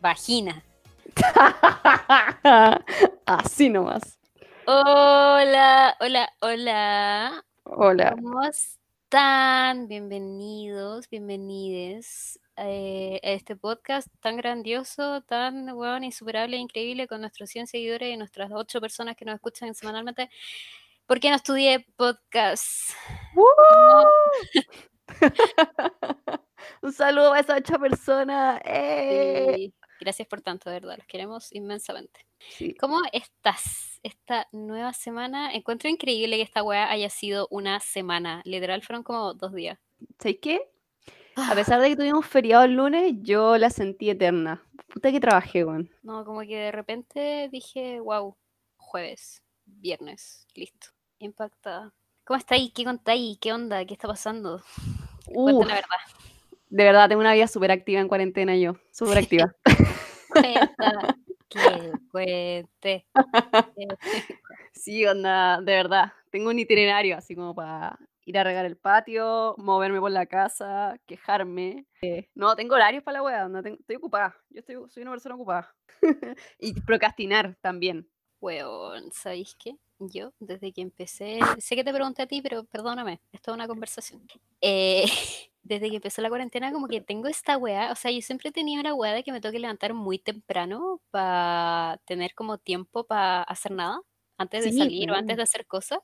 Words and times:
Vagina. 0.00 0.62
Así 3.26 3.70
nomás. 3.70 4.18
Hola, 4.66 5.96
hola, 5.98 6.32
hola. 6.40 7.44
Hola. 7.64 8.12
¿Cómo 8.12 8.44
están? 8.44 9.88
Bienvenidos, 9.88 11.10
bienvenides 11.10 12.38
eh, 12.56 13.18
a 13.24 13.30
este 13.30 13.56
podcast 13.56 14.06
tan 14.20 14.36
grandioso, 14.36 15.22
tan 15.22 15.74
bueno, 15.74 16.06
insuperable 16.06 16.56
e 16.56 16.60
increíble 16.60 17.08
con 17.08 17.20
nuestros 17.20 17.50
100 17.50 17.66
seguidores 17.66 18.14
y 18.14 18.16
nuestras 18.16 18.52
8 18.52 18.80
personas 18.80 19.16
que 19.16 19.24
nos 19.24 19.34
escuchan 19.34 19.74
semanalmente. 19.74 20.30
¿Por 21.08 21.20
qué 21.20 21.30
no 21.30 21.36
estudié 21.36 21.86
podcast? 21.96 22.90
Un 26.82 26.92
saludo 26.92 27.32
a 27.32 27.40
esa 27.40 27.56
otra 27.56 27.78
persona. 27.78 28.60
¡Eh! 28.62 29.54
Sí, 29.56 29.74
Gracias 30.00 30.28
por 30.28 30.42
tanto, 30.42 30.68
de 30.68 30.80
verdad, 30.80 30.98
los 30.98 31.06
queremos 31.06 31.50
inmensamente. 31.54 32.26
Sí. 32.50 32.74
¿Cómo 32.74 33.00
estás 33.10 34.00
esta 34.02 34.48
nueva 34.52 34.92
semana? 34.92 35.50
Encuentro 35.54 35.88
increíble 35.88 36.36
que 36.36 36.42
esta 36.42 36.62
weá 36.62 36.90
haya 36.90 37.08
sido 37.08 37.48
una 37.50 37.80
semana. 37.80 38.42
Literal, 38.44 38.82
fueron 38.82 39.02
como 39.02 39.32
dos 39.32 39.54
días. 39.54 39.78
¿Sabes 40.18 40.36
qué? 40.42 40.70
A 41.36 41.54
pesar 41.54 41.80
de 41.80 41.88
que 41.88 41.96
tuvimos 41.96 42.26
feriado 42.26 42.64
el 42.64 42.74
lunes, 42.74 43.14
yo 43.22 43.56
la 43.56 43.70
sentí 43.70 44.10
eterna. 44.10 44.62
Puta 44.92 45.10
que 45.10 45.20
trabajé, 45.20 45.64
weón. 45.64 45.90
No, 46.02 46.26
como 46.26 46.42
que 46.42 46.58
de 46.58 46.72
repente 46.72 47.48
dije, 47.50 47.98
wow, 47.98 48.36
jueves, 48.76 49.42
viernes, 49.64 50.46
listo. 50.54 50.97
Impactada. 51.20 51.92
¿Cómo 52.24 52.38
estáis? 52.38 52.72
¿Qué 52.72 52.84
contáis? 52.84 53.38
¿Qué 53.38 53.52
onda? 53.52 53.84
¿Qué 53.84 53.94
está 53.94 54.06
pasando? 54.06 54.62
Uf, 55.26 55.66
la 55.66 55.74
verdad. 55.74 55.88
de 56.68 56.84
verdad, 56.84 57.08
tengo 57.08 57.20
una 57.20 57.32
vida 57.34 57.48
súper 57.48 57.70
activa 57.72 58.00
en 58.00 58.08
cuarentena 58.08 58.56
yo. 58.56 58.76
Súper 58.92 59.18
activa. 59.18 59.54
Que 61.48 61.92
cuente. 62.10 63.06
Sí, 64.72 65.04
onda, 65.06 65.60
de 65.60 65.72
verdad. 65.72 66.12
Tengo 66.30 66.50
un 66.50 66.58
itinerario 66.58 67.16
así 67.16 67.34
como 67.34 67.54
para 67.54 67.98
ir 68.24 68.38
a 68.38 68.44
regar 68.44 68.64
el 68.64 68.76
patio, 68.76 69.54
moverme 69.58 69.98
por 69.98 70.10
la 70.10 70.26
casa, 70.26 71.00
quejarme. 71.06 71.86
Eh, 72.02 72.28
no, 72.34 72.54
tengo 72.54 72.74
horarios 72.74 73.02
para 73.02 73.18
la 73.18 73.22
wea, 73.22 73.46
onda, 73.46 73.62
ten- 73.62 73.78
estoy 73.80 73.96
ocupada. 73.96 74.36
Yo 74.50 74.60
estoy, 74.60 74.76
soy 74.88 75.02
una 75.02 75.12
persona 75.12 75.34
ocupada. 75.34 75.74
y 76.60 76.78
procrastinar 76.82 77.56
también. 77.60 78.08
Weón, 78.40 79.10
¿sabéis 79.10 79.56
qué? 79.58 79.74
Yo, 80.00 80.32
desde 80.40 80.72
que 80.72 80.80
empecé, 80.80 81.54
sé 81.60 81.76
que 81.76 81.84
te 81.84 81.92
pregunté 81.92 82.22
a 82.22 82.26
ti, 82.26 82.40
pero 82.42 82.64
perdóname, 82.64 83.20
esto 83.32 83.50
es 83.52 83.54
una 83.54 83.68
conversación. 83.68 84.28
Eh, 84.60 85.04
desde 85.62 85.90
que 85.90 85.96
empezó 85.96 86.22
la 86.22 86.28
cuarentena, 86.30 86.72
como 86.72 86.88
que 86.88 87.00
tengo 87.00 87.28
esta 87.28 87.56
weá, 87.58 87.92
o 87.92 87.94
sea, 87.94 88.10
yo 88.10 88.20
siempre 88.22 88.52
tenido 88.52 88.82
la 88.82 88.94
weá 88.94 89.12
de 89.12 89.22
que 89.24 89.32
me 89.32 89.40
tengo 89.40 89.52
que 89.52 89.58
levantar 89.60 89.94
muy 89.94 90.18
temprano 90.18 91.00
para 91.10 92.00
tener 92.06 92.34
como 92.34 92.58
tiempo 92.58 93.04
para 93.06 93.42
hacer 93.42 93.72
nada, 93.72 94.00
antes 94.38 94.62
de 94.64 94.70
Sí, 94.70 94.72
salir 94.72 95.10
o 95.10 95.14
antes 95.14 95.36
de 95.36 95.42
hacer 95.42 95.66
cosas. 95.66 96.00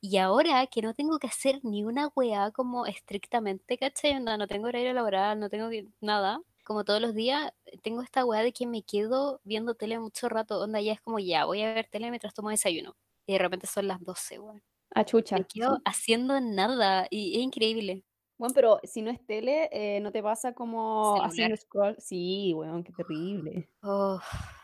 Y 0.00 0.18
ahora 0.18 0.66
que 0.66 0.82
no 0.82 0.94
tengo 0.94 1.18
que 1.18 1.26
hacer 1.28 1.60
ni 1.64 1.84
una 1.84 2.08
weá 2.16 2.50
como 2.52 2.86
estrictamente, 2.86 3.78
¿cachai? 3.78 4.12
Onda, 4.16 4.36
no 4.36 4.48
tengo 4.48 4.68
horario 4.68 4.92
laboral, 4.92 5.40
no 5.40 5.48
tengo 5.50 5.70
que- 5.70 5.88
nada. 6.00 6.40
Como 6.64 6.84
todos 6.84 7.00
los 7.00 7.14
días, 7.14 7.52
tengo 7.82 8.02
esta 8.02 8.24
weá 8.24 8.42
de 8.42 8.52
que 8.52 8.66
me 8.66 8.82
quedo 8.82 9.40
viendo 9.44 9.74
tele 9.74 9.98
mucho 9.98 10.28
rato. 10.28 10.60
Onda, 10.60 10.80
ya 10.80 10.92
es 10.92 11.00
como, 11.00 11.18
ya, 11.20 11.44
voy 11.46 11.62
a 11.62 11.72
ver 11.74 11.88
tele 11.90 12.10
mientras 12.10 12.34
tomo 12.34 12.50
desayuno. 12.50 12.96
Y 13.30 13.34
de 13.34 13.38
repente 13.38 13.68
son 13.68 13.86
las 13.86 14.02
12, 14.02 14.40
weón. 14.40 14.60
Ah, 14.92 15.04
chucha. 15.04 15.36
Me 15.36 15.44
quedo 15.44 15.76
sí. 15.76 15.82
haciendo 15.84 16.40
nada 16.40 17.06
y 17.10 17.36
es 17.36 17.42
increíble. 17.42 18.04
Bueno, 18.38 18.52
pero 18.56 18.80
si 18.82 19.02
no 19.02 19.10
es 19.12 19.24
tele, 19.24 19.68
eh, 19.70 20.00
¿no 20.00 20.10
te 20.10 20.20
pasa 20.20 20.52
como 20.52 21.22
haciendo 21.22 21.56
scroll? 21.56 21.94
Sí, 22.00 22.52
weón, 22.56 22.82
qué 22.82 22.92
terrible. 22.92 23.68
Oh, 23.84 24.18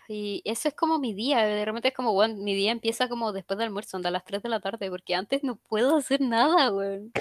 y 0.09 0.43
eso 0.45 0.67
es 0.67 0.75
como 0.75 0.99
mi 0.99 1.15
día. 1.15 1.45
De 1.47 1.65
repente 1.65 1.89
es 1.89 1.95
como, 1.95 2.11
weón, 2.11 2.43
mi 2.43 2.57
día 2.57 2.73
empieza 2.73 3.09
como 3.09 3.33
después 3.33 3.57
del 3.57 3.69
almuerzo, 3.69 3.99
onda, 3.99 4.09
a 4.09 4.13
las 4.13 4.25
3 4.25 4.43
de 4.43 4.49
la 4.49 4.59
tarde, 4.59 4.91
porque 4.91 5.15
antes 5.15 5.45
no 5.45 5.55
puedo 5.55 5.95
hacer 5.95 6.21
nada, 6.21 6.73
weón. 6.73 7.13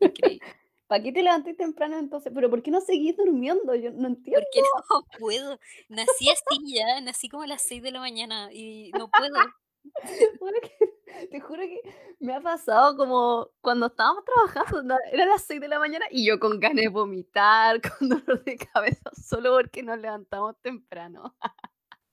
Increíble. 0.00 0.40
¿Para 0.86 1.02
qué 1.02 1.12
te 1.12 1.22
levanté 1.22 1.54
temprano 1.54 1.96
entonces? 1.98 2.30
¿Pero 2.34 2.50
por 2.50 2.62
qué 2.62 2.70
no 2.70 2.82
seguís 2.82 3.16
durmiendo? 3.16 3.74
Yo 3.74 3.90
no 3.90 4.08
entiendo. 4.08 4.44
Porque 4.52 4.60
no 4.90 5.18
puedo. 5.18 5.58
Nací 5.88 6.28
así 6.28 6.74
ya, 6.74 7.00
nací 7.00 7.30
como 7.30 7.44
a 7.44 7.46
las 7.46 7.62
6 7.62 7.82
de 7.82 7.90
la 7.90 8.00
mañana 8.00 8.50
y 8.52 8.90
no 8.92 9.10
puedo. 9.10 9.34
Bueno, 10.40 10.58
que- 10.62 10.94
te 11.30 11.40
juro 11.40 11.62
que 11.62 11.80
me 12.18 12.34
ha 12.34 12.40
pasado 12.40 12.96
como 12.96 13.48
cuando 13.60 13.86
estábamos 13.86 14.24
trabajando, 14.24 14.96
era 15.12 15.26
las 15.26 15.42
6 15.44 15.60
de 15.60 15.68
la 15.68 15.78
mañana 15.78 16.06
y 16.10 16.26
yo 16.26 16.40
con 16.40 16.58
ganas 16.58 16.82
de 16.82 16.88
vomitar, 16.88 17.80
con 17.98 18.08
dolor 18.08 18.42
de 18.44 18.56
cabeza, 18.56 19.10
solo 19.14 19.52
porque 19.52 19.82
nos 19.82 19.98
levantamos 19.98 20.56
temprano. 20.62 21.34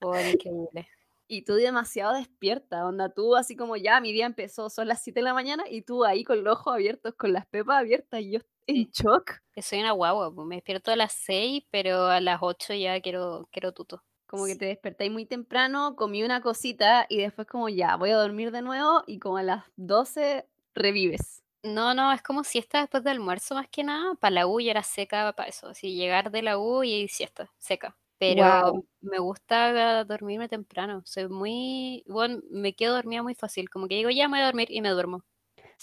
Oh, 0.01 0.15
increíble. 0.19 0.87
Y 1.27 1.43
tú 1.43 1.55
demasiado 1.55 2.13
despierta, 2.15 2.85
onda, 2.85 3.09
tú 3.13 3.35
así 3.37 3.55
como 3.55 3.77
ya, 3.77 4.01
mi 4.01 4.11
día 4.13 4.25
empezó, 4.25 4.69
son 4.69 4.87
las 4.89 5.01
7 5.01 5.21
de 5.21 5.23
la 5.25 5.33
mañana 5.33 5.63
y 5.69 5.81
tú 5.83 6.03
ahí 6.05 6.25
con 6.25 6.43
los 6.43 6.59
ojos 6.59 6.73
abiertos, 6.73 7.15
con 7.15 7.33
las 7.33 7.47
pepas 7.47 7.79
abiertas 7.79 8.21
y 8.21 8.31
yo 8.33 8.39
en 8.67 8.89
shock. 8.91 9.31
Que 9.53 9.61
soy 9.61 9.79
una 9.79 9.93
guagua, 9.93 10.31
me 10.45 10.55
despierto 10.57 10.91
a 10.91 10.97
las 10.97 11.13
6, 11.13 11.63
pero 11.71 12.05
a 12.07 12.19
las 12.21 12.39
8 12.41 12.73
ya 12.73 12.99
quiero, 13.01 13.47
quiero 13.51 13.71
tuto. 13.73 14.03
Como 14.31 14.45
que 14.45 14.55
te 14.55 14.63
despertáis 14.67 15.11
muy 15.11 15.25
temprano, 15.25 15.97
comí 15.97 16.23
una 16.23 16.39
cosita 16.41 17.05
y 17.09 17.17
después 17.17 17.45
como 17.47 17.67
ya, 17.67 17.97
voy 17.97 18.11
a 18.11 18.15
dormir 18.15 18.51
de 18.51 18.61
nuevo 18.61 19.03
y 19.05 19.19
como 19.19 19.35
a 19.35 19.43
las 19.43 19.65
12 19.75 20.47
revives. 20.73 21.43
No, 21.63 21.93
no, 21.93 22.11
es 22.11 22.23
como 22.23 22.43
siesta 22.43 22.79
después 22.81 23.03
del 23.03 23.17
almuerzo 23.17 23.53
más 23.53 23.67
que 23.69 23.83
nada. 23.83 24.15
Para 24.15 24.33
la 24.33 24.47
U 24.47 24.59
ya 24.59 24.71
era 24.71 24.81
seca 24.83 25.31
para 25.33 25.49
eso. 25.49 25.67
Así 25.67 25.93
llegar 25.95 26.31
de 26.31 26.41
la 26.41 26.57
U 26.57 26.83
y 26.83 27.07
siesta, 27.07 27.53
seca. 27.59 27.97
Pero 28.17 28.35
Wow. 28.37 28.85
me 29.01 29.19
gusta 29.19 30.03
dormirme 30.05 30.47
temprano. 30.49 31.03
Soy 31.05 31.27
muy, 31.29 32.03
bueno, 32.07 32.41
me 32.49 32.73
quedo 32.75 32.95
dormida 32.95 33.21
muy 33.21 33.35
fácil. 33.35 33.69
Como 33.69 33.87
que 33.87 33.95
digo, 33.95 34.09
ya 34.09 34.27
me 34.27 34.37
voy 34.37 34.41
a 34.43 34.45
dormir 34.47 34.67
y 34.71 34.81
me 34.81 34.89
duermo. 34.89 35.23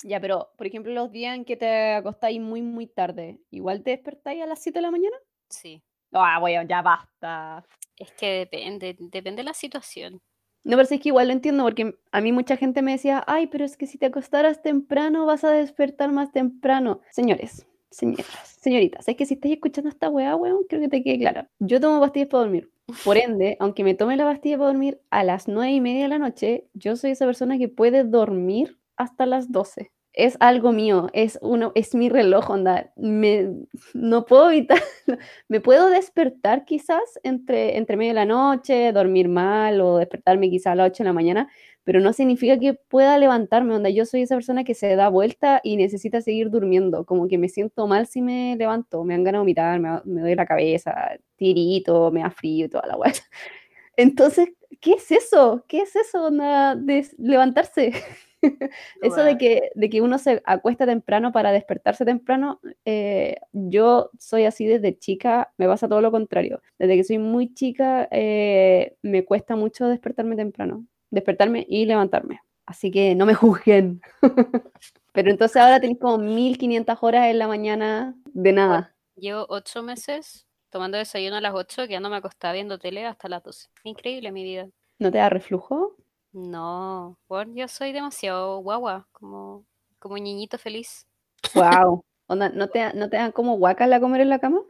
Ya, 0.03 0.21
pero 0.21 0.53
por 0.57 0.67
ejemplo, 0.67 0.93
los 0.93 1.11
días 1.11 1.37
en 1.37 1.45
que 1.45 1.57
te 1.57 1.93
acostáis 1.95 2.41
muy, 2.41 2.63
muy 2.63 2.87
tarde, 2.87 3.41
¿igual 3.51 3.83
te 3.83 3.91
despertáis 3.91 4.43
a 4.43 4.47
las 4.47 4.61
7 4.63 4.79
de 4.79 4.83
la 4.83 4.91
mañana? 4.91 5.17
Sí. 5.51 5.83
Ah, 6.13 6.39
bueno, 6.41 6.63
ya 6.69 6.83
basta. 6.83 7.65
Es 7.97 8.13
que 8.13 8.27
depende, 8.31 8.97
depende 8.99 9.41
de 9.41 9.45
la 9.45 9.55
situación. 9.55 10.21
No, 10.65 10.77
pero 10.77 10.83
es 10.83 11.01
que 11.01 11.09
igual 11.09 11.29
lo 11.29 11.33
entiendo, 11.33 11.65
porque 11.65 11.99
a 12.13 12.21
mí 12.21 12.33
mucha 12.33 12.57
gente 12.57 12.83
me 12.83 12.93
decía, 12.93 13.25
ay, 13.27 13.47
pero 13.47 13.65
es 13.65 13.77
que 13.77 13.87
si 13.87 13.97
te 13.97 14.07
acostaras 14.07 14.63
temprano 14.63 15.25
vas 15.25 15.45
a 15.45 15.51
despertar 15.51 16.13
más 16.13 16.33
temprano. 16.33 17.01
Señores, 17.11 17.67
señoras, 17.91 18.27
señoritas, 18.61 19.09
es 19.09 19.17
que 19.17 19.25
si 19.25 19.35
estáis 19.35 19.55
escuchando 19.55 19.89
esta 19.89 20.11
weá, 20.11 20.37
weón, 20.37 20.65
creo 20.69 20.81
que 20.81 20.89
te 20.89 21.03
quede 21.03 21.19
clara. 21.19 21.49
Yo 21.59 21.81
tomo 21.81 22.01
pastillas 22.01 22.29
para 22.29 22.43
dormir. 22.43 22.71
Por 23.05 23.17
ende, 23.17 23.57
aunque 23.61 23.85
me 23.85 23.95
tome 23.95 24.17
la 24.17 24.25
pastilla 24.25 24.59
para 24.59 24.69
dormir 24.69 25.01
a 25.11 25.25
las 25.25 25.49
nueve 25.49 25.73
y 25.73 25.81
media 25.81 26.03
de 26.03 26.09
la 26.09 26.19
noche, 26.19 26.69
yo 26.75 26.97
soy 26.97 27.13
esa 27.13 27.27
persona 27.27 27.57
que 27.57 27.69
puede 27.69 28.05
dormir 28.05 28.79
hasta 28.97 29.27
las 29.27 29.51
12. 29.51 29.91
Es 30.19 30.37
algo 30.41 30.73
mío, 30.73 31.09
es 31.13 31.39
uno, 31.43 31.71
es 31.77 31.95
mi 31.95 32.09
reloj, 32.09 32.51
onda. 32.51 32.93
Me, 32.97 33.51
no 33.95 34.27
puedo 34.27 34.51
evitar, 34.51 34.81
me 35.49 35.61
puedo 35.61 35.89
despertar 35.91 36.65
quizás 36.65 37.21
entre, 37.23 37.77
entre 37.77 37.97
medio 37.97 38.11
de 38.11 38.15
la 38.15 38.25
noche, 38.25 38.91
dormir 38.93 39.29
mal 39.29 39.81
o 39.81 39.99
despertarme 39.99 40.51
quizás 40.51 40.73
a 40.73 40.75
las 40.75 40.91
8 40.91 41.05
de 41.05 41.09
la 41.11 41.13
mañana, 41.13 41.49
pero 41.85 42.01
no 42.01 42.13
significa 42.13 42.59
que 42.59 42.75
pueda 42.75 43.17
levantarme, 43.17 43.77
onda. 43.77 43.91
Yo 43.91 44.05
soy 44.07 44.23
esa 44.23 44.35
persona 44.35 44.65
que 44.65 44.75
se 44.75 44.97
da 44.97 45.09
vuelta 45.09 45.61
y 45.63 45.77
necesita 45.77 46.21
seguir 46.21 46.51
durmiendo, 46.51 47.07
como 47.07 47.29
que 47.29 47.39
me 47.39 47.49
siento 47.49 47.87
mal 47.87 48.09
si 48.09 48.21
me 48.21 48.57
levanto, 48.57 49.05
me 49.05 49.15
dan 49.15 49.23
ganas 49.23 49.39
de 49.39 49.43
vomitar, 49.43 49.79
me, 49.79 50.01
me 50.05 50.21
duele 50.23 50.35
la 50.35 50.47
cabeza, 50.47 51.13
tirito, 51.37 52.11
me 52.11 52.23
da 52.23 52.31
frío 52.31 52.67
y 52.67 52.69
toda 52.69 52.89
la 52.89 52.97
weá. 52.97 53.13
Entonces, 53.97 54.49
¿qué 54.81 54.95
es 54.95 55.13
eso? 55.13 55.65
¿Qué 55.69 55.83
es 55.83 55.97
eso, 55.97 56.27
onda, 56.27 56.75
de 56.77 57.07
levantarse? 57.19 57.93
Eso 59.03 59.23
de 59.23 59.39
que, 59.39 59.71
de 59.75 59.91
que 59.91 60.01
uno 60.01 60.19
se 60.19 60.43
acuesta 60.45 60.87
temprano 60.87 61.33
para 61.33 61.53
despertarse 61.53 62.05
temprano, 62.05 62.61
eh, 62.85 63.37
yo 63.53 64.11
soy 64.19 64.45
así 64.45 64.67
desde 64.67 64.99
chica, 64.99 65.53
me 65.57 65.67
pasa 65.67 65.89
todo 65.89 66.01
lo 66.01 66.11
contrario. 66.11 66.63
Desde 66.79 66.97
que 66.97 67.05
soy 67.05 67.19
muy 67.19 67.55
chica, 67.55 68.09
eh, 68.11 68.97
me 69.03 69.25
cuesta 69.25 69.57
mucho 69.57 69.87
despertarme 69.89 70.37
temprano, 70.37 70.87
despertarme 71.11 71.67
y 71.69 71.87
levantarme. 71.87 72.41
Así 72.67 72.91
que 72.91 73.15
no 73.15 73.27
me 73.27 73.35
juzguen. 73.35 74.01
Pero 75.13 75.31
entonces 75.31 75.57
ahora 75.57 75.81
tenéis 75.81 75.99
como 75.99 76.19
1500 76.19 76.99
horas 77.01 77.27
en 77.29 77.39
la 77.39 77.49
mañana 77.49 78.15
de 78.27 78.53
nada. 78.53 78.95
Llevo 79.17 79.47
ocho 79.49 79.83
meses 79.83 80.47
tomando 80.71 80.99
desayuno 80.99 81.37
a 81.37 81.41
las 81.41 81.55
8, 81.55 81.89
quedándome 81.89 82.17
acostada 82.17 82.53
viendo 82.53 82.79
tele 82.79 83.05
hasta 83.07 83.29
las 83.29 83.43
12. 83.43 83.69
Increíble 83.85 84.31
mi 84.33 84.45
vida. 84.45 84.69
¿No 84.99 85.11
te 85.11 85.19
da 85.19 85.29
reflujo? 85.29 85.97
No, 86.39 87.19
bueno, 87.29 87.53
yo 87.55 87.67
soy 87.67 87.93
demasiado 87.93 88.59
guagua, 88.59 89.09
como, 89.13 89.65
como 89.99 90.17
niñito 90.17 90.57
feliz. 90.57 91.07
Wow. 91.55 92.05
Onda, 92.29 92.49
¿no 92.51 92.69
te, 92.69 92.93
no 92.95 93.11
te 93.11 93.17
dan 93.17 93.33
como 93.33 93.57
guacala 93.57 94.01
comer 94.01 94.21
en 94.21 94.29
la 94.29 94.39
cama? 94.39 94.61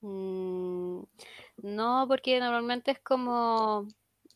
Mm, 0.00 1.02
no, 1.58 2.06
porque 2.08 2.40
normalmente 2.40 2.90
es 2.90 2.98
como 3.00 3.86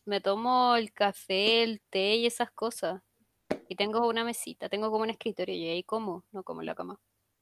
me 0.05 0.21
tomo 0.21 0.75
el 0.75 0.93
café, 0.93 1.63
el 1.63 1.81
té 1.89 2.15
y 2.15 2.25
esas 2.25 2.51
cosas. 2.51 3.01
Y 3.67 3.75
tengo 3.75 4.07
una 4.07 4.23
mesita, 4.23 4.69
tengo 4.69 4.89
como 4.91 5.03
un 5.03 5.09
escritorio 5.09 5.55
y 5.55 5.67
ahí 5.67 5.83
como, 5.83 6.23
no 6.31 6.43
como 6.43 6.61
en 6.61 6.67
la 6.67 6.75
cama. 6.75 6.99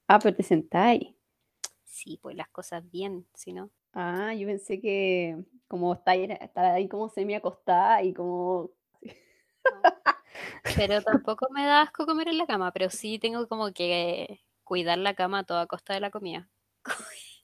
Ah, 0.07 0.17
pero 0.19 0.35
te 0.35 0.43
sentáis. 0.43 1.13
Sí, 1.83 2.17
pues 2.21 2.35
las 2.35 2.49
cosas 2.49 2.89
bien, 2.89 3.27
si 3.35 3.53
no. 3.53 3.69
Ah, 3.93 4.33
yo 4.33 4.47
pensé 4.47 4.79
que 4.79 5.37
como 5.67 5.93
estar 5.93 6.13
ahí, 6.13 6.23
estar 6.23 6.65
ahí 6.65 6.87
como 6.87 7.09
semi 7.09 7.35
acostada 7.35 8.01
y 8.01 8.13
como... 8.13 8.71
Pero 10.75 11.01
tampoco 11.01 11.47
me 11.51 11.65
da 11.65 11.81
asco 11.81 12.05
comer 12.05 12.29
en 12.29 12.37
la 12.37 12.45
cama, 12.45 12.71
pero 12.71 12.89
sí 12.89 13.19
tengo 13.19 13.47
como 13.47 13.71
que 13.73 14.41
cuidar 14.63 14.97
la 14.97 15.13
cama 15.13 15.39
a 15.39 15.43
toda 15.43 15.67
costa 15.67 15.93
de 15.93 15.99
la 15.99 16.11
comida. 16.11 16.49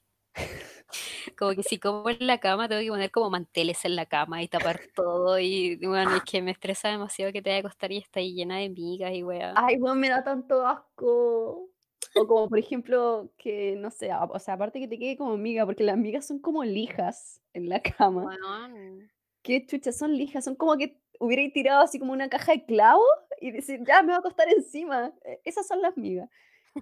Como 1.38 1.52
que 1.54 1.64
si 1.64 1.80
como 1.80 2.10
en 2.10 2.26
la 2.28 2.40
cama 2.40 2.70
tengo 2.70 2.82
que 2.82 2.90
poner 2.90 3.12
como 3.12 3.30
manteles 3.30 3.84
en 3.84 3.96
la 3.96 4.06
cama 4.06 4.42
y 4.42 4.48
tapar 4.48 4.80
todo 4.96 5.38
y 5.40 5.76
bueno, 5.78 6.16
es 6.16 6.24
que 6.24 6.42
me 6.42 6.52
estresa 6.52 6.88
demasiado 6.90 7.34
que 7.34 7.42
te 7.42 7.50
vaya 7.50 7.58
a 7.58 7.60
acostar 7.62 7.92
y 7.92 7.98
está 7.98 8.20
ahí 8.20 8.34
llena 8.34 8.60
de 8.60 8.70
migas 8.70 9.12
y 9.14 9.24
weá. 9.24 9.54
Ay, 9.58 9.78
weón, 9.78 10.00
me 10.00 10.10
da 10.10 10.24
tanto 10.24 10.66
asco. 10.66 11.70
O 12.18 12.28
como, 12.28 12.48
por 12.48 12.60
ejemplo, 12.60 13.30
que 13.38 13.76
no 13.76 13.92
sé, 13.92 14.10
o 14.14 14.40
sea, 14.40 14.54
aparte 14.54 14.80
que 14.80 14.88
te 14.88 14.98
quede 14.98 15.18
como 15.18 15.36
miga, 15.36 15.66
porque 15.66 15.84
las 15.84 15.98
migas 15.98 16.26
son 16.26 16.40
como 16.40 16.64
lijas 16.64 17.42
en 17.54 17.68
la 17.68 17.82
cama. 17.82 18.24
Weón. 18.24 19.12
¿Qué 19.42 19.66
chuchas 19.66 19.98
son 19.98 20.16
lijas? 20.16 20.46
Son 20.46 20.56
como 20.56 20.78
que 20.78 20.98
hubierais 21.20 21.54
tirado 21.54 21.82
así 21.84 22.00
como 22.00 22.14
una 22.14 22.30
caja 22.30 22.52
de 22.54 22.66
clavos 22.66 23.06
y 23.42 23.52
decir, 23.52 23.80
ya, 23.88 24.02
me 24.04 24.10
va 24.10 24.16
a 24.16 24.20
acostar 24.20 24.48
encima. 24.50 25.14
Eh, 25.24 25.40
Esas 25.46 25.68
son 25.68 25.82
las 25.82 25.98
migas. 25.98 26.30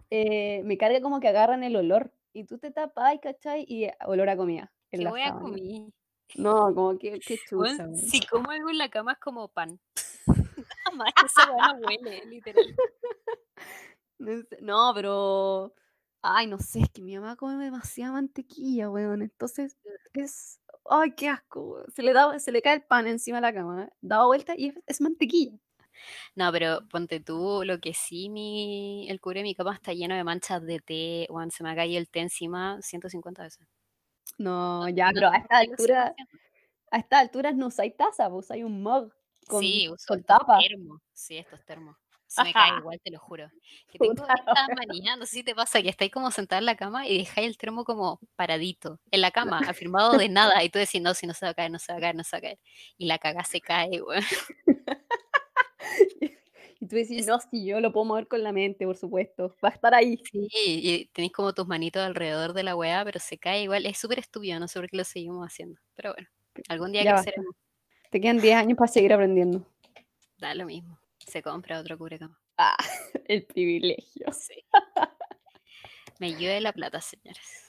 Eh, 0.10 0.62
me 0.66 0.78
carga 0.78 1.02
como 1.02 1.20
que 1.20 1.28
agarran 1.28 1.64
el 1.64 1.76
olor 1.76 2.12
y 2.34 2.46
tú 2.46 2.58
te 2.58 2.72
tapas, 2.72 3.16
¿cachai? 3.22 3.66
Y 3.68 3.88
olor 4.06 4.30
a 4.30 4.38
comida 4.38 4.72
en 4.92 5.00
¿Qué 5.00 5.04
la 5.06 5.12
wea 5.14 5.28
sábana. 5.30 5.44
comí? 5.46 5.94
No, 6.36 6.74
como 6.74 6.98
que, 6.98 7.10
Weón, 7.20 7.20
chucha. 7.22 7.56
weón. 7.56 7.96
si 7.98 8.26
como 8.26 8.50
algo 8.50 8.70
en 8.70 8.78
la 8.80 8.90
cama 8.90 9.14
es 9.14 9.20
como 9.20 9.48
pan. 9.50 9.80
Nada 10.86 10.96
más, 10.96 11.14
esa 11.26 11.46
no 11.48 11.80
huele, 11.86 12.26
literal. 12.26 12.76
No, 14.62 14.92
pero. 14.96 15.74
Ay, 16.22 16.48
no 16.48 16.58
sé, 16.58 16.80
es 16.80 16.90
que 16.90 17.02
mi 17.02 17.16
mamá 17.18 17.36
come 17.36 17.62
demasiada 17.64 18.14
mantequilla, 18.14 18.90
weón. 18.90 19.22
Entonces 19.22 19.78
es. 20.14 20.60
Ay, 20.86 21.12
qué 21.16 21.30
asco. 21.30 21.84
Se 21.96 22.02
le, 22.04 22.14
da, 22.14 22.40
se 22.40 22.52
le 22.52 22.62
cae 22.62 22.76
el 22.76 22.84
pan 22.84 23.08
encima 23.08 23.38
de 23.38 23.42
la 23.42 23.54
cama, 23.54 23.84
¿eh? 23.86 23.90
daba 24.02 24.26
vuelta 24.28 24.54
y 24.58 24.68
es, 24.70 24.76
es 24.88 25.02
mantequilla. 25.02 25.58
No, 26.36 26.52
pero 26.52 26.88
ponte 26.90 27.20
tú, 27.20 27.62
lo 27.66 27.80
que 27.80 27.94
sí, 27.94 28.30
mi, 28.30 29.08
el 29.10 29.20
cubre 29.22 29.40
de 29.40 29.44
mi 29.44 29.56
cama 29.56 29.74
está 29.76 29.94
lleno 29.94 30.16
de 30.16 30.24
manchas 30.24 30.64
de 30.64 30.80
té, 30.80 31.28
weón, 31.30 31.52
se 31.52 31.64
me 31.64 31.72
ha 31.72 31.76
caído 31.76 32.00
el 32.00 32.10
té 32.10 32.20
encima 32.22 32.82
150 32.82 33.44
veces. 33.44 33.68
No, 34.38 34.90
ya, 34.90 35.12
pero 35.14 35.30
a 35.30 35.38
esta 35.38 35.58
altura, 35.60 36.16
a 36.92 36.98
estas 37.00 37.22
alturas 37.22 37.56
no 37.56 37.68
usáis 37.68 37.96
taza, 37.98 38.30
pues 38.30 38.46
usáis 38.46 38.64
un 38.66 38.84
mug 38.84 39.14
con, 39.48 39.62
Sí, 39.62 39.90
uso 39.90 40.06
con 40.08 40.24
tapa. 40.24 40.60
termos. 40.60 41.02
Sí, 41.14 41.38
estos 41.38 41.64
termos. 41.66 41.98
Se 42.36 42.44
me 42.44 42.54
cae 42.54 42.78
igual, 42.80 43.00
te 43.04 43.12
lo 43.12 43.20
juro. 43.20 43.50
Que 43.92 44.00
tengo 44.00 44.14
esta 44.14 44.26
manía, 44.88 45.16
no 45.16 45.26
sé 45.26 45.38
si 45.38 45.44
te 45.44 45.54
pasa, 45.54 45.82
que 45.82 45.90
estáis 45.90 46.12
como 46.12 46.32
sentada 46.32 46.60
en 46.60 46.66
la 46.66 46.76
cama 46.76 47.08
y 47.08 47.18
dejáis 47.20 47.48
el 47.48 47.58
termo 47.58 47.84
como 47.86 48.20
paradito, 48.36 49.00
en 49.12 49.22
la 49.22 49.32
cama, 49.32 49.60
afirmado 49.76 50.18
de 50.18 50.30
nada, 50.30 50.64
y 50.64 50.70
tú 50.70 50.80
decís, 50.80 51.02
no, 51.02 51.14
si 51.14 51.28
no 51.28 51.34
se 51.34 51.46
va 51.46 51.52
a 51.52 51.54
caer, 51.54 51.72
no 51.72 51.80
se 51.80 51.92
va 51.92 51.98
a 52.00 52.02
caer, 52.02 52.16
no 52.16 52.24
se 52.24 52.36
va 52.36 52.38
a 52.40 52.42
caer. 52.42 52.60
Y 52.98 53.06
la 53.06 53.20
caga 53.20 53.44
se 53.44 53.62
cae, 53.62 54.02
weón. 54.02 54.24
Y 56.80 56.88
tú 56.88 56.98
decís, 56.98 57.26
no, 57.28 57.40
si 57.40 57.66
yo 57.66 57.80
lo 57.80 57.94
puedo 57.94 58.04
mover 58.04 58.28
con 58.28 58.44
la 58.44 58.52
mente, 58.52 58.86
por 58.86 58.98
supuesto. 58.98 59.56
Va 59.64 59.70
a 59.70 59.72
estar 59.72 59.94
ahí. 59.94 60.18
Sí, 60.30 60.50
y 60.52 61.06
tenéis 61.14 61.32
como 61.32 61.54
tus 61.54 61.66
manitos 61.66 62.02
alrededor 62.02 62.52
de 62.52 62.64
la 62.64 62.76
weá, 62.76 63.06
pero 63.06 63.22
se 63.22 63.38
cae 63.38 63.64
igual. 63.64 63.86
Es 63.86 63.98
súper 64.00 64.20
estúpido, 64.20 64.60
no 64.60 64.68
sé 64.68 64.80
por 64.82 64.90
qué 64.90 64.98
lo 64.98 65.06
seguimos 65.06 65.48
haciendo. 65.48 65.80
Pero 65.96 66.14
bueno, 66.14 66.28
algún 66.68 66.92
día 66.92 67.04
Ya 67.04 67.14
basta. 67.14 67.32
creceremos. 67.32 67.56
Te 68.12 68.20
quedan 68.20 68.40
10 68.40 68.56
años 68.58 68.78
para 68.78 68.92
seguir 68.92 69.14
aprendiendo. 69.14 69.66
Da 70.40 70.54
lo 70.56 70.66
mismo. 70.66 71.00
Se 71.28 71.42
compra 71.42 71.80
otro 71.80 71.98
cubrecama. 71.98 72.40
Ah, 72.58 72.78
el 73.28 73.46
privilegio. 73.46 74.32
Sí. 74.32 74.64
Me 76.20 76.32
llueve 76.32 76.62
la 76.62 76.72
plata, 76.72 77.02
señores. 77.02 77.68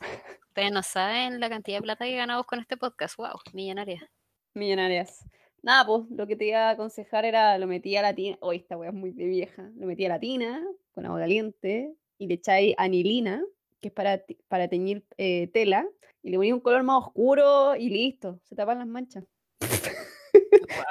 Ustedes 0.48 0.70
no 0.70 0.82
saben 0.82 1.40
la 1.40 1.48
cantidad 1.48 1.78
de 1.78 1.82
plata 1.82 2.04
que 2.04 2.16
ganamos 2.16 2.46
con 2.46 2.60
este 2.60 2.76
podcast. 2.76 3.16
Wow, 3.16 3.40
millonaria. 3.52 4.10
Millonarias. 4.54 5.24
Nada, 5.62 5.86
pues 5.86 6.02
lo 6.10 6.26
que 6.26 6.36
te 6.36 6.46
iba 6.46 6.68
a 6.68 6.70
aconsejar 6.70 7.24
era 7.24 7.56
lo 7.58 7.66
metí 7.66 7.96
a 7.96 8.02
la 8.02 8.14
tina. 8.14 8.36
Oh, 8.40 8.52
esta 8.52 8.76
wea 8.76 8.90
es 8.90 8.94
muy 8.94 9.12
de 9.12 9.24
vieja. 9.24 9.70
Lo 9.76 9.86
metí 9.86 10.04
a 10.04 10.10
la 10.10 10.20
tina 10.20 10.62
con 10.92 11.06
agua 11.06 11.20
caliente 11.20 11.94
y 12.18 12.26
le 12.26 12.34
echáis 12.34 12.74
anilina, 12.76 13.42
que 13.80 13.88
es 13.88 13.94
para, 13.94 14.22
para 14.48 14.68
teñir 14.68 15.04
eh, 15.16 15.48
tela, 15.52 15.88
y 16.22 16.30
le 16.30 16.36
poní 16.36 16.52
un 16.52 16.60
color 16.60 16.82
más 16.82 17.06
oscuro 17.06 17.74
y 17.76 17.88
listo. 17.88 18.38
Se 18.44 18.54
tapan 18.54 18.78
las 18.78 18.86
manchas. 18.86 19.24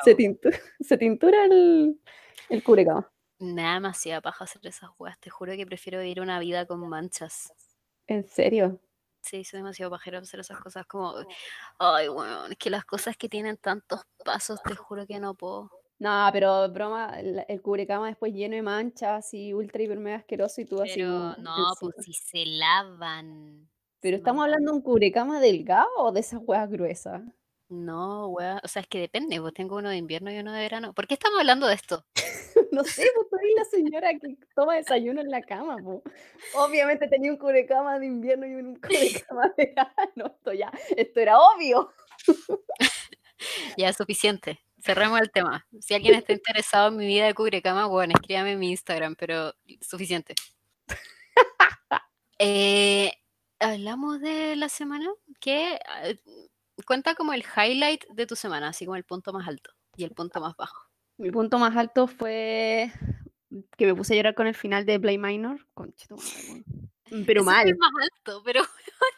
Se, 0.04 0.16
tintura, 0.16 0.58
se 0.80 0.98
tintura 0.98 1.46
el, 1.46 2.00
el 2.50 2.64
cubrecama. 2.64 3.10
Nada 3.40 3.76
demasiada 3.76 4.22
paja 4.22 4.46
hacer 4.46 4.66
esas 4.66 4.90
weas. 4.98 5.20
Te 5.20 5.30
juro 5.30 5.54
que 5.54 5.66
prefiero 5.66 6.00
vivir 6.00 6.22
una 6.22 6.40
vida 6.40 6.66
con 6.66 6.88
manchas. 6.88 7.52
¿En 8.08 8.24
serio? 8.28 8.80
Sí, 9.22 9.44
soy 9.44 9.60
demasiado 9.60 9.90
pajero 9.90 10.20
hacer 10.20 10.40
esas 10.40 10.60
cosas. 10.60 10.86
Como, 10.86 11.14
ay, 11.80 12.08
bueno, 12.10 12.48
es 12.48 12.58
que 12.58 12.70
las 12.70 12.86
cosas 12.86 13.16
que 13.16 13.30
tienen 13.30 13.58
tantos 13.58 14.02
pasos, 14.24 14.62
te 14.64 14.76
juro 14.76 15.08
que 15.08 15.20
no 15.20 15.34
puedo. 15.34 15.72
No, 16.00 16.30
pero 16.34 16.70
broma, 16.70 17.18
el, 17.20 17.46
el 17.48 17.62
cubrecama 17.62 18.08
después 18.08 18.34
lleno 18.34 18.56
de 18.56 18.62
manchas 18.62 19.34
y 19.34 19.54
ultra 19.54 19.82
hiper 19.82 20.00
mega 20.00 20.18
asqueroso 20.18 20.60
y 20.60 20.66
tú 20.66 20.82
así 20.82 20.96
Pero 20.96 21.36
no, 21.38 21.74
pues 21.80 21.96
si 22.00 22.14
se 22.14 22.46
lavan. 22.46 23.70
Pero 24.02 24.18
se 24.18 24.20
estamos 24.20 24.44
hablando 24.44 24.72
de 24.72 24.78
un 24.78 24.84
cubrecama 24.84 25.40
delgado 25.40 25.90
o 25.98 26.12
de 26.12 26.20
esas 26.20 26.42
weas 26.44 26.70
gruesas. 26.70 27.22
No, 27.74 28.28
wea. 28.28 28.62
O 28.64 28.68
sea, 28.68 28.84
es 28.84 28.88
que 28.88 29.00
depende. 29.00 29.42
Pues 29.42 29.54
tengo 29.54 29.78
uno 29.78 29.90
de 29.90 29.98
invierno 29.98 30.32
y 30.32 30.38
uno 30.38 30.54
de 30.54 30.62
verano. 30.62 30.94
¿Por 30.94 31.08
qué 31.08 31.16
estamos 31.16 31.40
hablando 31.40 31.68
de 31.68 31.76
esto? 31.76 32.06
No 32.72 32.84
sé, 32.84 33.06
pues 33.14 33.30
tú 33.30 33.36
eres 33.38 33.54
la 33.56 33.66
señora 33.66 34.20
que 34.20 34.36
toma 34.56 34.76
desayuno 34.76 35.22
en 35.22 35.30
la 35.30 35.44
cama, 35.44 35.78
po. 35.78 36.02
Obviamente 36.56 37.08
tenía 37.08 37.32
un 37.32 37.38
cubrecama 37.38 38.00
de 38.00 38.08
invierno 38.08 38.48
y 38.48 38.56
un 38.56 38.76
cubrecama 38.82 39.54
de 39.56 39.68
verano. 39.68 40.36
Esto 40.36 40.54
ya, 40.54 40.72
esto 40.98 41.20
era 41.20 41.38
obvio. 41.40 41.92
Ya 43.78 43.90
es 43.90 43.98
suficiente. 43.98 44.60
Cerremos 44.80 45.20
el 45.20 45.30
tema. 45.30 45.68
Si 45.82 45.94
alguien 45.94 46.16
está 46.16 46.32
interesado 46.32 46.88
en 46.88 46.98
mi 46.98 47.06
vida 47.06 47.26
de 47.26 47.34
cubrecama, 47.34 47.88
bueno, 47.88 48.14
escríbame 48.16 48.54
en 48.54 48.60
mi 48.60 48.72
Instagram, 48.72 49.16
pero 49.18 49.54
suficiente. 49.82 50.34
Eh, 52.40 53.12
Hablamos 53.64 54.20
de 54.20 54.58
la 54.58 54.68
semana. 54.68 55.10
¿Qué? 55.40 55.80
Cuenta 56.86 57.16
como 57.16 57.34
el 57.34 57.44
highlight 57.56 58.06
de 58.10 58.26
tu 58.26 58.36
semana, 58.36 58.70
así 58.70 58.86
como 58.86 58.96
el 58.96 59.04
punto 59.04 59.32
más 59.34 59.48
alto 59.48 59.72
y 59.96 60.04
el 60.04 60.12
punto 60.12 60.40
más 60.42 60.56
bajo. 60.58 60.90
Mi 61.18 61.30
punto 61.32 61.60
más 61.60 61.76
alto 61.78 62.08
fue 62.08 62.92
que 63.78 63.86
me 63.86 63.94
puse 63.96 64.14
a 64.14 64.18
llorar 64.18 64.34
con 64.36 64.48
el 64.48 64.56
final 64.56 64.86
de 64.86 65.00
Play 65.00 65.18
Minor. 65.18 65.60
Conche. 65.74 66.08
Pero 67.28 67.44
fue 67.44 67.54
mal, 67.54 67.76
más 67.78 67.92
alto, 68.12 68.42
pero 68.44 68.62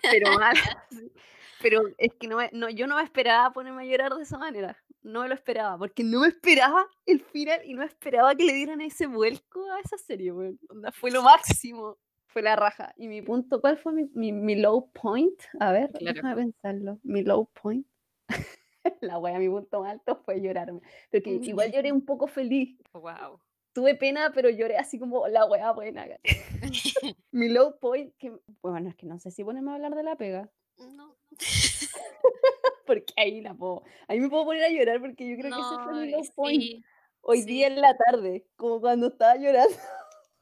pero 0.02 0.34
mal. 0.34 0.56
Pero 1.62 1.82
es 1.98 2.14
que 2.20 2.28
no, 2.28 2.36
me- 2.38 2.50
no, 2.52 2.70
yo 2.70 2.86
no 2.86 2.98
me 2.98 3.04
esperaba 3.04 3.52
ponerme 3.54 3.84
a 3.84 3.86
llorar 3.86 4.14
de 4.14 4.24
esa 4.24 4.38
manera. 4.38 4.78
No 5.02 5.22
me 5.22 5.30
lo 5.30 5.34
esperaba, 5.34 5.78
porque 5.78 6.04
no 6.04 6.20
me 6.20 6.28
esperaba 6.28 6.86
el 7.06 7.22
final 7.24 7.62
y 7.64 7.74
no 7.74 7.84
esperaba 7.84 8.36
que 8.36 8.44
le 8.44 8.54
dieran 8.54 8.82
ese 8.82 9.08
vuelco 9.08 9.64
a 9.72 9.80
esa 9.80 9.98
serie, 9.98 10.34
weón. 10.34 10.60
Onda, 10.70 10.92
Fue 10.92 11.10
lo 11.10 11.24
máximo. 11.24 11.98
Fue 12.36 12.42
la 12.42 12.58
raja. 12.58 12.94
Y 12.98 13.08
mi 13.08 13.22
punto, 13.22 13.62
¿cuál 13.62 13.78
fue 13.78 13.94
mi, 13.94 14.10
mi, 14.14 14.34
mi 14.34 14.56
low 14.56 14.92
point? 14.92 15.40
A 15.58 15.72
ver, 15.72 15.90
Claro. 15.94 16.16
déjame 16.16 16.36
pensarlo. 16.36 17.00
Mi 17.02 17.24
low 17.24 17.50
point. 17.62 17.88
la 19.00 19.18
wea, 19.20 19.40
mi 19.40 19.48
punto 19.48 19.80
más 19.80 19.94
alto 19.94 20.18
fue 20.26 20.42
llorarme. 20.42 20.82
Porque 21.10 21.30
igual 21.42 21.72
lloré 21.72 21.94
un 21.94 22.04
poco 22.04 22.28
feliz. 22.28 22.78
wow. 22.92 23.40
Tuve 23.72 23.96
pena, 23.96 24.34
pero 24.36 24.50
lloré 24.50 24.76
así 24.76 25.00
como 25.00 25.26
la 25.30 25.46
wea 25.46 25.72
buena. 25.72 26.06
mi 27.32 27.48
low 27.48 27.80
point, 27.80 28.14
que, 28.18 28.34
bueno, 28.62 28.90
es 28.90 28.96
que 28.98 29.06
no 29.06 29.18
sé 29.18 29.32
si 29.32 29.46
ponerme 29.46 29.72
a 29.72 29.76
hablar 29.76 29.96
de 29.96 30.04
la 30.04 30.18
pega. 30.18 30.52
No, 30.78 31.16
Porque 32.86 33.14
ahí 33.16 33.40
la 33.40 33.54
puedo, 33.54 33.84
ahí 34.10 34.20
me 34.20 34.28
puedo 34.28 34.44
poner 34.44 34.66
a 34.66 34.70
llorar 34.70 35.00
porque 35.00 35.26
yo 35.26 35.38
creo 35.38 35.56
que 35.56 35.62
ese 35.62 35.84
fue 35.86 35.94
mi 36.06 36.12
low 36.12 36.24
point. 36.36 36.62
sí, 36.62 36.84
Hoy 37.22 37.44
sí. 37.44 37.46
día 37.48 37.68
en 37.68 37.80
la 37.80 37.96
tarde, 37.96 38.46
como 38.58 38.82
cuando 38.82 39.08
estaba 39.08 39.38
llorando. 39.38 39.74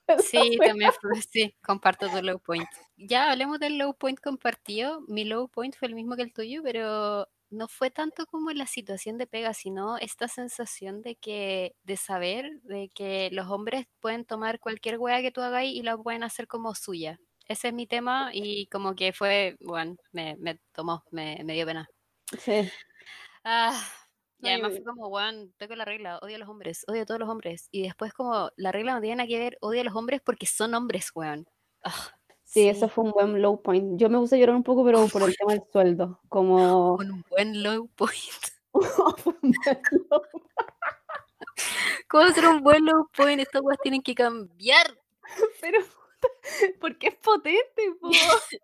Sí, 0.17 0.61
también 0.63 0.91
fue, 1.01 1.21
sí, 1.21 1.55
comparto 1.61 2.09
tu 2.09 2.21
low 2.21 2.39
point. 2.39 2.67
Ya 2.97 3.31
hablemos 3.31 3.59
del 3.59 3.77
low 3.77 3.93
point 3.95 4.19
compartido. 4.19 5.01
Mi 5.07 5.23
low 5.25 5.47
point 5.49 5.75
fue 5.75 5.87
el 5.87 5.95
mismo 5.95 6.15
que 6.15 6.21
el 6.23 6.33
tuyo, 6.33 6.61
pero 6.63 7.27
no 7.49 7.67
fue 7.67 7.91
tanto 7.91 8.25
como 8.25 8.51
la 8.51 8.65
situación 8.67 9.17
de 9.17 9.27
pega, 9.27 9.53
sino 9.53 9.97
esta 9.97 10.27
sensación 10.27 11.01
de 11.01 11.15
que, 11.15 11.75
de 11.83 11.97
saber 11.97 12.49
de 12.63 12.89
que 12.93 13.29
los 13.31 13.47
hombres 13.49 13.87
pueden 13.99 14.25
tomar 14.25 14.59
cualquier 14.59 14.97
wea 14.99 15.21
que 15.21 15.31
tú 15.31 15.41
hagas 15.41 15.63
y 15.65 15.81
la 15.83 15.97
pueden 15.97 16.23
hacer 16.23 16.47
como 16.47 16.73
suya. 16.75 17.19
Ese 17.47 17.69
es 17.69 17.73
mi 17.73 17.87
tema 17.87 18.29
y 18.33 18.67
como 18.67 18.95
que 18.95 19.11
fue, 19.13 19.57
bueno, 19.59 19.95
me, 20.11 20.35
me 20.37 20.59
tomó, 20.71 21.03
me, 21.11 21.41
me 21.43 21.53
dio 21.53 21.65
pena. 21.65 21.87
Sí. 22.39 22.69
Ah, 23.43 23.73
y 24.43 24.49
además 24.49 24.73
fue 24.73 24.83
como, 24.83 25.07
weón, 25.07 25.53
tengo 25.57 25.75
la 25.75 25.85
regla, 25.85 26.19
odio 26.21 26.35
a 26.35 26.39
los 26.39 26.49
hombres, 26.49 26.83
odio 26.87 27.03
a 27.03 27.05
todos 27.05 27.19
los 27.19 27.29
hombres. 27.29 27.67
Y 27.71 27.83
después 27.83 28.13
como, 28.13 28.49
la 28.55 28.71
regla 28.71 28.93
no 28.95 29.01
tiene 29.01 29.15
nada 29.17 29.27
que 29.27 29.39
ver, 29.39 29.57
odio 29.61 29.81
a 29.81 29.83
los 29.85 29.95
hombres 29.95 30.21
porque 30.23 30.45
son 30.45 30.73
hombres, 30.73 31.11
weón. 31.15 31.47
Ah, 31.83 31.93
Sí, 32.45 32.67
eso 32.69 32.87
fue 32.87 33.05
un 33.05 33.11
buen 33.11 33.41
low 33.41 33.59
point. 33.59 33.99
Yo 33.99 34.09
me 34.09 34.19
puse 34.19 34.35
a 34.35 34.37
llorar 34.37 34.55
un 34.55 34.61
poco, 34.61 34.85
pero 34.85 35.07
por 35.07 35.23
el 35.23 35.35
tema 35.35 35.53
del 35.53 35.63
sueldo. 35.71 36.19
Como. 36.29 36.93
Un 36.97 37.25
buen 37.29 37.63
low 37.63 37.87
point. 37.95 38.13
Fue 38.71 38.81
un 39.41 39.51
buen 39.51 39.81
low- 40.11 40.21
¿Cómo 42.07 42.23
hacer 42.25 42.45
un 42.45 42.61
buen 42.61 42.85
low 42.85 43.07
point? 43.15 43.39
Estas 43.41 43.61
weas 43.63 43.79
tienen 43.81 44.03
que 44.03 44.13
cambiar. 44.13 44.85
Pero 45.61 45.79
porque 46.81 47.07
es 47.07 47.15
potente, 47.15 47.91
po. 47.99 48.09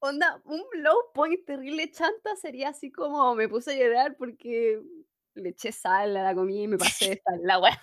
Onda, 0.00 0.40
un 0.44 0.62
low 0.82 1.12
point 1.14 1.44
terrible 1.46 1.90
chanta 1.90 2.36
sería 2.36 2.70
así 2.70 2.90
como 2.90 3.34
me 3.34 3.48
puse 3.48 3.72
a 3.72 3.76
llorar 3.76 4.16
porque 4.16 4.80
le 5.34 5.50
eché 5.50 5.72
sal 5.72 6.16
a 6.16 6.22
la 6.24 6.34
comida 6.34 6.62
y 6.62 6.68
me 6.68 6.78
pasé 6.78 7.10
de 7.10 7.22
sal. 7.24 7.40
La 7.44 7.58
weá, 7.58 7.80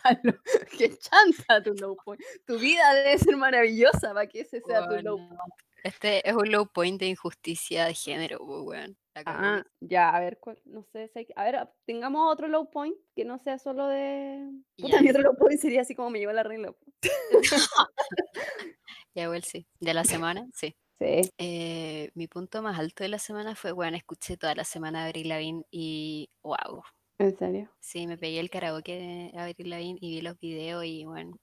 qué 0.77 0.97
chanta 0.97 1.63
tu 1.63 1.73
low 1.75 1.95
point. 1.97 2.21
Tu 2.45 2.57
vida 2.59 2.93
debe 2.93 3.17
ser 3.17 3.37
maravillosa 3.37 4.13
para 4.13 4.27
que 4.27 4.41
ese 4.41 4.61
sea 4.61 4.87
tu 4.87 4.97
low 5.01 5.17
Bueno, 5.17 5.37
point. 5.37 5.68
Este 5.83 6.27
es 6.29 6.36
un 6.36 6.51
low 6.51 6.67
point 6.67 7.00
de 7.00 7.07
injusticia 7.07 7.86
de 7.86 7.93
género, 7.93 8.39
po, 8.39 8.63
weón. 8.63 8.98
Ah, 9.25 9.63
ya, 9.81 10.09
a 10.15 10.19
ver, 10.21 10.39
cuál, 10.39 10.62
no 10.65 10.83
sé, 10.83 11.09
si 11.09 11.19
hay 11.19 11.25
que- 11.25 11.33
a 11.36 11.43
ver, 11.43 11.55
a- 11.57 11.74
tengamos 11.86 12.31
otro 12.31 12.48
low 12.48 12.69
point 12.69 12.95
que 13.15 13.25
no 13.25 13.38
sea 13.38 13.57
solo 13.59 13.88
de... 13.88 14.50
Puta, 14.77 14.95
Ya. 14.98 15.01
mi 15.01 15.09
otro 15.09 15.21
low 15.24 15.36
point 15.36 15.59
sería 15.59 15.81
así 15.81 15.93
como 15.95 16.09
me 16.09 16.19
llevó 16.19 16.31
la 16.31 16.43
regla. 16.43 16.74
Ya, 19.15 19.24
igual 19.24 19.43
sí. 19.43 19.65
De 19.79 19.93
la 19.93 20.03
semana, 20.03 20.48
sí. 20.53 20.75
Sí, 21.01 21.21
Eh, 21.38 22.12
mi 22.13 22.27
punto 22.27 22.62
más 22.62 22.77
alto 22.77 23.03
de 23.05 23.09
la 23.09 23.19
semana 23.19 23.55
fue, 23.55 23.71
bueno, 23.71 23.95
escuché 23.95 24.36
toda 24.36 24.53
la 24.53 24.65
semana 24.65 25.03
a 25.03 25.05
Avril 25.07 25.29
Lavigne 25.29 25.63
y 25.71 26.29
wow. 26.43 26.83
en 27.19 27.38
serio. 27.38 27.71
Sí, 27.79 28.05
me 28.05 28.17
pegué 28.17 28.41
el 28.41 28.50
karaoke 28.50 29.31
de 29.31 29.39
Avril 29.39 29.69
Lavigne 29.69 29.98
y 30.01 30.09
vi 30.09 30.21
los 30.21 30.38
videos 30.39 30.83
y 30.83 31.05
bueno, 31.05 31.38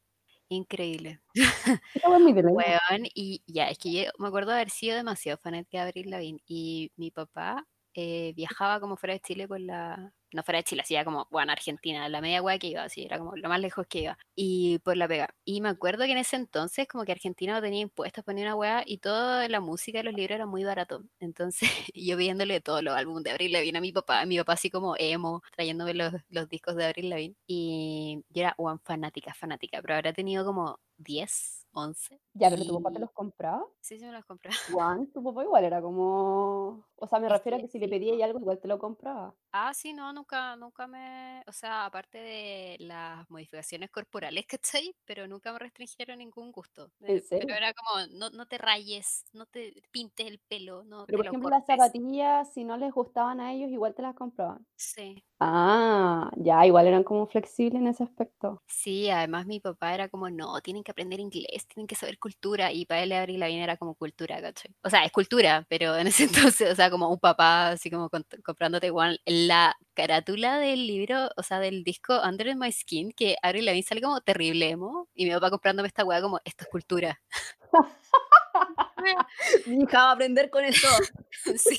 increíble. 0.49 1.21
Weón, 2.05 3.07
y 3.15 3.43
ya, 3.47 3.69
es 3.69 3.79
que 3.79 3.93
yo 3.93 4.11
me 4.19 4.29
acuerdo 4.29 4.51
de 4.51 4.57
haber 4.57 4.71
sido 4.71 4.97
demasiado 4.97 5.39
fanática 5.39 5.79
de 5.79 5.89
Avril 5.89 6.11
Lavigne 6.11 6.41
y 6.47 6.93
mi 6.97 7.11
papá 7.11 7.67
eh, 7.95 8.33
viajaba 8.37 8.81
como 8.81 8.97
fuera 8.97 9.15
de 9.15 9.21
Chile 9.21 9.49
por 9.49 9.61
la... 9.61 10.13
No 10.33 10.43
fuera 10.43 10.59
de 10.59 10.65
Chile, 10.65 10.83
hacía 10.83 11.05
como, 11.05 11.27
bueno, 11.31 11.53
Argentina, 11.53 12.09
la 12.09 12.21
media 12.21 12.43
weá 12.43 12.59
que 12.59 12.69
iba, 12.69 12.83
así, 12.83 13.05
era 13.05 13.19
como 13.19 13.37
lo 13.37 13.49
más 13.49 13.61
lejos 13.61 13.87
que 13.87 14.01
iba. 14.01 14.19
Y 14.35 14.79
por 14.81 14.97
la 14.97 15.09
pega. 15.09 15.35
Y 15.45 15.61
me 15.61 15.69
acuerdo 15.69 16.05
que 16.05 16.13
en 16.13 16.19
ese 16.19 16.37
entonces 16.37 16.87
como 16.89 17.05
que 17.05 17.13
Argentina 17.13 17.55
no 17.55 17.63
tenía 17.63 17.81
impuestos, 17.81 18.25
ponía 18.25 18.45
una 18.45 18.55
weá 18.57 18.83
y 18.87 18.99
toda 18.99 19.49
la 19.49 19.61
música 19.61 19.99
de 19.99 20.05
los 20.05 20.15
libros 20.15 20.37
era 20.37 20.47
muy 20.47 20.65
barato. 20.65 21.03
Entonces 21.21 21.69
yo 21.95 22.17
viéndole 22.17 22.61
todos 22.61 22.83
los 22.83 22.95
álbumes 22.97 23.25
de 23.25 23.31
Avril 23.31 23.53
Lavigne 23.53 23.79
a 23.79 23.81
mi 23.81 23.93
papá, 23.93 24.25
mi 24.27 24.39
papá 24.39 24.55
así 24.55 24.71
como 24.71 24.95
emo, 24.99 25.43
trayéndome 25.55 25.95
los, 25.95 26.13
los 26.29 26.49
discos 26.49 26.77
de 26.77 26.87
Avril 26.87 27.11
Lavigne. 27.11 27.37
Y 27.47 28.25
yo 28.31 28.43
era, 28.43 28.55
one 28.59 28.79
fanática, 28.85 29.35
fanática, 29.35 29.81
pero 29.83 29.95
habrá 29.95 30.13
tenido 30.13 30.45
como 30.45 30.79
10, 30.97 31.67
11. 31.73 32.21
Ya, 32.35 32.51
pero 32.51 32.65
tu 32.67 32.75
papá 32.75 32.93
te 32.93 32.99
los 33.01 33.11
compraba. 33.13 33.65
Sí, 33.81 33.99
sí 33.99 34.05
me 34.05 34.13
los 34.13 34.25
compré. 34.25 34.51
Juan, 34.65 35.13
tu 35.13 35.23
papá 35.23 35.45
igual 35.45 35.65
era 35.65 35.81
como. 35.83 36.87
O 36.97 37.07
sea, 37.09 37.21
me 37.21 37.29
refiero 37.29 37.57
a 37.59 37.61
que 37.61 37.69
si 37.69 37.79
le 37.79 37.89
pedía 37.89 38.25
algo, 38.25 38.41
igual 38.41 38.61
te 38.61 38.69
lo 38.69 38.79
compraba. 38.79 39.37
Ah, 39.53 39.73
sí, 39.73 39.93
no, 39.95 40.13
nunca, 40.13 40.55
nunca 40.57 40.87
me, 40.87 41.43
o 41.47 41.53
sea, 41.53 41.87
aparte 41.87 42.19
de 42.19 42.77
las 42.81 43.29
modificaciones 43.31 43.91
corporales, 43.91 44.45
¿cachai? 44.47 44.95
Pero 45.07 45.27
nunca 45.27 45.53
me 45.53 45.59
restringieron 45.59 46.19
ningún 46.19 46.53
gusto. 46.53 46.93
¿En 47.01 47.17
Eh, 47.17 47.23
pero 47.39 47.55
era 47.55 47.73
como, 47.73 48.07
no, 48.19 48.29
no 48.31 48.47
te 48.47 48.59
rayes, 48.59 49.25
no 49.33 49.47
te 49.47 49.83
pintes 49.91 50.27
el 50.27 50.41
pelo, 50.41 50.85
no 50.85 51.07
Pero 51.09 51.17
te 51.17 51.19
por 51.19 51.25
lo 51.25 51.31
ejemplo, 51.31 51.51
las 51.51 51.65
zapatillas, 51.67 52.53
si 52.53 52.65
no 52.65 52.77
les 52.77 52.93
gustaban 52.93 53.41
a 53.41 53.53
ellos, 53.53 53.71
igual 53.71 53.95
te 53.95 54.03
las 54.03 54.15
compraban. 54.15 54.67
Sí. 54.79 55.25
Ah, 55.41 56.31
ya, 56.37 56.65
igual 56.65 56.87
eran 56.87 57.05
como 57.05 57.27
flexibles 57.27 57.75
en 57.83 57.89
ese 57.89 58.03
aspecto. 58.05 58.63
Sí, 58.69 59.11
además 59.11 59.45
mi 59.47 59.61
papá 59.61 59.93
era 59.95 60.09
como, 60.09 60.31
no, 60.31 60.61
tienen 60.63 60.83
que 60.83 60.91
aprender 60.93 61.21
inglés, 61.21 61.67
tienen 61.69 61.87
que 61.87 61.95
saber 61.95 62.19
cultura, 62.19 62.73
y 62.73 62.87
para 62.87 63.03
él 63.03 63.13
Avril 63.13 63.41
Lavigne 63.41 63.63
era 63.63 63.77
como 63.77 63.95
cultura, 63.95 64.41
¿cachai? 64.41 64.75
O 64.83 64.89
sea, 64.89 65.05
es 65.05 65.13
cultura, 65.13 65.67
pero 65.69 65.95
en 65.97 66.07
ese 66.07 66.25
entonces, 66.55 66.73
o 66.73 66.75
sea, 66.75 66.91
como 66.91 67.11
un 67.11 67.19
papá 67.21 67.69
así 67.71 67.91
como 67.91 68.09
comprándote 68.45 68.87
igual 68.87 69.21
la 69.27 69.77
carátula 69.95 70.59
del 70.59 70.87
libro, 70.87 71.29
o 71.37 71.43
sea, 71.43 71.61
del 71.61 71.85
disco 71.85 72.19
Under 72.27 72.57
My 72.57 72.73
Skin, 72.73 73.13
que 73.13 73.37
Avril 73.43 73.67
Lavigne 73.67 73.83
sale 73.87 74.01
como 74.01 74.21
terrible 74.23 74.71
emo, 74.71 75.07
y 75.15 75.27
mi 75.27 75.33
papá 75.33 75.51
comprándome 75.51 75.89
esta 75.89 76.05
weá 76.05 76.23
como, 76.23 76.41
esto 76.47 76.65
es 76.65 76.71
cultura. 76.71 77.21
Mi 79.67 79.83
hija 79.85 79.99
va 80.05 80.11
a 80.11 80.13
aprender 80.13 80.51
con 80.51 80.65
eso. 80.65 80.89
Sí. 81.59 81.79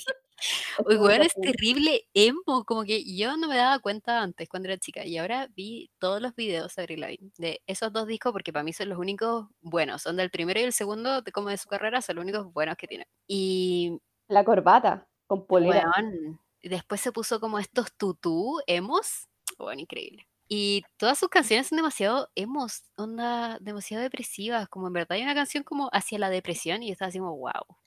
Como 0.85 1.03
weón, 1.03 1.21
es 1.21 1.33
terrible 1.33 2.07
emo, 2.13 2.63
como 2.65 2.83
que 2.83 3.03
yo 3.03 3.35
no 3.37 3.47
me 3.47 3.57
daba 3.57 3.79
cuenta 3.79 4.21
antes 4.21 4.47
cuando 4.49 4.69
era 4.69 4.77
chica 4.77 5.05
y 5.05 5.17
ahora 5.17 5.47
vi 5.55 5.89
todos 5.99 6.21
los 6.21 6.35
videos 6.35 6.75
de 6.75 6.81
Avril 6.83 7.01
Lavigne 7.01 7.31
de 7.37 7.61
esos 7.67 7.91
dos 7.91 8.07
discos 8.07 8.31
porque 8.31 8.53
para 8.53 8.63
mí 8.63 8.73
son 8.73 8.89
los 8.89 8.97
únicos 8.97 9.47
buenos, 9.61 10.01
son 10.03 10.17
del 10.17 10.29
primero 10.29 10.59
y 10.59 10.63
el 10.63 10.73
segundo 10.73 11.21
de, 11.21 11.31
como 11.31 11.49
de 11.49 11.57
su 11.57 11.67
carrera, 11.67 12.01
son 12.01 12.17
los 12.17 12.23
únicos 12.23 12.51
buenos 12.53 12.77
que 12.77 12.87
tiene. 12.87 13.07
Y 13.27 13.99
La 14.27 14.43
corbata, 14.43 15.07
con 15.25 15.45
polera. 15.45 15.91
weón, 15.95 16.39
después 16.63 17.01
se 17.01 17.11
puso 17.11 17.39
como 17.39 17.59
estos 17.59 17.93
tutú 17.93 18.59
emos, 18.67 19.27
bueno, 19.57 19.81
increíble. 19.81 20.27
Y 20.49 20.83
todas 20.97 21.17
sus 21.19 21.29
canciones 21.29 21.67
son 21.67 21.77
demasiado 21.77 22.29
emos, 22.35 22.83
onda, 22.95 23.57
demasiado 23.59 24.01
depresivas, 24.03 24.69
como 24.69 24.87
en 24.87 24.93
verdad 24.93 25.13
hay 25.13 25.23
una 25.23 25.35
canción 25.35 25.63
como 25.63 25.89
hacia 25.91 26.19
la 26.19 26.29
depresión 26.29 26.83
y 26.83 26.87
yo 26.87 26.93
estaba 26.93 27.09
así 27.09 27.19
como, 27.19 27.35
wow. 27.37 27.77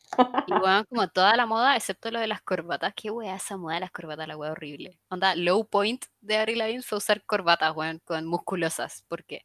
Y 0.46 0.52
weón, 0.64 0.84
como 0.88 1.08
toda 1.08 1.36
la 1.36 1.46
moda, 1.46 1.76
excepto 1.76 2.10
lo 2.10 2.20
de 2.20 2.26
las 2.26 2.42
corbatas. 2.42 2.92
Qué 2.94 3.10
weá 3.10 3.36
esa 3.36 3.56
moda 3.56 3.74
de 3.74 3.80
las 3.80 3.90
corbatas, 3.90 4.26
la 4.26 4.36
weá 4.36 4.52
horrible. 4.52 4.98
Onda, 5.08 5.34
low 5.34 5.64
point 5.64 6.04
de 6.20 6.36
Avril 6.36 6.58
Lavigne 6.58 6.82
fue 6.82 6.98
usar 6.98 7.24
corbatas, 7.24 7.74
weón, 7.76 8.00
con 8.04 8.26
musculosas. 8.26 9.04
¿Por 9.08 9.24
qué? 9.24 9.44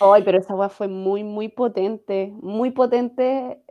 Ay, 0.00 0.22
pero 0.22 0.38
esa 0.38 0.54
weá 0.54 0.68
fue 0.68 0.88
muy, 0.88 1.24
muy 1.24 1.48
potente. 1.48 2.32
Muy 2.40 2.70
potente 2.70 3.62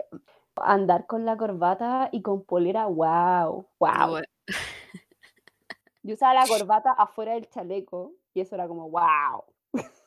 andar 0.56 1.06
con 1.06 1.26
la 1.26 1.38
corbata 1.38 2.10
y 2.12 2.22
con 2.22 2.44
polera. 2.44 2.86
Wow, 2.86 3.68
wow. 3.80 4.22
Yo 6.04 6.16
usaba 6.16 6.34
la 6.34 6.46
corbata 6.48 6.92
afuera 6.92 7.34
del 7.34 7.50
chaleco 7.50 8.14
y 8.34 8.42
eso 8.42 8.56
era 8.56 8.68
como 8.68 8.90
wow. 8.90 9.44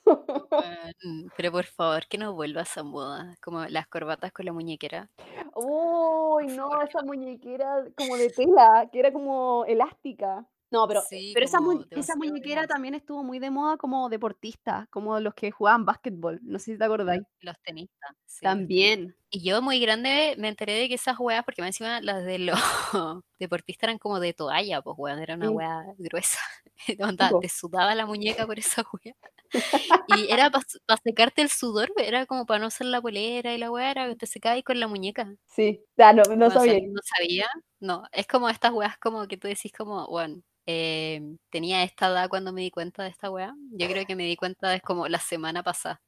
Pero 1.37 1.52
por 1.52 1.64
favor, 1.64 2.06
que 2.08 2.18
no 2.18 2.34
vuelva 2.34 2.62
esa 2.62 2.82
moda. 2.82 3.34
Como 3.42 3.64
las 3.66 3.87
corbatas 3.88 4.32
con 4.32 4.46
la 4.46 4.52
muñequera. 4.52 5.11
Uy, 5.54 6.46
no, 6.49 6.80
esa 6.82 7.02
muñequera 7.02 7.84
como 7.96 8.16
de 8.16 8.30
tela, 8.30 8.88
que 8.92 9.00
era 9.00 9.12
como 9.12 9.64
elástica. 9.66 10.46
No, 10.70 10.88
pero, 10.88 11.02
Sí, 11.02 11.30
pero 11.34 11.46
esa, 11.46 11.61
mu- 11.61 11.84
esa 11.90 12.16
muñequera 12.16 12.66
también 12.66 12.94
estuvo 12.94 13.23
muy 13.23 13.38
de 13.38 13.50
moda 13.50 13.76
como 13.76 14.08
deportista, 14.08 14.88
como 14.90 15.20
los 15.20 15.34
que 15.34 15.52
jugaban 15.52 15.84
básquetbol. 15.84 16.40
No 16.42 16.58
sé 16.58 16.73
si 16.73 16.78
te 16.78 16.84
acordáis. 16.84 17.23
los 17.40 17.61
tenistas, 17.62 18.11
sí, 18.25 18.44
los 18.44 18.54
tenistas. 18.54 18.58
También. 18.58 19.16
Y 19.34 19.42
yo 19.42 19.60
muy 19.60 19.80
grande 19.80 20.36
me 20.38 20.46
enteré 20.46 20.74
de 20.74 20.88
que 20.88 20.94
esas 20.94 21.18
weas, 21.18 21.44
porque 21.44 21.60
más 21.60 21.70
encima 21.70 22.00
las 22.00 22.24
de 22.24 22.38
los 22.38 22.56
deportistas 23.40 23.88
eran 23.88 23.98
como 23.98 24.20
de 24.20 24.32
toalla, 24.32 24.80
pues 24.80 24.94
weón, 24.96 25.18
era 25.18 25.34
una 25.34 25.50
wea 25.50 25.82
gruesa. 25.98 26.38
Onda, 27.00 27.32
te 27.40 27.48
sudaba 27.48 27.96
la 27.96 28.06
muñeca 28.06 28.46
por 28.46 28.60
esa 28.60 28.84
wea. 28.92 29.16
Y 30.06 30.32
era 30.32 30.50
para 30.50 30.64
secarte 31.02 31.42
el 31.42 31.48
sudor, 31.48 31.92
era 31.96 32.26
como 32.26 32.46
para 32.46 32.60
no 32.60 32.68
usar 32.68 32.86
la 32.86 33.02
polera 33.02 33.52
y 33.52 33.58
la 33.58 33.72
weá, 33.72 33.90
era 33.90 34.08
que 34.08 34.14
te 34.14 34.26
secabas 34.26 34.62
con 34.62 34.78
la 34.78 34.86
muñeca. 34.86 35.34
Sí, 35.46 35.82
ya 35.96 36.12
no, 36.12 36.22
no 36.36 36.48
sabía. 36.50 36.78
no 36.86 37.00
sabía, 37.02 37.48
no, 37.80 38.04
es 38.12 38.28
como 38.28 38.48
estas 38.48 38.72
weas 38.72 38.96
como 38.98 39.26
que 39.26 39.36
tú 39.36 39.48
decís 39.48 39.72
como, 39.76 40.06
bueno, 40.06 40.42
eh, 40.66 41.20
tenía 41.50 41.82
esta 41.82 42.06
edad 42.06 42.28
cuando 42.28 42.52
me 42.52 42.60
di 42.60 42.70
cuenta 42.70 43.02
de 43.02 43.08
esta 43.08 43.32
wea. 43.32 43.52
Yo 43.72 43.88
creo 43.88 44.06
que 44.06 44.14
me 44.14 44.26
di 44.26 44.36
cuenta 44.36 44.72
es 44.76 44.82
como 44.82 45.08
la 45.08 45.18
semana 45.18 45.64
pasada. 45.64 46.00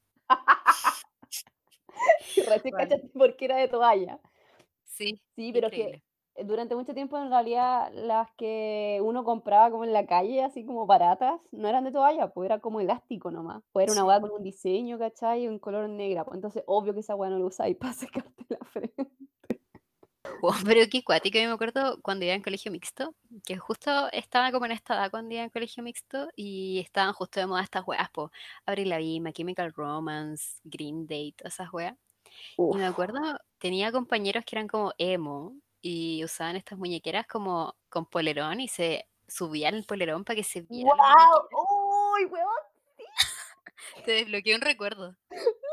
Recién 2.47 2.75
Bueno, 2.75 2.77
cachaste 2.77 3.11
porque 3.15 3.45
era 3.47 3.57
de 3.57 3.69
toalla. 3.69 4.21
sí, 4.85 5.21
Sí, 5.37 5.53
pero 5.53 5.73
que 5.73 5.93
increíble. 5.93 6.03
eh, 6.35 6.45
durante 6.45 6.75
mucho 6.77 6.95
tiempo 6.95 7.19
en 7.19 7.31
realidad 7.31 7.91
las 7.93 8.31
que 8.37 9.01
uno 9.03 9.25
compraba 9.25 9.71
como 9.71 9.85
en 9.85 9.93
la 9.93 10.07
calle, 10.07 10.43
así 10.43 10.65
como 10.65 10.87
baratas, 10.87 11.41
no 11.53 11.69
eran 11.69 11.85
de 11.85 11.93
toalla, 11.93 12.29
pues 12.33 12.47
era 12.47 12.61
como 12.61 12.81
elástico 12.81 13.31
nomás. 13.31 13.63
Pues 13.73 13.85
era 13.85 13.93
una 13.93 14.05
Sí. 14.05 14.07
hueá 14.07 14.21
con 14.21 14.31
un 14.31 14.43
diseño, 14.43 14.99
¿cachai? 14.99 15.45
Y 15.45 15.49
un 15.49 15.59
color 15.59 15.89
negra. 15.89 16.25
Pues 16.25 16.37
entonces, 16.37 16.63
obvio 16.67 16.95
que 16.95 17.01
esa 17.01 17.15
hueá 17.17 17.31
no 17.31 17.39
la 17.39 17.45
usáis 17.47 17.77
para 17.81 17.93
secarte 17.93 18.45
la 18.49 18.59
frente. 18.65 19.07
Wow, 20.43 20.53
pero 20.65 20.81
qué 20.91 21.03
cuático, 21.03 21.39
yo 21.39 21.47
me 21.49 21.55
acuerdo 21.55 22.01
cuando 22.03 22.25
iba 22.25 22.35
en 22.35 22.43
colegio 22.43 22.71
mixto, 22.71 23.15
que 23.45 23.57
justo 23.57 24.11
estaba 24.13 24.53
como 24.53 24.67
en 24.67 24.73
esta 24.73 24.95
edad 24.95 25.11
cuando 25.11 25.35
iba 25.35 25.43
en 25.45 25.51
colegio 25.51 25.83
mixto 25.83 26.29
y 26.37 26.81
estaban 26.81 27.15
justo 27.15 27.41
de 27.41 27.47
moda 27.47 27.63
estas 27.63 27.87
weas, 27.87 28.11
po, 28.11 28.31
Avril 28.67 28.91
Lavigne, 28.91 29.21
My 29.23 29.33
Chemical 29.33 29.73
Romance, 29.73 30.61
Green 30.65 31.07
todas 31.37 31.55
esas 31.55 31.73
weas. 31.73 31.97
Y 32.57 32.77
me 32.77 32.87
acuerdo, 32.87 33.21
tenía 33.59 33.93
compañeros 33.93 34.45
que 34.45 34.57
eran 34.57 34.69
como 34.69 34.93
emo 34.99 35.55
y 35.81 36.25
usaban 36.25 36.57
estas 36.57 36.79
muñequeras 36.79 37.27
como 37.27 37.77
con 37.89 38.07
polerón 38.07 38.61
y 38.61 38.69
se 38.69 39.09
subían 39.29 39.75
el 39.75 39.85
polerón 39.85 40.25
para 40.25 40.37
que 40.37 40.45
se 40.45 40.63
viera 40.63 40.91
¡Wow! 40.91 41.49
¡Uy, 42.15 42.25
weón! 42.27 42.47
Te 44.05 44.13
desbloqueé 44.13 44.55
un 44.55 44.61
recuerdo. 44.61 45.17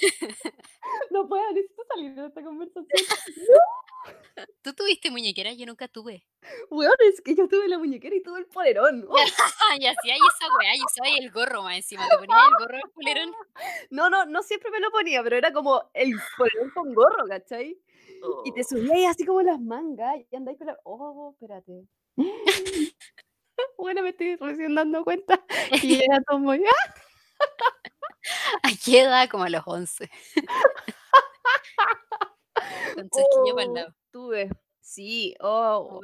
No 1.10 1.28
puedo, 1.28 1.52
necesito 1.52 1.82
salir 1.94 2.14
de 2.14 2.26
esta 2.26 2.42
conversación. 2.42 2.86
¿Tú 4.62 4.72
tuviste 4.72 5.10
muñequera? 5.10 5.52
Yo 5.52 5.66
nunca 5.66 5.86
tuve. 5.88 6.24
Weón, 6.70 6.94
es 7.12 7.20
que 7.20 7.34
yo 7.34 7.46
tuve 7.48 7.68
la 7.68 7.78
muñequera 7.78 8.16
y 8.16 8.22
todo 8.22 8.36
el 8.38 8.46
polerón. 8.46 9.04
¡Oh! 9.08 9.16
y 9.80 9.86
hacía 9.86 10.14
ahí 10.14 10.20
esa 10.20 10.46
weá, 10.58 10.76
y 10.76 10.80
usaba 10.80 11.08
el 11.18 11.30
gorro 11.30 11.62
más 11.62 11.76
encima. 11.76 12.08
Te 12.08 12.16
ponías 12.16 12.38
el 12.48 12.54
gorro 12.64 12.76
del 12.76 12.90
polerón. 12.94 13.34
No, 13.90 14.08
no, 14.08 14.24
no 14.26 14.42
siempre 14.42 14.70
me 14.70 14.80
lo 14.80 14.90
ponía, 14.90 15.22
pero 15.22 15.36
era 15.36 15.52
como 15.52 15.90
el 15.92 16.12
polerón 16.36 16.70
con 16.70 16.94
gorro, 16.94 17.26
¿cachai? 17.26 17.78
Y 18.44 18.52
te 18.52 18.62
Oh. 18.62 18.64
subías 18.64 19.10
así 19.14 19.24
como 19.24 19.42
las 19.42 19.60
mangas 19.60 20.16
y 20.30 20.36
andáis 20.36 20.58
con 20.58 20.68
la... 20.68 20.78
Oh, 20.84 21.32
espérate. 21.34 21.86
Bueno, 23.76 24.02
me 24.02 24.10
estoy 24.10 24.36
recién 24.36 24.74
dando 24.74 25.04
cuenta 25.04 25.44
yo 25.82 25.96
era 25.96 26.20
tomboy. 26.22 26.62
¿A 28.62 28.70
qué 28.84 29.00
edad? 29.02 29.28
Como 29.28 29.44
a 29.44 29.48
los 29.50 29.62
11. 29.66 30.08
Con 32.94 33.74
lado. 33.74 33.94
tuve. 34.10 34.50
Sí, 34.80 35.34
oh. 35.40 36.00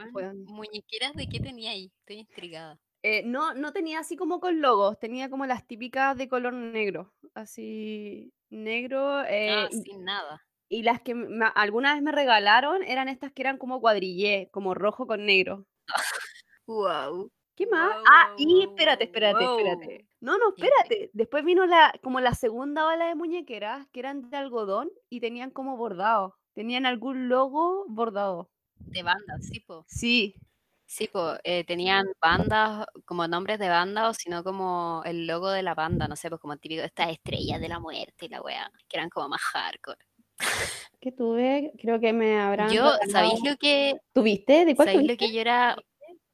¿muñequeras 0.46 1.14
de 1.14 1.26
qué 1.28 1.40
tenía 1.40 1.70
ahí? 1.70 1.90
Estoy 2.00 2.16
intrigada. 2.16 2.78
Eh, 3.02 3.22
no, 3.24 3.52
no 3.54 3.72
tenía 3.72 3.98
así 3.98 4.16
como 4.16 4.40
con 4.40 4.60
logos, 4.62 4.98
tenía 4.98 5.28
como 5.28 5.44
las 5.46 5.66
típicas 5.66 6.16
de 6.16 6.28
color 6.28 6.54
negro, 6.54 7.12
así 7.34 8.32
negro, 8.48 9.22
eh, 9.24 9.50
Ah, 9.50 9.68
sin 9.70 10.04
nada. 10.04 10.40
y 10.70 10.82
las 10.82 11.02
que 11.02 11.14
me 11.14 11.46
alguna 11.54 11.92
vez 11.94 12.02
me 12.02 12.12
regalaron 12.12 12.82
eran 12.82 13.08
estas 13.08 13.30
que 13.32 13.42
eran 13.42 13.58
como 13.58 13.80
cuadrillé, 13.80 14.48
como 14.52 14.72
rojo 14.74 15.06
con 15.06 15.26
negro. 15.26 15.66
Guau. 16.66 17.30
¿Qué 17.56 17.66
más? 17.66 17.94
Ah, 18.10 18.34
y 18.38 18.62
espérate, 18.62 19.04
espérate, 19.04 19.44
espérate. 19.44 20.06
No, 20.24 20.38
no, 20.38 20.54
espérate. 20.56 21.10
Después 21.12 21.44
vino 21.44 21.66
la 21.66 21.92
como 22.02 22.18
la 22.18 22.32
segunda 22.32 22.86
ola 22.86 23.08
de 23.08 23.14
muñequeras, 23.14 23.86
que 23.92 24.00
eran 24.00 24.30
de 24.30 24.38
algodón 24.38 24.90
y 25.10 25.20
tenían 25.20 25.50
como 25.50 25.76
bordado, 25.76 26.38
tenían 26.54 26.86
algún 26.86 27.28
logo 27.28 27.84
bordado. 27.88 28.48
De 28.78 29.02
bandas, 29.02 29.46
sí, 29.46 29.60
po. 29.60 29.84
Sí. 29.86 30.34
Sí, 30.86 31.08
po, 31.08 31.34
eh, 31.44 31.64
tenían 31.64 32.06
bandas, 32.22 32.86
como 33.04 33.28
nombres 33.28 33.58
de 33.58 33.68
banda, 33.68 34.08
o 34.08 34.14
si 34.14 34.30
no 34.30 34.42
como 34.42 35.02
el 35.04 35.26
logo 35.26 35.50
de 35.50 35.62
la 35.62 35.74
banda, 35.74 36.08
no 36.08 36.16
sé, 36.16 36.30
pues 36.30 36.40
como 36.40 36.56
típico, 36.56 36.82
estas 36.82 37.10
estrellas 37.10 37.60
de 37.60 37.68
la 37.68 37.78
muerte 37.78 38.24
y 38.24 38.28
la 38.28 38.40
weá, 38.40 38.70
que 38.88 38.96
eran 38.96 39.10
como 39.10 39.28
más 39.28 39.42
hardcore. 39.42 39.98
¿Qué 41.00 41.12
tuve? 41.12 41.72
Creo 41.78 42.00
que 42.00 42.14
me 42.14 42.40
habrán 42.40 42.70
Yo, 42.70 42.92
¿sabéis 43.10 43.40
lo 43.44 43.56
que 43.58 43.98
¿Tuviste? 44.14 44.64
¿De 44.64 44.74
cuál 44.74 44.88
¿Sabéis 44.88 45.10
lo 45.10 45.16
que 45.18 45.32
yo 45.32 45.40
era? 45.40 45.76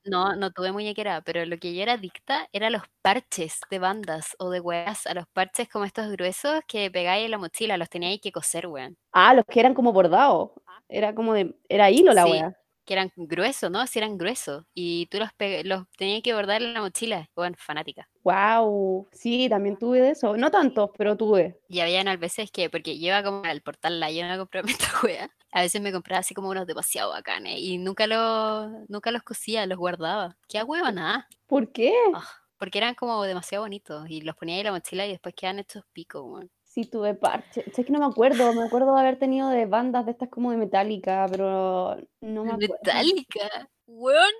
No, 0.04 0.34
no 0.34 0.50
tuve 0.50 0.72
muñequera, 0.72 1.20
pero 1.20 1.44
lo 1.44 1.58
que 1.58 1.74
yo 1.74 1.82
era 1.82 1.92
adicta 1.94 2.48
era 2.52 2.70
los 2.70 2.82
parches 3.02 3.60
de 3.70 3.78
bandas 3.78 4.34
o 4.38 4.48
de 4.50 4.58
weas, 4.60 5.06
a 5.06 5.12
los 5.12 5.26
parches 5.28 5.68
como 5.68 5.84
estos 5.84 6.10
gruesos 6.10 6.60
que 6.66 6.90
pegáis 6.90 7.26
en 7.26 7.30
la 7.32 7.38
mochila, 7.38 7.76
los 7.76 7.90
teníais 7.90 8.20
que 8.22 8.32
coser, 8.32 8.66
weón. 8.66 8.96
Ah, 9.12 9.34
los 9.34 9.44
que 9.46 9.58
eran 9.60 9.74
como 9.74 9.92
bordados. 9.92 10.50
Era 10.88 11.14
como 11.14 11.34
de 11.34 11.54
era 11.68 11.90
hilo 11.90 12.12
la 12.14 12.26
Sí, 12.26 12.30
wea. 12.30 12.56
Que 12.84 12.94
eran 12.94 13.12
gruesos, 13.16 13.70
¿no? 13.70 13.86
Sí, 13.86 13.98
eran 13.98 14.18
gruesos. 14.18 14.64
Y 14.74 15.06
tú 15.06 15.18
los, 15.18 15.30
los 15.64 15.88
tenías 15.96 16.22
que 16.22 16.34
bordar 16.34 16.62
en 16.62 16.74
la 16.74 16.80
mochila, 16.80 17.28
weón, 17.36 17.54
fanática. 17.56 18.08
Guau. 18.22 19.08
Sí, 19.12 19.48
también 19.48 19.78
tuve 19.78 20.00
de 20.00 20.10
eso. 20.10 20.36
No 20.36 20.50
tantos, 20.50 20.90
pero 20.96 21.16
tuve. 21.16 21.60
Y 21.68 21.80
habían 21.80 22.08
a 22.08 22.16
veces 22.16 22.50
que, 22.50 22.70
porque 22.70 22.92
iba 22.92 23.22
como 23.22 23.44
al 23.44 23.62
portal 23.62 24.00
la 24.00 24.10
yo 24.10 24.24
a 24.26 24.38
comprarme 24.38 24.72
esta 24.78 24.88
wea, 25.02 25.30
a 25.52 25.62
veces 25.62 25.80
me 25.80 25.92
compraba 25.92 26.20
así 26.20 26.34
como 26.34 26.48
unos 26.50 26.66
demasiado 26.66 27.10
bacanes 27.10 27.58
y 27.58 27.78
nunca 27.78 28.06
los, 28.06 28.70
nunca 28.88 29.10
los 29.10 29.22
cosía, 29.22 29.66
los 29.66 29.78
guardaba. 29.78 30.36
Qué 30.48 30.62
hueva 30.62 30.92
nada. 30.92 31.28
¿Por 31.46 31.72
qué? 31.72 31.94
Ah, 32.14 32.28
porque 32.58 32.78
eran 32.78 32.94
como 32.94 33.22
demasiado 33.24 33.64
bonitos 33.64 34.08
y 34.08 34.20
los 34.20 34.36
ponía 34.36 34.54
ahí 34.54 34.60
en 34.60 34.66
la 34.66 34.72
mochila 34.72 35.06
y 35.06 35.10
después 35.10 35.34
quedan 35.34 35.58
hechos 35.58 35.84
picos, 35.92 36.22
weón. 36.24 36.50
Sí, 36.70 36.84
tuve 36.84 37.14
parche. 37.14 37.64
Es 37.66 37.84
que 37.84 37.92
no 37.92 37.98
me 37.98 38.04
acuerdo, 38.06 38.52
me 38.54 38.62
acuerdo 38.62 38.94
de 38.94 39.00
haber 39.00 39.18
tenido 39.18 39.48
de 39.48 39.66
bandas 39.66 40.06
de 40.06 40.12
estas 40.12 40.28
como 40.28 40.52
de 40.52 40.56
Metallica, 40.56 41.26
pero 41.28 41.96
no 42.20 42.44
me 42.44 42.52
acuerdo. 42.52 42.74
Metallica, 42.84 43.68
weón. 43.88 44.32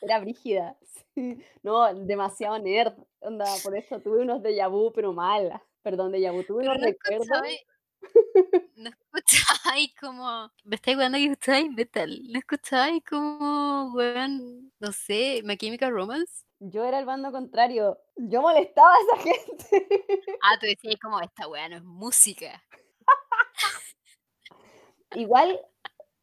Era 0.00 0.20
brígida. 0.20 0.76
Sí. 1.14 1.38
No, 1.62 1.92
demasiado 1.94 2.58
nerd. 2.58 2.94
Onda, 3.20 3.44
por 3.62 3.76
eso 3.76 4.00
tuve 4.00 4.22
unos 4.22 4.40
déjà 4.42 4.68
vu, 4.70 4.90
pero 4.92 5.12
mal. 5.12 5.60
Perdón, 5.82 6.12
déjà 6.12 6.32
vu, 6.32 6.44
tuve 6.44 6.62
Pero 6.62 6.72
unos 6.72 6.82
recuerdos. 6.82 7.26
escuchabais, 7.26 7.60
no 8.76 8.90
escuchabais 8.90 9.94
como, 10.00 10.50
me 10.64 10.76
estáis 10.76 10.96
jugando 10.96 11.18
que 11.18 11.24
escuchabais 11.24 11.70
metal, 11.70 12.20
no 12.28 12.38
escuchabais 12.38 13.02
como, 13.08 13.92
weón, 13.94 14.72
no 14.80 14.92
sé, 14.92 15.42
My 15.44 15.56
Chemical 15.56 15.92
Romance. 15.92 16.44
Yo 16.60 16.84
era 16.84 17.00
el 17.00 17.06
bando 17.06 17.32
contrario. 17.32 17.98
Yo 18.16 18.40
molestaba 18.40 18.94
a 18.94 18.98
esa 19.00 19.16
gente. 19.22 19.88
Ah, 20.42 20.56
tú 20.60 20.66
decías 20.66 20.96
como, 21.02 21.20
esta 21.20 21.48
weá 21.48 21.68
no 21.68 21.76
es 21.76 21.84
música. 21.84 22.62
Igual 25.14 25.60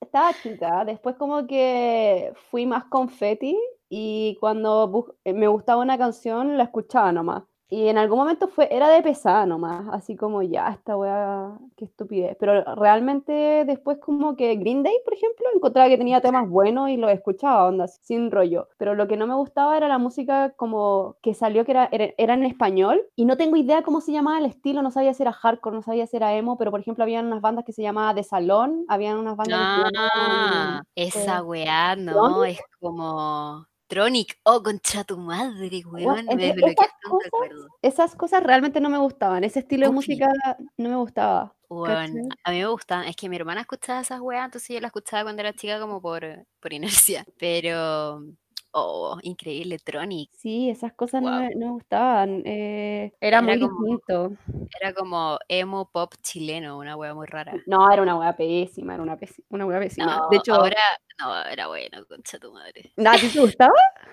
estaba 0.01 0.33
chica, 0.41 0.83
después 0.85 1.15
como 1.17 1.45
que 1.45 2.33
fui 2.49 2.65
más 2.65 2.85
confeti 2.85 3.57
y 3.89 4.37
cuando 4.39 5.15
me 5.25 5.47
gustaba 5.47 5.81
una 5.81 5.97
canción 5.97 6.57
la 6.57 6.63
escuchaba 6.63 7.11
nomás. 7.11 7.43
Y 7.71 7.87
en 7.87 7.99
algún 7.99 8.17
momento 8.17 8.47
fue, 8.47 8.67
era 8.71 8.89
de 8.89 9.03
pesada 9.03 9.45
nomás, 9.45 9.85
así 9.91 10.15
como 10.15 10.41
ya, 10.41 10.69
esta 10.69 10.97
weá, 10.97 11.51
qué 11.77 11.85
estupidez. 11.85 12.35
Pero 12.39 12.63
realmente 12.75 13.63
después 13.65 13.99
como 13.99 14.35
que 14.35 14.55
Green 14.55 14.81
Day, 14.81 14.95
por 15.05 15.13
ejemplo, 15.13 15.45
encontraba 15.53 15.87
que 15.87 15.97
tenía 15.97 16.19
temas 16.19 16.49
buenos 16.49 16.89
y 16.89 16.97
los 16.97 17.11
escuchaba, 17.11 17.67
onda, 17.67 17.87
sin 17.87 18.31
rollo. 18.31 18.69
Pero 18.77 18.95
lo 18.95 19.07
que 19.07 19.17
no 19.17 19.27
me 19.27 19.35
gustaba 19.35 19.77
era 19.77 19.87
la 19.87 19.99
música 19.99 20.51
como 20.55 21.17
que 21.21 21.35
salió 21.35 21.63
que 21.63 21.71
era, 21.71 21.89
era, 21.91 22.11
era 22.17 22.33
en 22.33 22.43
español 22.43 23.03
y 23.15 23.25
no 23.25 23.37
tengo 23.37 23.55
idea 23.55 23.83
cómo 23.83 24.01
se 24.01 24.13
llamaba 24.13 24.39
el 24.39 24.45
estilo, 24.45 24.81
no 24.81 24.89
sabía 24.89 25.13
si 25.13 25.21
era 25.21 25.31
hardcore, 25.31 25.75
no 25.75 25.83
sabía 25.83 26.07
si 26.07 26.17
era 26.17 26.33
emo, 26.33 26.57
pero 26.57 26.71
por 26.71 26.79
ejemplo 26.79 27.03
habían 27.03 27.27
unas 27.27 27.41
bandas 27.41 27.65
que 27.65 27.73
se 27.73 27.83
llamaban 27.83 28.15
De 28.15 28.23
Salón, 28.23 28.85
habían 28.87 29.17
unas 29.17 29.35
bandas 29.35 29.59
que 29.59 29.89
se 29.89 29.93
llamaban... 29.93 30.21
Ah, 30.23 30.83
esa 30.95 31.37
eh, 31.37 31.41
weá 31.41 31.95
no, 31.95 32.43
es 32.45 32.59
como 32.79 33.68
Tronic. 33.89 34.39
Oh, 34.43 34.61
contra 34.63 35.03
tu 35.03 35.17
madre, 35.17 35.81
Bueno, 35.85 36.13
weón. 36.13 36.25
Me 36.37 36.49
entre 36.49 36.71
esas 36.71 36.87
cosas, 37.03 37.23
recuerdo. 37.25 37.67
esas 37.81 38.15
cosas 38.15 38.43
realmente 38.43 38.79
no 38.79 38.89
me 38.89 38.99
gustaban, 38.99 39.43
ese 39.43 39.59
estilo 39.59 39.87
de 39.87 39.91
música 39.91 40.31
no 40.77 40.89
me 40.89 40.95
gustaba. 40.95 41.53
A 41.71 42.51
mí 42.51 42.57
me 42.59 42.67
gustan, 42.67 43.05
es 43.07 43.15
que 43.15 43.27
mi 43.29 43.35
hermana 43.35 43.61
escuchaba 43.61 43.99
esas 44.01 44.21
weas, 44.21 44.45
entonces 44.45 44.69
yo 44.75 44.79
las 44.79 44.89
escuchaba 44.89 45.23
cuando 45.23 45.41
era 45.41 45.53
chica 45.53 45.79
como 45.79 46.01
por, 46.01 46.23
por 46.59 46.71
inercia. 46.73 47.25
Pero, 47.39 48.23
oh, 48.71 49.17
increíble, 49.23 49.77
Tronic. 49.79 50.29
Sí, 50.37 50.69
esas 50.69 50.93
cosas 50.93 51.21
no 51.23 51.29
Wow. 51.31 51.39
me, 51.41 51.49
no 51.55 51.65
me 51.67 51.71
gustaban. 51.73 52.43
eh, 52.45 53.11
era 53.19 53.39
Era 53.39 53.41
muy 53.41 53.59
como- 53.59 53.81
distinto. 53.85 54.31
Era 54.79 54.93
como 54.93 55.39
emo 55.47 55.89
pop 55.91 56.13
chileno, 56.21 56.77
una 56.77 56.95
wea 56.95 57.13
muy 57.15 57.25
rara. 57.27 57.53
No, 57.65 57.91
era 57.91 58.01
una 58.03 58.17
hueá 58.17 58.35
pésima, 58.35 58.93
era 58.93 59.03
una, 59.03 59.17
una 59.49 59.65
hueá 59.65 59.79
pésima. 59.79 60.05
No, 60.17 60.29
de 60.29 60.37
hecho, 60.37 60.53
ahora, 60.55 60.77
no, 61.19 61.43
era 61.45 61.67
bueno, 61.67 62.05
concha 62.07 62.39
tu 62.39 62.51
madre. 62.53 62.93
¿a 63.05 63.17
ti 63.17 63.29
te 63.29 63.39
gustaba? 63.39 63.73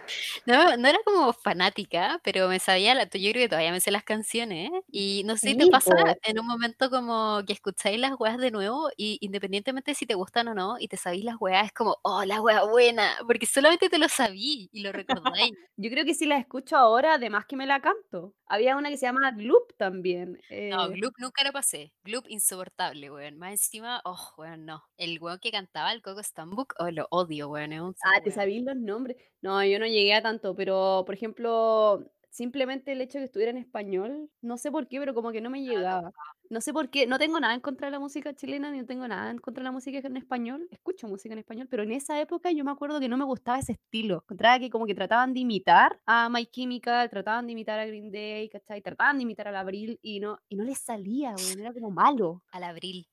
No, 0.47 0.77
no 0.77 0.87
era 0.89 0.99
como 1.05 1.33
fanática, 1.33 2.21
pero 2.23 2.49
me 2.49 2.61
sabía, 2.61 2.95
la, 2.95 3.05
yo 3.05 3.31
creo 3.33 3.33
que 3.33 3.49
todavía 3.49 3.73
me 3.73 3.81
sé 3.81 3.91
las 3.91 4.05
canciones, 4.05 4.71
¿eh? 4.71 4.83
Y 4.89 5.23
no 5.25 5.37
sé 5.37 5.51
si 5.51 5.57
te 5.57 5.67
pasa 5.67 5.93
en 6.23 6.39
un 6.39 6.47
momento 6.47 6.91
como 6.91 7.43
que 7.45 7.53
escucháis 7.53 7.99
las 7.99 8.13
weas 8.19 8.39
de 8.39 8.53
nuevo 8.53 8.89
y 8.97 9.19
independientemente 9.21 9.95
si 9.95 10.07
te 10.07 10.15
gustan 10.15 10.47
o 10.47 10.55
no, 10.55 10.77
y 10.79 10.87
te 10.87 10.97
sabéis 10.97 11.25
las 11.25 11.37
weas, 11.41 11.67
es 11.67 11.73
como, 11.73 11.99
oh, 12.03 12.25
la 12.25 12.41
wea 12.41 12.63
buena, 12.65 13.17
porque 13.27 13.47
solamente 13.47 13.89
te 13.89 13.99
lo 13.99 14.09
sabí 14.09 14.69
y 14.73 14.81
lo 14.83 14.93
recordáis. 14.93 15.53
Yo 15.77 15.91
creo 15.91 16.05
que 16.05 16.15
si 16.15 16.27
la 16.27 16.39
escucho 16.39 16.77
ahora, 16.77 17.15
además 17.15 17.45
que 17.47 17.57
me 17.57 17.67
la 17.67 17.81
canto. 17.81 18.35
Había 18.47 18.77
una 18.77 18.91
que 18.91 18.97
se 18.97 19.07
llama 19.07 19.33
Gloop 19.33 19.77
también. 19.77 20.39
No, 20.71 20.87
eh, 20.87 20.95
Gloop 20.95 21.15
nunca 21.19 21.43
lo 21.45 21.53
pasé. 21.53 21.93
Gloop 22.05 22.27
insoportable, 22.29 23.11
weón. 23.11 23.39
Más 23.39 23.51
encima, 23.51 24.01
oh, 24.05 24.33
weón, 24.39 24.65
no. 24.67 24.85
El 24.97 25.19
weón 25.21 25.39
que 25.41 25.51
cantaba 25.51 25.93
el 25.93 26.01
Coco 26.03 26.23
Stambuk, 26.23 26.75
oh, 26.79 26.91
lo 26.97 27.07
odio, 27.11 27.49
weón. 27.51 27.73
Es 27.73 27.81
un 27.81 27.95
Ah, 28.03 28.21
¿te 28.23 28.31
sabéis 28.31 28.65
los 28.65 28.77
nombres? 28.77 29.17
No, 29.43 29.65
yo 29.65 29.79
no 29.79 29.87
llegué 29.87 30.15
a 30.15 30.23
tanto, 30.23 30.55
pero 30.57 31.05
por 31.07 31.15
ejemplo, 31.15 32.11
simplemente 32.31 32.93
el 32.93 33.01
hecho 33.01 33.19
de 33.19 33.23
que 33.23 33.27
estuviera 33.27 33.51
en 33.51 33.59
español, 33.59 34.31
no 34.41 34.57
sé 34.59 34.71
por 34.71 34.89
qué, 34.89 34.99
pero 34.99 35.15
como 35.15 35.33
que 35.33 35.41
no 35.41 35.51
me 35.51 35.63
llegaba. 35.63 36.13
No 36.49 36.61
sé 36.61 36.73
por 36.73 36.91
qué, 36.91 37.07
no 37.07 37.19
tengo 37.19 37.41
nada 37.41 37.55
en 37.55 37.61
contra 37.61 37.89
de 37.89 37.93
la 37.93 37.99
música 37.99 38.33
chilena, 38.35 38.71
ni 38.71 38.85
tengo 38.85 39.09
nada 39.09 39.31
en 39.31 39.39
contra 39.39 39.63
de 39.63 39.65
la 39.65 39.73
música 39.73 39.99
en 39.99 40.17
español. 40.17 40.69
Escucho 40.71 41.09
música 41.09 41.33
en 41.33 41.41
español, 41.41 41.67
pero 41.69 41.83
en 41.83 41.93
esa 41.93 42.21
época 42.21 42.53
yo 42.53 42.65
me 42.65 42.71
acuerdo 42.71 43.01
que 43.01 43.09
no 43.09 43.17
me 43.17 43.25
gustaba 43.25 43.59
ese 43.59 43.73
estilo. 43.73 44.23
Encontraba 44.25 44.59
que 44.59 44.71
como 44.71 44.87
que 44.87 44.95
trataban 44.95 45.35
de 45.35 45.41
imitar 45.41 46.01
a 46.07 46.29
My 46.29 46.47
Chemical, 46.47 47.11
trataban 47.11 47.47
de 47.47 47.53
imitar 47.53 47.79
a 47.81 47.87
Green 47.87 48.11
Day, 48.13 48.49
¿cachai? 48.49 48.81
Trataban 48.81 49.19
de 49.19 49.25
imitar 49.25 49.49
al 49.49 49.57
Abril 49.57 49.99
y 50.03 50.21
no, 50.21 50.39
y 50.49 50.57
no 50.57 50.65
les 50.65 50.79
salía, 50.79 51.35
weón, 51.37 51.61
era 51.61 51.73
como 51.73 51.91
malo. 51.91 52.43
Al 52.53 52.65
abril. 52.65 53.07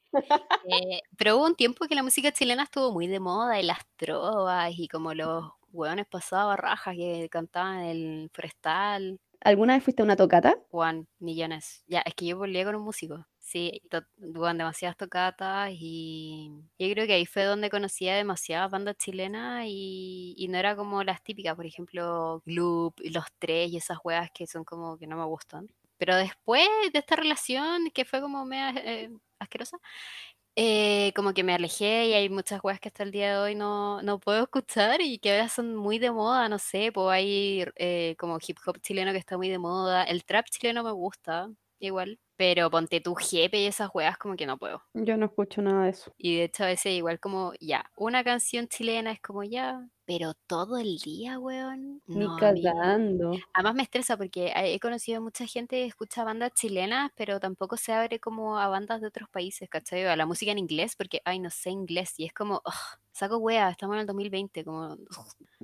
Eh, 0.65 1.01
pero 1.17 1.37
hubo 1.37 1.45
un 1.45 1.55
tiempo 1.55 1.85
que 1.87 1.95
la 1.95 2.03
música 2.03 2.31
chilena 2.31 2.63
estuvo 2.63 2.91
muy 2.91 3.07
de 3.07 3.19
moda 3.19 3.59
y 3.59 3.63
las 3.63 3.79
trovas 3.97 4.71
y 4.77 4.87
como 4.87 5.13
los 5.13 5.51
hueones 5.73 6.05
pasados 6.07 6.53
a 6.53 6.55
rajas 6.55 6.95
que 6.95 7.27
cantaban 7.29 7.79
el 7.79 8.29
forestal. 8.33 9.19
¿Alguna 9.43 9.73
vez 9.75 9.83
fuiste 9.83 10.01
a 10.01 10.05
una 10.05 10.15
tocata? 10.15 10.57
Juan, 10.69 11.07
millones. 11.19 11.83
Ya, 11.87 11.99
es 12.01 12.15
que 12.15 12.25
yo 12.25 12.37
volví 12.37 12.63
con 12.63 12.75
un 12.75 12.83
músico. 12.83 13.27
Sí, 13.39 13.81
Juan, 14.33 14.57
demasiadas 14.57 14.97
tocatas 14.97 15.69
y 15.73 16.49
yo 16.79 16.89
creo 16.93 17.05
que 17.05 17.13
ahí 17.13 17.25
fue 17.25 17.43
donde 17.43 17.69
conocía 17.69 18.15
demasiadas 18.15 18.71
bandas 18.71 18.95
chilenas 18.97 19.65
y, 19.67 20.33
y 20.37 20.47
no 20.47 20.57
era 20.57 20.75
como 20.75 21.03
las 21.03 21.21
típicas, 21.23 21.55
por 21.55 21.65
ejemplo, 21.65 22.41
Gloop, 22.45 22.99
Los 23.03 23.25
Tres 23.37 23.69
y 23.71 23.77
esas 23.77 23.99
weas 24.03 24.31
que 24.33 24.47
son 24.47 24.63
como 24.63 24.97
que 24.97 25.07
no 25.07 25.17
me 25.17 25.25
gustan. 25.25 25.67
Pero 25.97 26.15
después 26.15 26.67
de 26.91 26.99
esta 26.99 27.15
relación 27.15 27.91
que 27.93 28.05
fue 28.05 28.21
como 28.21 28.45
media 28.45 28.71
eh, 28.77 29.09
asquerosa, 29.39 29.77
eh, 30.55 31.11
como 31.15 31.33
que 31.33 31.43
me 31.43 31.53
alejé 31.53 32.07
y 32.07 32.13
hay 32.13 32.29
muchas 32.29 32.63
weas 32.63 32.79
que 32.79 32.89
hasta 32.89 33.03
el 33.03 33.11
día 33.11 33.31
de 33.31 33.37
hoy 33.37 33.55
no, 33.55 34.01
no 34.03 34.19
puedo 34.19 34.43
escuchar 34.43 35.01
y 35.01 35.19
que 35.19 35.31
ahora 35.33 35.49
son 35.49 35.75
muy 35.75 35.99
de 35.99 36.11
moda, 36.11 36.49
no 36.49 36.59
sé, 36.59 36.91
pues 36.91 37.09
hay 37.09 37.65
eh, 37.75 38.15
como 38.19 38.37
hip 38.45 38.57
hop 38.65 38.79
chileno 38.81 39.11
que 39.11 39.17
está 39.17 39.37
muy 39.37 39.49
de 39.49 39.59
moda, 39.59 40.03
el 40.03 40.25
trap 40.25 40.45
chileno 40.49 40.83
me 40.83 40.91
gusta 40.91 41.49
igual, 41.79 42.19
pero 42.35 42.69
ponte 42.71 43.01
tu 43.01 43.15
jepe 43.15 43.59
y 43.61 43.65
esas 43.67 43.89
weas 43.93 44.17
como 44.17 44.35
que 44.35 44.45
no 44.45 44.57
puedo. 44.57 44.83
Yo 44.95 45.17
no 45.17 45.27
escucho 45.27 45.61
nada 45.61 45.83
de 45.83 45.91
eso. 45.91 46.15
Y 46.17 46.37
de 46.37 46.45
hecho 46.45 46.63
a 46.63 46.67
veces 46.67 46.93
igual 46.93 47.19
como 47.19 47.53
ya, 47.59 47.91
una 47.97 48.23
canción 48.23 48.67
chilena 48.67 49.11
es 49.11 49.21
como 49.21 49.43
ya, 49.43 49.87
pero 50.17 50.33
todo 50.47 50.77
el 50.77 50.97
día, 50.99 51.39
weón, 51.39 52.01
Ni 52.19 52.27
no, 52.27 52.39
cagando. 52.39 53.29
además 53.53 53.75
me 53.75 53.83
estresa 53.83 54.17
porque 54.17 54.47
he 54.55 54.73
he 54.75 54.79
conocido 54.79 55.21
mucha 55.21 55.45
gente 55.47 55.77
que 55.77 55.85
escucha 55.85 56.23
bandas 56.23 56.51
chilenas, 56.53 57.11
pero 57.15 57.39
tampoco 57.39 57.77
se 57.77 57.93
abre 57.93 58.19
como 58.19 58.57
a 58.59 58.67
bandas 58.67 59.01
de 59.01 59.07
otros 59.07 59.29
países, 59.29 59.69
¿cachai? 59.69 60.05
A 60.05 60.15
la 60.15 60.25
música 60.25 60.51
en 60.51 60.59
inglés, 60.59 60.95
porque, 60.95 61.21
ay, 61.25 61.39
no 61.39 61.49
sé 61.49 61.69
inglés, 61.71 62.13
y 62.19 62.25
es 62.25 62.33
como, 62.33 62.61
saco 63.11 63.37
wea, 63.37 63.69
estamos 63.69 63.95
en 63.95 64.01
el 64.01 64.07
2020, 64.07 64.63
como, 64.65 64.97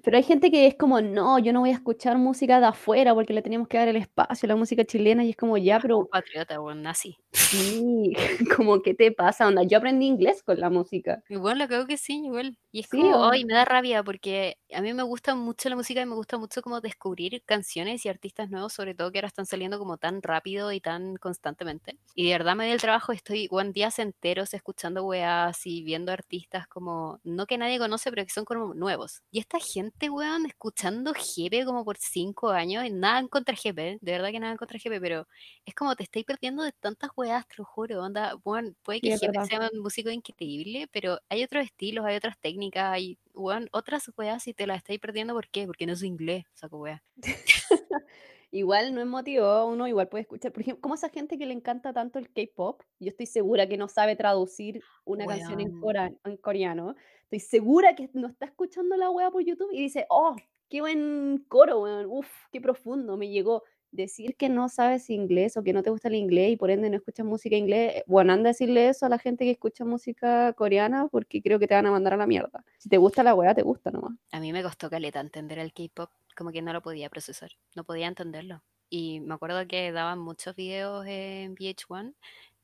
Pero 0.03 0.17
hay 0.17 0.23
gente 0.23 0.49
que 0.51 0.67
es 0.67 0.75
como, 0.75 1.01
no, 1.01 1.39
yo 1.39 1.51
no 1.53 1.59
voy 1.61 1.69
a 1.71 1.73
escuchar 1.73 2.17
música 2.17 2.59
de 2.59 2.67
afuera 2.67 3.13
porque 3.13 3.33
le 3.33 3.41
teníamos 3.41 3.67
que 3.67 3.77
dar 3.77 3.87
el 3.89 3.97
espacio 3.97 4.47
a 4.47 4.49
la 4.49 4.55
música 4.55 4.85
chilena 4.85 5.23
y 5.25 5.31
es 5.31 5.35
como, 5.37 5.57
ya, 5.57 5.79
un 5.81 5.81
pero 5.81 6.09
patriota, 6.09 6.59
weón, 6.61 6.81
nazi. 6.81 7.19
sí, 7.33 8.13
como, 8.57 8.81
¿qué 8.81 8.93
te 8.93 9.11
pasa? 9.11 9.47
Onda, 9.47 9.63
yo 9.63 9.77
aprendí 9.77 10.07
inglés 10.07 10.43
con 10.43 10.59
la 10.59 10.69
música. 10.69 11.23
Igual, 11.27 11.59
la 11.59 11.67
creo 11.67 11.85
que 11.85 11.97
sí, 11.97 12.25
igual. 12.25 12.57
Y 12.71 12.79
es 12.79 12.87
Sí, 12.91 12.99
como, 12.99 13.29
ay, 13.29 13.45
me 13.45 13.53
da 13.53 13.63
rabia 13.65 14.03
porque 14.03 14.38
a 14.73 14.81
mí 14.81 14.93
me 14.93 15.03
gusta 15.03 15.35
mucho 15.35 15.69
la 15.69 15.75
música 15.75 16.01
y 16.01 16.05
me 16.05 16.15
gusta 16.15 16.37
mucho 16.37 16.61
como 16.61 16.81
descubrir 16.81 17.43
canciones 17.45 18.05
y 18.05 18.09
artistas 18.09 18.49
nuevos, 18.49 18.73
sobre 18.73 18.93
todo 18.93 19.11
que 19.11 19.19
ahora 19.19 19.27
están 19.27 19.45
saliendo 19.45 19.79
como 19.79 19.97
tan 19.97 20.21
rápido 20.21 20.71
y 20.71 20.81
tan 20.81 21.15
constantemente. 21.17 21.97
Y 22.15 22.25
de 22.25 22.31
verdad 22.33 22.55
me 22.55 22.65
dio 22.65 22.73
el 22.73 22.81
trabajo, 22.81 23.11
estoy 23.11 23.47
one 23.51 23.71
días 23.71 23.99
enteros 23.99 24.53
escuchando 24.53 25.03
weas 25.05 25.65
y 25.65 25.83
viendo 25.83 26.11
artistas 26.11 26.67
como, 26.67 27.19
no 27.23 27.45
que 27.45 27.57
nadie 27.57 27.79
conoce, 27.79 28.09
pero 28.09 28.25
que 28.25 28.31
son 28.31 28.45
como 28.45 28.73
nuevos. 28.73 29.21
Y 29.31 29.39
esta 29.39 29.59
gente, 29.59 30.09
weón, 30.09 30.45
escuchando 30.45 31.13
Jepe 31.13 31.65
como 31.65 31.85
por 31.85 31.97
cinco 31.97 32.49
años, 32.49 32.85
y 32.85 32.91
nada 32.91 33.19
en 33.19 33.27
contra 33.27 33.55
Jepe, 33.55 33.99
de 34.01 34.11
verdad 34.11 34.31
que 34.31 34.39
nada 34.39 34.51
en 34.51 34.57
contra 34.57 34.79
Jepe, 34.79 34.99
pero 34.99 35.27
es 35.65 35.75
como 35.75 35.95
te 35.95 36.03
estáis 36.03 36.25
perdiendo 36.25 36.63
de 36.63 36.71
tantas 36.71 37.11
weas, 37.15 37.47
te 37.47 37.55
lo 37.57 37.65
juro, 37.65 38.01
onda, 38.03 38.35
weón, 38.43 38.75
puede 38.83 38.99
sí, 38.99 39.07
que 39.07 39.13
es 39.13 39.19
Jepe 39.21 39.45
sea 39.45 39.69
un 39.71 39.79
músico 39.79 40.09
increíble, 40.09 40.87
pero 40.91 41.19
hay 41.29 41.43
otros 41.43 41.63
estilos, 41.65 42.05
hay 42.05 42.15
otras 42.15 42.37
técnicas, 42.39 42.93
hay, 42.93 43.17
weón, 43.43 43.69
otras 43.71 44.11
weas 44.17 44.47
y 44.47 44.53
te 44.53 44.67
las 44.67 44.77
estáis 44.77 44.99
perdiendo, 44.99 45.33
¿por 45.33 45.47
qué? 45.49 45.65
Porque 45.65 45.85
no 45.85 45.93
es 45.93 46.03
inglés, 46.03 46.45
saco 46.53 46.77
wea. 46.79 47.03
Igual 48.51 48.95
no 48.95 49.01
es 49.01 49.05
motivo, 49.07 49.65
uno 49.67 49.87
igual 49.87 50.09
puede 50.09 50.23
escuchar, 50.23 50.51
por 50.51 50.61
ejemplo, 50.61 50.81
como 50.81 50.95
esa 50.95 51.09
gente 51.09 51.37
que 51.37 51.45
le 51.45 51.53
encanta 51.53 51.93
tanto 51.93 52.17
el 52.17 52.31
K-pop, 52.31 52.81
yo 52.99 53.09
estoy 53.09 53.27
segura 53.27 53.69
que 53.69 53.77
no 53.77 53.87
sabe 53.87 54.15
traducir 54.15 54.81
una 55.05 55.25
canción 55.37 55.59
en, 55.61 55.79
cora- 55.79 56.11
en 56.23 56.37
coreano, 56.37 56.95
estoy 57.25 57.41
segura 57.41 57.95
que 57.95 58.09
no 58.13 58.27
está 58.27 58.45
escuchando 58.47 58.97
la 58.97 59.11
wea 59.11 59.29
por 59.29 59.43
YouTube 59.43 59.69
y 59.71 59.81
dice, 59.83 60.07
oh, 60.09 60.35
qué 60.67 60.81
buen 60.81 61.45
coro, 61.47 61.81
weón, 61.81 62.07
uf, 62.09 62.27
qué 62.51 62.59
profundo, 62.59 63.17
me 63.17 63.29
llegó. 63.29 63.63
Decir 63.91 64.35
que 64.35 64.49
no 64.49 64.69
sabes 64.69 65.09
inglés 65.09 65.57
o 65.57 65.63
que 65.63 65.73
no 65.73 65.81
te 65.83 65.89
gusta 65.89 66.07
el 66.09 66.15
inglés 66.15 66.51
y 66.51 66.57
por 66.57 66.69
ende 66.69 66.89
no 66.89 66.97
escuchas 66.97 67.25
música 67.25 67.55
inglés, 67.55 67.95
eh, 67.97 68.03
bueno, 68.07 68.33
anda 68.33 68.49
a 68.49 68.53
decirle 68.53 68.87
eso 68.89 69.05
a 69.05 69.09
la 69.09 69.17
gente 69.19 69.45
que 69.45 69.51
escucha 69.51 69.83
música 69.85 70.53
coreana 70.53 71.07
porque 71.07 71.41
creo 71.41 71.59
que 71.59 71.67
te 71.67 71.73
van 71.75 71.87
a 71.87 71.91
mandar 71.91 72.13
a 72.13 72.17
la 72.17 72.27
mierda. 72.27 72.63
Si 72.77 72.87
te 72.89 72.97
gusta 72.97 73.23
la 73.23 73.33
wea, 73.33 73.55
te 73.55 73.63
gusta 73.63 73.89
nomás. 73.91 74.13
a 74.31 74.39
mí 74.39 74.53
me 74.53 74.63
costó 74.63 74.89
caleta 74.89 75.19
entender 75.19 75.59
el 75.59 75.73
K-pop, 75.73 76.11
como 76.35 76.51
que 76.51 76.61
no 76.61 76.73
lo 76.73 76.81
podía 76.81 77.09
procesar, 77.09 77.51
no 77.75 77.83
podía 77.83 78.07
entenderlo. 78.07 78.63
Y 78.89 79.19
me 79.21 79.33
acuerdo 79.35 79.67
que 79.67 79.91
daban 79.91 80.19
muchos 80.19 80.55
videos 80.55 81.05
en 81.07 81.53
VH1, 81.53 82.13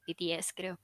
BTS 0.08 0.54
creo, 0.56 0.80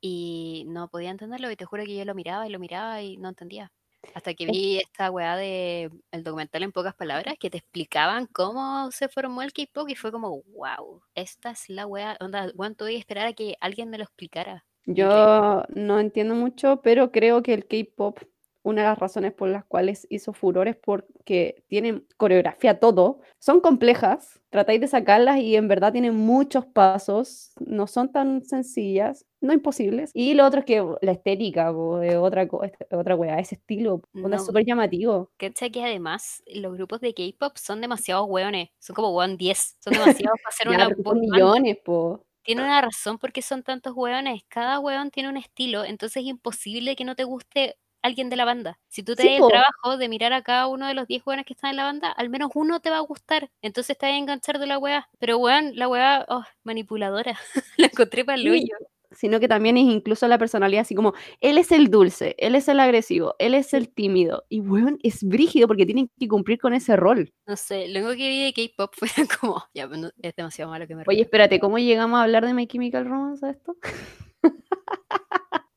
y 0.00 0.64
no 0.68 0.88
podía 0.88 1.10
entenderlo 1.10 1.50
y 1.50 1.56
te 1.56 1.64
juro 1.64 1.84
que 1.84 1.96
yo 1.96 2.04
lo 2.04 2.14
miraba 2.14 2.46
y 2.48 2.50
lo 2.50 2.58
miraba 2.58 3.02
y 3.02 3.16
no 3.18 3.28
entendía. 3.28 3.72
Hasta 4.14 4.34
que 4.34 4.46
vi 4.46 4.78
esta 4.78 5.10
weá 5.10 5.36
de 5.36 5.90
el 6.10 6.24
documental 6.24 6.62
en 6.62 6.72
pocas 6.72 6.94
palabras 6.94 7.36
que 7.38 7.50
te 7.50 7.58
explicaban 7.58 8.26
cómo 8.26 8.90
se 8.90 9.08
formó 9.08 9.42
el 9.42 9.52
K-pop 9.52 9.88
y 9.88 9.94
fue 9.94 10.10
como, 10.10 10.42
wow, 10.54 11.02
esta 11.14 11.50
es 11.50 11.68
la 11.68 11.86
weá, 11.86 12.16
onda, 12.20 12.50
tuve 12.76 12.90
que 12.90 12.96
esperar 12.96 13.26
a 13.26 13.32
que 13.32 13.56
alguien 13.60 13.90
me 13.90 13.98
lo 13.98 14.04
explicara. 14.04 14.64
Yo 14.86 15.64
no 15.68 16.00
entiendo 16.00 16.34
mucho, 16.34 16.80
pero 16.82 17.12
creo 17.12 17.42
que 17.42 17.54
el 17.54 17.66
K-pop, 17.66 18.18
una 18.62 18.82
de 18.82 18.88
las 18.88 18.98
razones 18.98 19.32
por 19.32 19.48
las 19.48 19.64
cuales 19.64 20.06
hizo 20.10 20.32
furor 20.32 20.68
es 20.68 20.76
porque 20.76 21.64
tienen 21.68 22.06
coreografía 22.16 22.78
todo, 22.80 23.20
son 23.38 23.60
complejas, 23.60 24.40
tratáis 24.50 24.80
de 24.80 24.88
sacarlas 24.88 25.38
y 25.40 25.56
en 25.56 25.68
verdad 25.68 25.92
tienen 25.92 26.14
muchos 26.16 26.66
pasos, 26.66 27.52
no 27.60 27.86
son 27.86 28.12
tan 28.12 28.44
sencillas, 28.44 29.24
no 29.40 29.52
imposibles. 29.52 30.10
Y 30.14 30.34
lo 30.34 30.44
otro 30.46 30.60
es 30.60 30.66
que 30.66 30.84
la 31.02 31.12
estética 31.12 31.72
po, 31.72 31.98
de 31.98 32.16
otra, 32.18 32.46
otra 32.90 33.16
wea, 33.16 33.38
ese 33.38 33.54
estilo, 33.56 34.02
onda, 34.22 34.36
es 34.36 34.42
No, 34.42 34.46
súper 34.46 34.64
llamativo. 34.66 35.30
¿cachai? 35.38 35.70
que 35.70 35.82
además 35.84 36.42
los 36.46 36.72
grupos 36.74 37.00
de 37.00 37.14
K-pop 37.14 37.56
son 37.56 37.80
demasiados 37.80 38.26
weones, 38.28 38.68
son 38.78 38.94
como 38.94 39.14
weón 39.16 39.36
10, 39.36 39.76
son 39.80 39.92
demasiados 39.94 40.38
para 40.42 40.48
hacer 40.54 40.68
una 40.68 40.88
son 41.04 41.20
millones, 41.20 41.78
po. 41.84 42.24
Tiene 42.42 42.62
una 42.62 42.80
razón 42.80 43.18
por 43.18 43.32
qué 43.32 43.42
son 43.42 43.62
tantos 43.62 43.92
weones. 43.94 44.42
Cada 44.48 44.80
weón 44.80 45.10
tiene 45.10 45.28
un 45.28 45.36
estilo, 45.36 45.84
entonces 45.84 46.22
es 46.22 46.28
imposible 46.28 46.96
que 46.96 47.04
no 47.04 47.14
te 47.14 47.24
guste 47.24 47.76
alguien 48.02 48.30
de 48.30 48.36
la 48.36 48.44
banda. 48.44 48.78
Si 48.88 49.02
tú 49.02 49.14
te 49.14 49.22
Sí, 49.22 49.28
das 49.28 49.40
el 49.40 49.48
trabajo 49.48 49.96
de 49.98 50.08
mirar 50.08 50.32
a 50.32 50.42
cada 50.42 50.66
uno 50.66 50.86
de 50.86 50.94
los 50.94 51.06
10 51.06 51.22
weones 51.26 51.46
que 51.46 51.52
están 51.54 51.70
en 51.70 51.76
la 51.76 51.84
banda, 51.84 52.10
al 52.10 52.30
menos 52.30 52.50
uno 52.54 52.80
te 52.80 52.90
va 52.90 52.96
a 52.98 53.00
gustar. 53.00 53.50
Entonces 53.62 53.96
te 53.98 54.06
vas 54.06 54.14
a 54.14 54.18
enganchar 54.18 54.58
de 54.58 54.66
la 54.66 54.78
weá. 54.78 55.08
Pero 55.18 55.38
weón, 55.38 55.72
la 55.76 55.88
weá, 55.88 56.24
oh, 56.28 56.44
manipuladora. 56.64 57.38
la 57.78 57.86
encontré 57.86 58.24
para 58.24 58.38
el 58.40 58.42
Sí, 58.50 58.70
sino 59.12 59.40
que 59.40 59.48
también 59.48 59.76
es 59.76 59.84
incluso 59.84 60.28
la 60.28 60.38
personalidad, 60.38 60.82
así 60.82 60.94
como, 60.94 61.14
él 61.40 61.58
es 61.58 61.72
el 61.72 61.90
dulce, 61.90 62.36
él 62.38 62.54
es 62.54 62.68
el 62.68 62.78
agresivo, 62.78 63.34
él 63.40 63.54
es 63.54 63.74
el 63.74 63.88
tímido. 63.92 64.44
Y 64.48 64.60
weón, 64.60 64.98
es 65.02 65.24
brígido 65.24 65.66
porque 65.66 65.84
tienen 65.84 66.10
que 66.18 66.28
cumplir 66.28 66.60
con 66.60 66.74
ese 66.74 66.94
rol. 66.96 67.32
No 67.46 67.56
sé, 67.56 67.88
lo 67.88 67.98
único 68.00 68.12
que 68.16 68.28
vi 68.28 68.44
de 68.44 68.52
K-pop 68.52 68.94
fue 68.96 69.08
como, 69.40 69.64
ya, 69.74 69.88
pues, 69.88 69.98
no- 70.00 70.10
es 70.22 70.36
demasiado 70.36 70.70
malo 70.70 70.86
que 70.86 70.94
me 70.94 71.02
Oye, 71.06 71.22
espérate, 71.22 71.58
¿cómo 71.58 71.78
llegamos 71.78 72.18
a 72.20 72.22
hablar 72.22 72.46
de 72.46 72.54
My 72.54 72.66
Chemical 72.66 73.04
Romance 73.04 73.44
a 73.44 73.50
esto? 73.50 73.76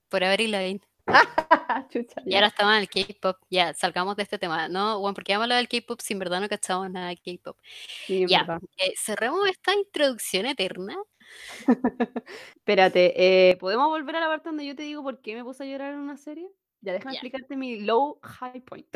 Por 0.09 0.23
Avril 0.23 0.51
Lavigne. 0.51 0.81
Chucha, 1.89 2.21
Y 2.25 2.35
ahora 2.35 2.47
estamos 2.47 2.73
en 2.75 2.79
el 2.81 2.89
K-pop. 2.89 3.37
Ya, 3.49 3.73
salgamos 3.73 4.15
de 4.15 4.23
este 4.23 4.39
tema. 4.39 4.67
No, 4.69 4.99
bueno, 4.99 5.13
porque 5.13 5.33
vamos 5.33 5.43
a 5.43 5.45
hablar 5.45 5.57
del 5.57 5.67
K-pop 5.67 5.99
si 6.01 6.13
en 6.13 6.19
verdad 6.19 6.39
no 6.41 6.49
cachamos 6.49 6.89
nada 6.89 7.09
de 7.09 7.17
K-pop. 7.17 7.57
Sí, 8.07 8.25
Ya, 8.27 8.45
eh, 8.77 8.93
cerremos 8.97 9.47
esta 9.49 9.73
introducción 9.73 10.45
eterna. 10.45 10.95
Espérate, 12.55 13.49
eh, 13.51 13.57
¿podemos 13.57 13.87
volver 13.89 14.15
a 14.17 14.19
la 14.21 14.27
parte 14.27 14.49
donde 14.49 14.65
yo 14.65 14.75
te 14.75 14.83
digo 14.83 15.03
por 15.03 15.21
qué 15.21 15.35
me 15.35 15.43
puse 15.43 15.63
a 15.63 15.67
llorar 15.67 15.93
en 15.93 15.99
una 15.99 16.17
serie? 16.17 16.47
Ya, 16.81 16.93
déjame 16.93 17.13
Ya. 17.13 17.17
explicarte 17.19 17.57
mi 17.57 17.79
low 17.81 18.19
high 18.23 18.61
point. 18.61 18.87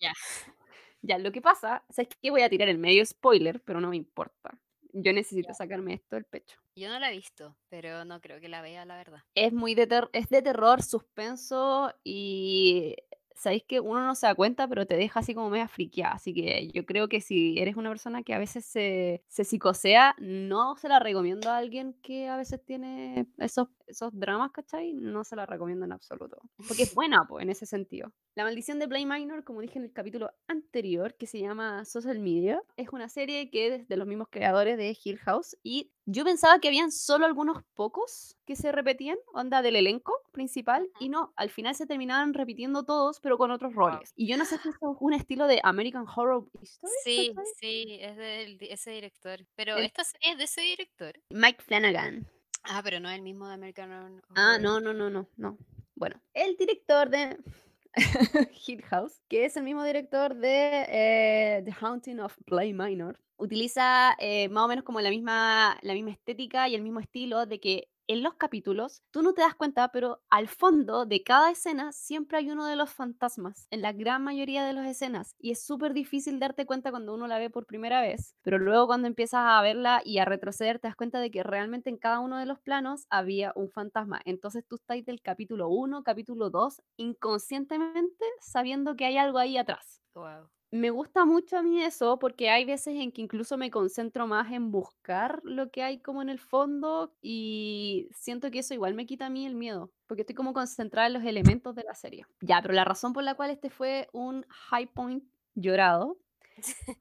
Ya. 0.00 0.12
Ya, 1.06 1.18
lo 1.18 1.32
que 1.32 1.42
pasa, 1.42 1.84
¿sabes 1.90 2.08
qué? 2.22 2.30
Voy 2.30 2.40
a 2.42 2.48
tirar 2.48 2.68
el 2.70 2.78
medio 2.78 3.04
spoiler, 3.04 3.60
pero 3.62 3.78
no 3.80 3.90
me 3.90 3.96
importa. 3.96 4.58
Yo 4.94 5.12
necesito 5.12 5.52
sacarme 5.54 5.94
esto 5.94 6.16
del 6.16 6.24
pecho. 6.24 6.56
Yo 6.76 6.88
no 6.88 6.98
la 6.98 7.10
he 7.10 7.14
visto, 7.14 7.56
pero 7.68 8.04
no 8.04 8.20
creo 8.20 8.40
que 8.40 8.48
la 8.48 8.62
vea, 8.62 8.84
la 8.84 8.96
verdad. 8.96 9.20
Es 9.34 9.52
muy 9.52 9.74
de, 9.74 9.86
ter- 9.86 10.08
es 10.12 10.28
de 10.28 10.40
terror, 10.40 10.82
suspenso 10.82 11.92
y 12.04 12.94
sabéis 13.34 13.64
que 13.64 13.80
uno 13.80 14.06
no 14.06 14.14
se 14.14 14.26
da 14.26 14.34
cuenta, 14.34 14.68
pero 14.68 14.86
te 14.86 14.96
deja 14.96 15.20
así 15.20 15.34
como 15.34 15.50
media 15.50 15.66
friqueada. 15.68 16.14
Así 16.14 16.32
que 16.32 16.68
yo 16.68 16.86
creo 16.86 17.08
que 17.08 17.20
si 17.20 17.58
eres 17.58 17.76
una 17.76 17.90
persona 17.90 18.22
que 18.22 18.34
a 18.34 18.38
veces 18.38 18.64
se, 18.64 19.22
se 19.28 19.44
psicosea, 19.44 20.14
no 20.18 20.76
se 20.76 20.88
la 20.88 21.00
recomiendo 21.00 21.50
a 21.50 21.56
alguien 21.58 21.94
que 22.02 22.28
a 22.28 22.36
veces 22.36 22.64
tiene 22.64 23.26
esos, 23.38 23.68
esos 23.86 24.10
dramas, 24.12 24.50
¿cachai? 24.52 24.92
No 24.92 25.24
se 25.24 25.36
la 25.36 25.46
recomiendo 25.46 25.84
en 25.84 25.92
absoluto. 25.92 26.38
Porque 26.68 26.82
es 26.84 26.94
buena, 26.94 27.26
pues, 27.28 27.42
en 27.42 27.50
ese 27.50 27.66
sentido. 27.66 28.12
La 28.34 28.44
maldición 28.44 28.78
de 28.78 28.88
Play 28.88 29.06
Minor, 29.06 29.44
como 29.44 29.60
dije 29.60 29.78
en 29.78 29.84
el 29.84 29.92
capítulo 29.92 30.30
anterior, 30.48 31.14
que 31.16 31.26
se 31.26 31.40
llama 31.40 31.84
Social 31.84 32.18
Media, 32.18 32.60
es 32.76 32.88
una 32.90 33.08
serie 33.08 33.50
que 33.50 33.74
es 33.74 33.88
de 33.88 33.96
los 33.96 34.06
mismos 34.06 34.28
creadores 34.30 34.76
de 34.76 34.96
Hill 35.04 35.18
House 35.18 35.56
y 35.62 35.90
yo 36.06 36.24
pensaba 36.24 36.58
que 36.58 36.68
habían 36.68 36.92
solo 36.92 37.24
algunos 37.24 37.62
pocos 37.74 38.36
que 38.44 38.56
se 38.56 38.72
repetían, 38.72 39.16
onda 39.32 39.62
del 39.62 39.76
elenco 39.76 40.12
principal, 40.32 40.86
y 41.00 41.08
no, 41.08 41.32
al 41.36 41.48
final 41.48 41.74
se 41.74 41.86
terminaban 41.86 42.34
repitiendo 42.34 42.84
todos, 42.84 43.20
pero 43.20 43.38
con 43.38 43.50
otros 43.50 43.72
roles. 43.74 44.12
Y 44.14 44.28
yo 44.28 44.36
no 44.36 44.44
sé 44.44 44.58
si 44.58 44.68
es 44.68 44.74
un 44.80 45.14
estilo 45.14 45.46
de 45.46 45.60
American 45.62 46.04
Horror 46.06 46.46
Story. 46.60 46.92
Sí, 47.04 47.34
sí, 47.58 47.98
es 48.02 48.16
de 48.18 48.58
ese 48.70 48.90
director. 48.90 49.46
Pero 49.54 49.76
El- 49.78 49.86
esta 49.86 50.04
serie 50.04 50.32
es 50.32 50.38
de 50.38 50.44
ese 50.44 50.60
director. 50.60 51.14
Mike 51.30 51.62
Flanagan. 51.62 52.26
Ah, 52.64 52.80
pero 52.82 52.98
no 53.00 53.08
es 53.08 53.16
el 53.16 53.22
mismo 53.22 53.46
de 53.46 53.54
American 53.54 53.92
Horror. 53.92 54.22
Ah, 54.34 54.58
no, 54.60 54.80
no, 54.80 54.92
no, 54.92 55.10
no, 55.10 55.28
no. 55.36 55.58
Bueno, 55.94 56.20
el 56.32 56.56
director 56.56 57.08
de 57.10 57.38
Hill 58.66 58.82
House, 58.82 59.20
que 59.28 59.44
es 59.44 59.56
el 59.56 59.64
mismo 59.64 59.84
director 59.84 60.34
de 60.34 60.86
eh, 60.88 61.62
The 61.64 61.74
Haunting 61.80 62.20
of 62.20 62.36
Play 62.46 62.72
Minor, 62.72 63.20
utiliza 63.36 64.16
eh, 64.18 64.48
más 64.48 64.64
o 64.64 64.68
menos 64.68 64.84
como 64.84 65.00
la 65.00 65.10
misma, 65.10 65.76
la 65.82 65.92
misma 65.92 66.10
estética 66.10 66.68
y 66.68 66.74
el 66.74 66.82
mismo 66.82 67.00
estilo 67.00 67.46
de 67.46 67.60
que 67.60 67.88
en 68.06 68.22
los 68.22 68.34
capítulos 68.34 69.02
tú 69.10 69.22
no 69.22 69.32
te 69.34 69.42
das 69.42 69.54
cuenta, 69.54 69.88
pero 69.92 70.22
al 70.30 70.48
fondo 70.48 71.06
de 71.06 71.22
cada 71.22 71.50
escena 71.50 71.92
siempre 71.92 72.38
hay 72.38 72.50
uno 72.50 72.66
de 72.66 72.76
los 72.76 72.90
fantasmas, 72.90 73.66
en 73.70 73.82
la 73.82 73.92
gran 73.92 74.22
mayoría 74.22 74.64
de 74.64 74.72
las 74.72 74.86
escenas, 74.88 75.34
y 75.38 75.50
es 75.52 75.62
súper 75.64 75.94
difícil 75.94 76.38
darte 76.38 76.66
cuenta 76.66 76.90
cuando 76.90 77.14
uno 77.14 77.26
la 77.26 77.38
ve 77.38 77.50
por 77.50 77.66
primera 77.66 78.00
vez, 78.00 78.36
pero 78.42 78.58
luego 78.58 78.86
cuando 78.86 79.08
empiezas 79.08 79.40
a 79.44 79.62
verla 79.62 80.02
y 80.04 80.18
a 80.18 80.24
retroceder 80.24 80.78
te 80.78 80.88
das 80.88 80.96
cuenta 80.96 81.20
de 81.20 81.30
que 81.30 81.42
realmente 81.42 81.90
en 81.90 81.98
cada 81.98 82.20
uno 82.20 82.38
de 82.38 82.46
los 82.46 82.60
planos 82.60 83.06
había 83.10 83.52
un 83.56 83.70
fantasma. 83.70 84.20
Entonces 84.24 84.64
tú 84.66 84.76
estás 84.76 85.04
del 85.04 85.22
capítulo 85.22 85.68
1, 85.68 86.02
capítulo 86.04 86.50
2, 86.50 86.82
inconscientemente 86.96 88.24
sabiendo 88.40 88.96
que 88.96 89.06
hay 89.06 89.16
algo 89.16 89.38
ahí 89.38 89.56
atrás. 89.56 90.00
Wow. 90.14 90.48
Me 90.74 90.90
gusta 90.90 91.24
mucho 91.24 91.56
a 91.56 91.62
mí 91.62 91.80
eso, 91.84 92.18
porque 92.18 92.50
hay 92.50 92.64
veces 92.64 92.96
en 92.96 93.12
que 93.12 93.22
incluso 93.22 93.56
me 93.56 93.70
concentro 93.70 94.26
más 94.26 94.50
en 94.50 94.72
buscar 94.72 95.40
lo 95.44 95.70
que 95.70 95.84
hay 95.84 96.00
como 96.00 96.20
en 96.20 96.28
el 96.28 96.40
fondo 96.40 97.14
y 97.22 98.08
siento 98.10 98.50
que 98.50 98.58
eso 98.58 98.74
igual 98.74 98.94
me 98.94 99.06
quita 99.06 99.26
a 99.26 99.30
mí 99.30 99.46
el 99.46 99.54
miedo, 99.54 99.92
porque 100.08 100.22
estoy 100.22 100.34
como 100.34 100.52
concentrada 100.52 101.06
en 101.06 101.12
los 101.12 101.22
elementos 101.22 101.76
de 101.76 101.84
la 101.84 101.94
serie. 101.94 102.26
Ya, 102.40 102.60
pero 102.60 102.74
la 102.74 102.84
razón 102.84 103.12
por 103.12 103.22
la 103.22 103.36
cual 103.36 103.50
este 103.50 103.70
fue 103.70 104.08
un 104.12 104.44
high 104.48 104.86
point 104.86 105.22
llorado 105.54 106.16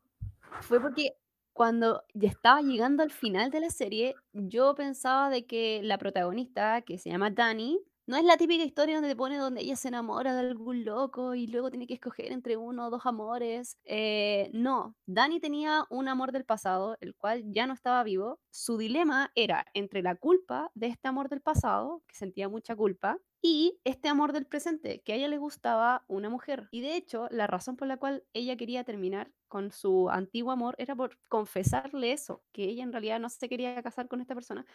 fue 0.62 0.80
porque 0.80 1.16
cuando 1.52 2.04
ya 2.14 2.30
estaba 2.30 2.62
llegando 2.62 3.02
al 3.02 3.12
final 3.12 3.50
de 3.50 3.60
la 3.60 3.72
serie, 3.72 4.14
yo 4.34 4.76
pensaba 4.76 5.32
de 5.32 5.48
que 5.48 5.82
la 5.82 5.98
protagonista, 5.98 6.84
que 6.84 7.00
se 7.00 7.10
llama 7.10 7.32
Dani, 7.32 7.80
no 8.06 8.18
es 8.18 8.24
la 8.26 8.38
típica 8.38 8.63
historia 8.63 8.96
donde 8.96 9.10
te 9.10 9.16
pone 9.16 9.38
donde 9.38 9.62
ella 9.62 9.76
se 9.76 9.88
enamora 9.88 10.34
de 10.34 10.42
algún 10.42 10.84
loco 10.84 11.36
y 11.36 11.48
luego 11.48 11.70
tiene 11.70 11.88
que 11.88 11.94
escoger 11.96 12.32
entre 12.32 12.58
uno 12.58 12.88
o 12.88 12.89
dos 12.89 13.06
amores. 13.06 13.78
Eh, 13.86 14.50
no, 14.54 14.96
Dani 15.06 15.39
tenía 15.39 15.86
un 15.89 16.08
amor 16.08 16.32
del 16.32 16.46
pasado, 16.46 16.98
el 17.00 17.16
cual 17.16 17.44
ya 17.48 17.66
no 17.66 17.74
estaba 17.74 18.04
vivo. 18.04 18.39
Su 18.50 18.78
dilema 18.78 19.32
era 19.36 19.66
entre 19.74 20.02
la 20.02 20.16
culpa 20.16 20.70
de 20.76 20.88
este 20.88 21.08
amor 21.08 21.30
del 21.30 21.42
pasado, 21.42 22.04
que 22.08 22.16
sentía 22.16 22.50
mucha 22.50 22.76
culpa, 22.76 23.20
y 23.42 23.80
este 23.84 24.08
amor 24.08 24.32
del 24.32 24.46
presente, 24.46 25.02
que 25.02 25.13
a 25.13 25.16
ella 25.18 25.28
le 25.28 25.38
gustaba 25.38 26.06
una 26.08 26.30
mujer. 26.30 26.70
Y 26.72 26.82
de 26.82 26.96
hecho, 26.96 27.28
la 27.30 27.46
razón 27.46 27.76
por 27.76 27.88
la 27.89 27.98
cual 27.98 28.24
ella 28.34 28.56
quería 28.56 28.86
terminar 28.86 29.32
con 29.54 29.70
su 29.72 30.10
antiguo 30.10 30.52
amor 30.52 30.74
era 30.80 30.96
por 30.96 31.20
confesarle 31.30 32.12
eso, 32.12 32.44
que 32.52 32.63
ella 32.63 32.82
en 32.82 32.92
realidad 32.92 33.20
no 33.20 33.30
se 33.30 33.48
quería 33.48 33.84
casar 33.84 34.08
con 34.08 34.20
esta 34.20 34.34
persona, 34.34 34.66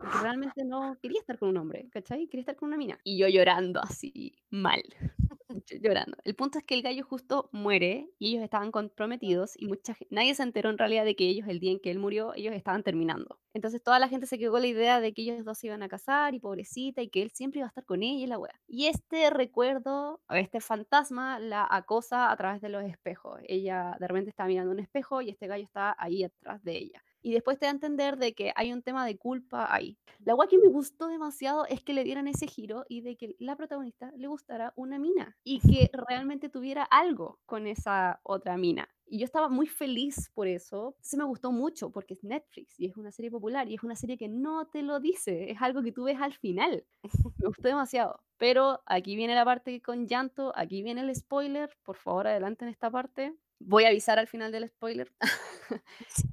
porque 0.00 0.18
realmente 0.18 0.64
no 0.64 0.98
quería 1.00 1.20
estar 1.20 1.38
con 1.38 1.50
un 1.50 1.56
hombre, 1.56 1.88
¿cachai? 1.92 2.26
Quería 2.26 2.40
estar 2.40 2.56
con 2.56 2.66
una 2.66 2.76
mina. 2.76 2.98
Y 3.04 3.16
yo 3.16 3.28
llorando 3.28 3.80
así, 3.80 4.34
mal. 4.50 4.82
Llorando. 5.80 6.16
El 6.24 6.34
punto 6.34 6.58
es 6.58 6.64
que 6.64 6.74
el 6.74 6.82
gallo 6.82 7.04
justo 7.04 7.48
muere 7.52 8.10
y 8.18 8.30
ellos 8.32 8.42
estaban 8.42 8.72
comprometidos 8.72 9.52
y 9.56 9.66
mucha 9.66 9.96
nadie 10.10 10.34
se 10.34 10.42
enteró 10.42 10.70
en 10.70 10.78
realidad 10.78 11.04
de 11.04 11.14
que 11.14 11.28
ellos, 11.28 11.46
el 11.48 11.60
día 11.60 11.70
en 11.70 11.78
que 11.80 11.90
él 11.92 11.98
murió, 12.00 12.32
ellos 12.34 12.54
estaban 12.54 12.82
terminando. 12.82 13.38
Entonces 13.52 13.80
toda 13.82 14.00
la 14.00 14.08
gente 14.08 14.26
se 14.26 14.36
quedó 14.38 14.50
con 14.52 14.62
la 14.62 14.66
idea 14.66 15.00
de 15.00 15.12
que 15.12 15.22
ellos 15.22 15.44
dos 15.44 15.58
se 15.58 15.68
iban 15.68 15.82
a 15.84 15.88
casar 15.88 16.34
y 16.34 16.40
pobrecita 16.40 17.02
y 17.02 17.08
que 17.08 17.22
él 17.22 17.30
siempre 17.30 17.60
iba 17.60 17.66
a 17.66 17.68
estar 17.68 17.84
con 17.84 18.02
ella 18.02 18.24
y 18.24 18.26
la 18.26 18.38
wea. 18.38 18.60
Y 18.66 18.86
este 18.86 19.30
recuerdo, 19.30 20.20
este 20.30 20.60
fantasma, 20.60 21.38
la 21.38 21.66
acosa 21.70 22.32
a 22.32 22.36
través 22.36 22.60
de 22.60 22.68
los 22.68 22.82
espejos. 22.84 23.38
Ella 23.44 23.96
de 24.00 24.08
repente 24.08 24.30
está 24.30 24.46
mirando 24.46 24.72
un 24.72 24.80
espejo 24.80 25.22
y 25.22 25.30
este 25.30 25.46
gallo 25.46 25.64
está 25.64 25.94
ahí 25.98 26.24
atrás 26.24 26.64
de 26.64 26.76
ella. 26.78 27.03
Y 27.24 27.32
después 27.32 27.58
te 27.58 27.64
da 27.64 27.70
a 27.70 27.74
entender 27.74 28.18
de 28.18 28.34
que 28.34 28.52
hay 28.54 28.70
un 28.70 28.82
tema 28.82 29.06
de 29.06 29.16
culpa 29.16 29.66
ahí. 29.74 29.96
La 30.18 30.34
guay 30.34 30.46
que 30.46 30.58
me 30.58 30.68
gustó 30.68 31.08
demasiado 31.08 31.64
es 31.64 31.82
que 31.82 31.94
le 31.94 32.04
dieran 32.04 32.28
ese 32.28 32.46
giro 32.46 32.84
y 32.86 33.00
de 33.00 33.16
que 33.16 33.34
la 33.38 33.56
protagonista 33.56 34.12
le 34.14 34.26
gustara 34.26 34.74
una 34.76 34.98
mina 34.98 35.34
y 35.42 35.60
que 35.60 35.90
realmente 36.08 36.50
tuviera 36.50 36.82
algo 36.82 37.40
con 37.46 37.66
esa 37.66 38.20
otra 38.24 38.58
mina. 38.58 38.90
Y 39.06 39.20
yo 39.20 39.24
estaba 39.24 39.48
muy 39.48 39.66
feliz 39.66 40.30
por 40.34 40.46
eso. 40.46 40.96
Se 41.00 41.16
me 41.16 41.24
gustó 41.24 41.50
mucho 41.50 41.90
porque 41.90 42.12
es 42.12 42.24
Netflix 42.24 42.78
y 42.78 42.86
es 42.86 42.96
una 42.98 43.10
serie 43.10 43.30
popular 43.30 43.70
y 43.70 43.74
es 43.74 43.82
una 43.82 43.96
serie 43.96 44.18
que 44.18 44.28
no 44.28 44.66
te 44.66 44.82
lo 44.82 45.00
dice, 45.00 45.50
es 45.50 45.62
algo 45.62 45.82
que 45.82 45.92
tú 45.92 46.04
ves 46.04 46.20
al 46.20 46.34
final. 46.34 46.84
Me 47.38 47.48
gustó 47.48 47.68
demasiado. 47.68 48.20
Pero 48.36 48.82
aquí 48.84 49.16
viene 49.16 49.34
la 49.34 49.44
parte 49.46 49.80
con 49.80 50.06
llanto, 50.06 50.52
aquí 50.56 50.82
viene 50.82 51.00
el 51.00 51.14
spoiler. 51.14 51.70
Por 51.84 51.96
favor, 51.96 52.26
adelante 52.26 52.66
en 52.66 52.70
esta 52.70 52.90
parte. 52.90 53.34
Voy 53.60 53.84
a 53.84 53.88
avisar 53.88 54.18
al 54.18 54.26
final 54.26 54.52
del 54.52 54.68
spoiler. 54.68 55.10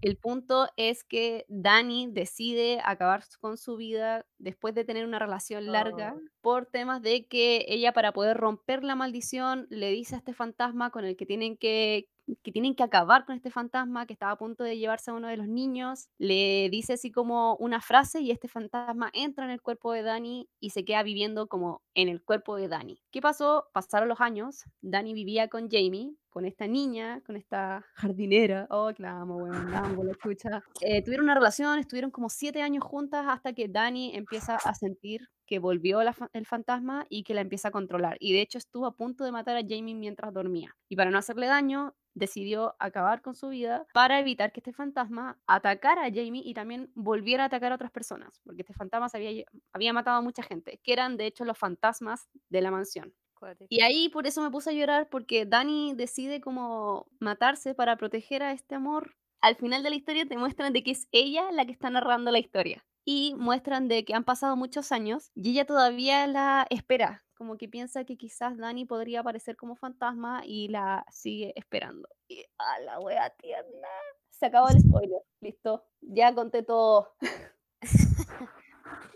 El 0.01 0.17
punto 0.17 0.67
es 0.77 1.03
que 1.03 1.45
Dani 1.47 2.07
decide 2.11 2.81
acabar 2.83 3.23
con 3.39 3.57
su 3.57 3.77
vida 3.77 4.25
después 4.37 4.73
de 4.75 4.85
tener 4.85 5.05
una 5.05 5.19
relación 5.19 5.71
larga 5.71 6.13
Oh, 6.15 6.21
por 6.41 6.65
temas 6.65 7.01
de 7.01 7.27
que 7.27 7.65
ella 7.67 7.93
para 7.93 8.13
poder 8.13 8.37
romper 8.37 8.83
la 8.83 8.95
maldición 8.95 9.67
le 9.69 9.91
dice 9.91 10.15
a 10.15 10.17
este 10.19 10.33
fantasma 10.33 10.89
con 10.89 11.05
el 11.05 11.15
que 11.15 11.25
tienen 11.25 11.57
que 11.57 12.07
que 12.43 12.51
tienen 12.51 12.75
que 12.75 12.83
acabar 12.83 13.25
con 13.25 13.35
este 13.35 13.51
fantasma 13.51 14.05
que 14.05 14.13
estaba 14.13 14.31
a 14.33 14.37
punto 14.37 14.63
de 14.63 14.77
llevarse 14.77 15.11
a 15.11 15.13
uno 15.13 15.27
de 15.27 15.37
los 15.37 15.47
niños, 15.47 16.07
le 16.17 16.69
dice 16.69 16.93
así 16.93 17.11
como 17.11 17.55
una 17.57 17.81
frase 17.81 18.21
y 18.21 18.31
este 18.31 18.47
fantasma 18.47 19.09
entra 19.13 19.45
en 19.45 19.51
el 19.51 19.61
cuerpo 19.61 19.91
de 19.91 20.03
Dani 20.03 20.47
y 20.59 20.69
se 20.69 20.85
queda 20.85 21.03
viviendo 21.03 21.47
como 21.47 21.81
en 21.93 22.09
el 22.09 22.23
cuerpo 22.23 22.55
de 22.55 22.67
Dani. 22.67 23.01
¿Qué 23.11 23.21
pasó? 23.21 23.67
Pasaron 23.73 24.07
los 24.07 24.21
años, 24.21 24.63
Dani 24.81 25.13
vivía 25.13 25.47
con 25.49 25.69
Jamie, 25.69 26.15
con 26.31 26.45
esta 26.45 26.65
niña, 26.65 27.21
con 27.25 27.35
esta 27.35 27.85
jardinera, 27.93 28.65
oh, 28.71 28.91
que 28.95 29.03
la 29.03 29.19
amo, 29.19 29.37
weón, 29.37 29.69
la 29.69 29.79
amo, 29.79 30.03
la 30.03 30.15
chucha. 30.15 30.63
Eh, 30.81 31.03
tuvieron 31.03 31.25
una 31.25 31.35
relación, 31.35 31.77
estuvieron 31.77 32.09
como 32.09 32.29
siete 32.29 32.61
años 32.61 32.83
juntas 32.83 33.25
hasta 33.27 33.53
que 33.53 33.67
Dani 33.67 34.15
empieza 34.15 34.55
a 34.55 34.73
sentir 34.73 35.29
que 35.45 35.59
volvió 35.59 35.99
el 35.99 36.45
fantasma 36.45 37.05
y 37.09 37.23
que 37.23 37.33
la 37.33 37.41
empieza 37.41 37.67
a 37.67 37.71
controlar. 37.71 38.15
Y 38.21 38.31
de 38.31 38.41
hecho 38.41 38.57
estuvo 38.57 38.85
a 38.85 38.95
punto 38.95 39.25
de 39.25 39.33
matar 39.33 39.57
a 39.57 39.61
Jamie 39.61 39.95
mientras 39.95 40.33
dormía. 40.33 40.77
Y 40.87 40.95
para 40.95 41.11
no 41.11 41.17
hacerle 41.17 41.47
daño, 41.47 41.93
decidió 42.13 42.75
acabar 42.79 43.21
con 43.21 43.35
su 43.35 43.49
vida 43.49 43.85
para 43.93 44.19
evitar 44.19 44.53
que 44.53 44.61
este 44.61 44.71
fantasma 44.71 45.39
atacara 45.47 46.05
a 46.05 46.09
Jamie 46.09 46.41
y 46.45 46.53
también 46.53 46.89
volviera 46.95 47.43
a 47.43 47.47
atacar 47.47 47.73
a 47.73 47.75
otras 47.75 47.91
personas, 47.91 48.39
porque 48.45 48.61
este 48.61 48.73
fantasma 48.73 49.07
había, 49.13 49.43
había 49.73 49.91
matado 49.91 50.17
a 50.17 50.21
mucha 50.21 50.43
gente, 50.43 50.79
que 50.83 50.93
eran 50.93 51.17
de 51.17 51.25
hecho 51.25 51.43
los 51.43 51.57
fantasmas 51.57 52.29
de 52.49 52.61
la 52.61 52.71
mansión. 52.71 53.13
Y 53.69 53.81
ahí 53.81 54.09
por 54.09 54.27
eso 54.27 54.41
me 54.41 54.51
puse 54.51 54.69
a 54.69 54.73
llorar, 54.73 55.09
porque 55.09 55.45
Dani 55.45 55.93
decide 55.95 56.41
como 56.41 57.07
matarse 57.19 57.73
para 57.73 57.97
proteger 57.97 58.43
a 58.43 58.51
este 58.51 58.75
amor. 58.75 59.15
Al 59.41 59.55
final 59.55 59.83
de 59.83 59.89
la 59.89 59.95
historia 59.95 60.25
te 60.25 60.37
muestran 60.37 60.73
de 60.73 60.83
que 60.83 60.91
es 60.91 61.07
ella 61.11 61.51
la 61.51 61.65
que 61.65 61.71
está 61.71 61.89
narrando 61.89 62.31
la 62.31 62.39
historia. 62.39 62.85
Y 63.03 63.33
muestran 63.37 63.87
de 63.87 64.05
que 64.05 64.13
han 64.13 64.23
pasado 64.23 64.55
muchos 64.55 64.91
años 64.91 65.31
y 65.33 65.51
ella 65.51 65.65
todavía 65.65 66.27
la 66.27 66.67
espera, 66.69 67.23
como 67.35 67.57
que 67.57 67.67
piensa 67.67 68.03
que 68.05 68.15
quizás 68.15 68.57
Dani 68.57 68.85
podría 68.85 69.21
aparecer 69.21 69.55
como 69.57 69.75
fantasma 69.75 70.43
y 70.45 70.67
la 70.67 71.03
sigue 71.11 71.53
esperando. 71.55 72.07
Y 72.27 72.45
a 72.59 72.79
la 72.81 72.99
wea 72.99 73.29
tierna. 73.31 73.87
Se 74.29 74.45
acabó 74.45 74.69
el 74.69 74.79
spoiler. 74.79 75.21
Listo. 75.41 75.83
Ya 76.01 76.35
conté 76.35 76.61
todo. 76.61 77.09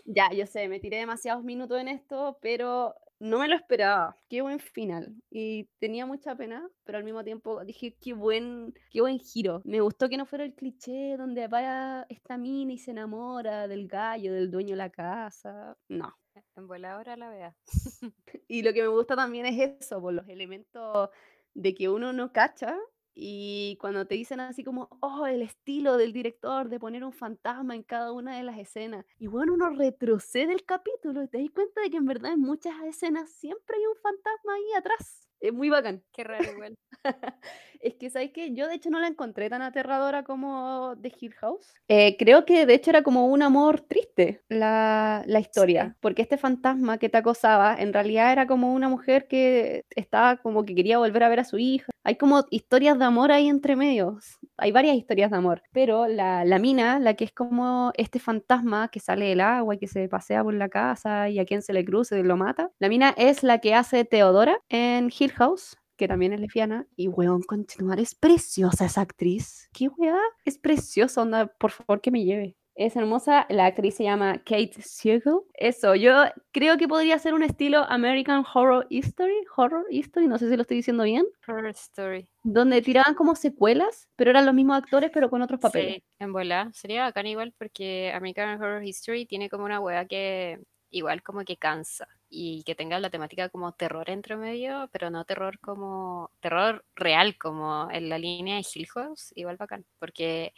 Ya, 0.05 0.31
yo 0.31 0.45
sé, 0.45 0.67
me 0.67 0.79
tiré 0.79 0.97
demasiados 0.97 1.43
minutos 1.43 1.79
en 1.79 1.87
esto, 1.87 2.37
pero 2.41 2.95
no 3.19 3.39
me 3.39 3.47
lo 3.47 3.55
esperaba. 3.55 4.15
Qué 4.29 4.41
buen 4.41 4.59
final. 4.59 5.15
Y 5.29 5.69
tenía 5.79 6.05
mucha 6.05 6.35
pena, 6.35 6.67
pero 6.83 6.97
al 6.97 7.03
mismo 7.03 7.23
tiempo 7.23 7.63
dije, 7.63 7.95
qué 8.01 8.13
buen, 8.13 8.73
qué 8.89 9.01
buen 9.01 9.19
giro. 9.19 9.61
Me 9.63 9.81
gustó 9.81 10.09
que 10.09 10.17
no 10.17 10.25
fuera 10.25 10.43
el 10.43 10.53
cliché 10.53 11.15
donde 11.17 11.47
vaya 11.47 12.05
esta 12.09 12.37
mina 12.37 12.73
y 12.73 12.77
se 12.77 12.91
enamora 12.91 13.67
del 13.67 13.87
gallo, 13.87 14.33
del 14.33 14.51
dueño 14.51 14.71
de 14.71 14.77
la 14.77 14.89
casa. 14.89 15.77
No. 15.87 16.13
En 16.57 16.67
voladora 16.67 17.15
la 17.15 17.29
vea. 17.29 17.55
Y 18.47 18.61
lo 18.61 18.73
que 18.73 18.81
me 18.81 18.87
gusta 18.87 19.15
también 19.15 19.45
es 19.47 19.77
eso, 19.79 19.99
por 19.99 20.13
los 20.13 20.27
elementos 20.27 21.09
de 21.53 21.73
que 21.73 21.89
uno 21.89 22.13
no 22.13 22.31
cacha. 22.31 22.77
Y 23.15 23.77
cuando 23.79 24.05
te 24.05 24.15
dicen 24.15 24.41
así 24.41 24.63
como, 24.63 24.89
oh, 25.01 25.25
el 25.25 25.41
estilo 25.41 25.95
del 25.97 26.11
director 26.13 26.67
de 26.69 26.79
poner 26.79 27.03
un 27.05 27.13
fantasma 27.13 27.73
en 27.75 27.83
cada 27.83 28.11
una 28.11 28.35
de 28.37 28.43
las 28.43 28.57
escenas. 28.59 29.05
Y 29.17 29.27
bueno, 29.27 29.53
uno 29.53 29.69
retrocede 29.69 30.51
el 30.53 30.65
capítulo 30.65 31.23
y 31.23 31.27
te 31.29 31.39
das 31.41 31.49
cuenta 31.51 31.81
de 31.81 31.89
que 31.89 31.97
en 31.97 32.05
verdad 32.05 32.33
en 32.33 32.41
muchas 32.41 32.73
escenas 32.83 33.29
siempre 33.31 33.77
hay 33.77 33.85
un 33.85 33.95
fantasma 34.01 34.53
ahí 34.55 34.73
atrás. 34.77 35.29
Es 35.39 35.53
muy 35.53 35.69
bacán. 35.69 36.03
Qué 36.11 36.23
raro 36.23 36.51
igual. 36.51 36.75
Es 37.79 37.95
que, 37.95 38.09
¿sabes 38.09 38.31
qué? 38.33 38.51
Yo 38.53 38.67
de 38.67 38.75
hecho 38.75 38.89
no 38.89 38.99
la 38.99 39.07
encontré 39.07 39.47
tan 39.49 39.61
aterradora 39.61 40.23
como 40.23 40.95
The 41.01 41.13
Hill 41.19 41.33
House. 41.35 41.71
Eh, 41.87 42.17
creo 42.17 42.45
que 42.45 42.65
de 42.65 42.73
hecho 42.73 42.89
era 42.89 43.03
como 43.03 43.27
un 43.27 43.43
amor 43.43 43.81
triste 43.81 44.43
la, 44.49 45.23
la 45.27 45.39
historia, 45.39 45.89
Sí. 45.91 45.97
porque 46.01 46.23
este 46.23 46.37
fantasma 46.37 46.97
que 46.97 47.09
te 47.09 47.17
acosaba 47.17 47.75
en 47.77 47.93
realidad 47.93 48.31
era 48.31 48.47
como 48.47 48.73
una 48.73 48.89
mujer 48.89 49.27
que 49.27 49.85
estaba 49.91 50.37
como 50.37 50.65
que 50.65 50.73
quería 50.73 50.97
volver 50.97 51.23
a 51.23 51.29
ver 51.29 51.41
a 51.41 51.43
su 51.45 51.57
hija. 51.59 51.91
Hay 52.05 52.17
como 52.17 52.45
historias 52.51 52.99
de 52.99 53.05
amor 53.05 53.31
ahí 53.31 53.49
entre 53.49 53.75
medios. 53.75 54.37
Hay 54.57 54.71
varias 54.71 54.95
historias 54.95 55.31
de 55.31 55.37
amor, 55.37 55.63
pero 55.73 56.07
la, 56.07 56.45
la 56.45 56.59
mina, 56.59 56.99
la 56.99 57.15
que 57.15 57.25
es 57.25 57.33
como 57.33 57.91
este 57.95 58.19
fantasma 58.19 58.89
que 58.89 58.99
sale 58.99 59.25
del 59.25 59.41
agua 59.41 59.73
y 59.73 59.79
que 59.79 59.87
se 59.87 60.07
pasea 60.07 60.43
por 60.43 60.53
la 60.53 60.69
casa 60.69 61.29
y 61.29 61.39
a 61.39 61.45
quien 61.45 61.63
se 61.63 61.73
le 61.73 61.83
cruce 61.83 62.21
lo 62.23 62.37
mata, 62.37 62.69
la 62.79 62.89
mina 62.89 63.13
es 63.17 63.41
la 63.41 63.57
que 63.59 63.73
hace 63.73 64.05
Teodora 64.05 64.59
en 64.69 65.11
Hill 65.17 65.31
House 65.31 65.77
que 65.97 66.07
también 66.07 66.33
es 66.33 66.41
lesbiana, 66.41 66.87
y 66.95 67.07
weón, 67.07 67.41
continuar, 67.41 67.99
es 67.99 68.15
preciosa 68.15 68.85
esa 68.85 69.01
actriz. 69.01 69.69
¿Qué 69.71 69.87
weá? 69.87 70.17
Es 70.43 70.57
preciosa, 70.57 71.21
onda, 71.21 71.47
por 71.47 71.71
favor 71.71 72.01
que 72.01 72.11
me 72.11 72.25
lleve. 72.25 72.57
Es 72.75 72.97
hermosa, 72.97 73.45
la 73.49 73.67
actriz 73.67 73.95
se 73.95 74.03
llama 74.03 74.39
Kate 74.39 74.73
Siegel. 74.81 75.39
Eso, 75.53 75.95
yo 75.95 76.25
creo 76.51 76.77
que 76.77 76.89
podría 76.89 77.17
ser 77.19 77.33
un 77.33 77.41
estilo 77.41 77.85
American 77.89 78.43
Horror 78.53 78.85
History, 78.89 79.33
Horror 79.55 79.85
History, 79.89 80.27
no 80.27 80.37
sé 80.37 80.49
si 80.49 80.57
lo 80.57 80.63
estoy 80.63 80.77
diciendo 80.77 81.03
bien, 81.05 81.25
Horror 81.47 81.67
Story. 81.67 82.27
donde 82.43 82.81
tiraban 82.81 83.15
como 83.15 83.35
secuelas, 83.35 84.09
pero 84.17 84.31
eran 84.31 84.45
los 84.45 84.53
mismos 84.53 84.77
actores, 84.77 85.09
pero 85.13 85.29
con 85.29 85.41
otros 85.41 85.61
papeles. 85.61 85.95
Sí, 85.95 86.03
en 86.19 86.33
volar. 86.33 86.73
Sería 86.73 87.03
bacán 87.03 87.27
igual 87.27 87.53
porque 87.57 88.11
American 88.13 88.61
Horror 88.61 88.83
History 88.83 89.25
tiene 89.25 89.49
como 89.49 89.63
una 89.63 89.79
wea 89.79 90.05
que 90.05 90.59
igual 90.89 91.23
como 91.23 91.45
que 91.45 91.55
cansa 91.55 92.07
y 92.35 92.63
que 92.63 92.75
tenga 92.75 92.99
la 92.99 93.09
temática 93.09 93.49
como 93.49 93.71
terror 93.73 94.09
entre 94.09 94.35
medio, 94.35 94.89
pero 94.91 95.09
no 95.09 95.23
terror 95.25 95.57
como 95.59 96.31
terror 96.41 96.85
real 96.95 97.37
como 97.37 97.89
en 97.91 98.09
la 98.09 98.17
línea 98.17 98.57
de 98.57 98.65
Hill 98.73 98.87
House, 98.93 99.31
igual 99.35 99.57
bacán, 99.57 99.85
porque 99.99 100.53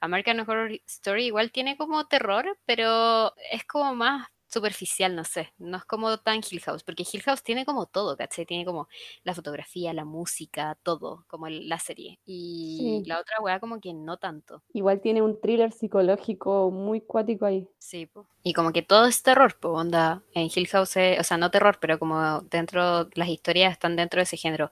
American 0.00 0.40
Horror 0.40 0.72
Story 0.86 1.26
igual 1.26 1.50
tiene 1.50 1.76
como 1.78 2.06
terror, 2.06 2.58
pero 2.66 3.34
es 3.50 3.64
como 3.64 3.94
más 3.94 4.28
superficial, 4.52 5.14
no 5.16 5.24
sé. 5.24 5.52
No 5.58 5.78
es 5.78 5.84
como 5.84 6.18
tan 6.18 6.40
Hill 6.48 6.60
House, 6.60 6.82
porque 6.84 7.04
Hill 7.10 7.22
House 7.22 7.42
tiene 7.42 7.64
como 7.64 7.86
todo, 7.86 8.16
¿cachai? 8.16 8.46
Tiene 8.46 8.64
como 8.64 8.88
la 9.24 9.34
fotografía, 9.34 9.92
la 9.92 10.04
música, 10.04 10.76
todo, 10.82 11.24
como 11.28 11.46
el- 11.46 11.68
la 11.68 11.78
serie. 11.78 12.18
Y 12.26 13.00
Sí. 13.04 13.08
la 13.08 13.20
otra 13.20 13.36
weá 13.40 13.60
como 13.60 13.80
que 13.80 13.94
no 13.94 14.16
tanto. 14.18 14.62
Igual 14.72 15.00
tiene 15.00 15.22
un 15.22 15.40
thriller 15.40 15.72
psicológico 15.72 16.70
muy 16.70 17.00
cuático 17.00 17.46
ahí. 17.46 17.68
Sí, 17.78 18.06
po. 18.06 18.26
Y 18.44 18.52
como 18.54 18.72
que 18.72 18.82
todo 18.82 19.06
es 19.06 19.22
terror, 19.22 19.56
pues 19.60 19.72
onda. 19.74 20.22
En 20.34 20.48
Hill 20.54 20.66
House, 20.68 20.96
es- 20.96 21.20
o 21.20 21.24
sea, 21.24 21.36
no 21.38 21.50
terror, 21.50 21.78
pero 21.80 21.98
como 21.98 22.40
dentro, 22.42 23.08
las 23.14 23.28
historias 23.28 23.72
están 23.72 23.94
dentro 23.96 24.18
de 24.18 24.24
ese 24.24 24.36
género. 24.36 24.70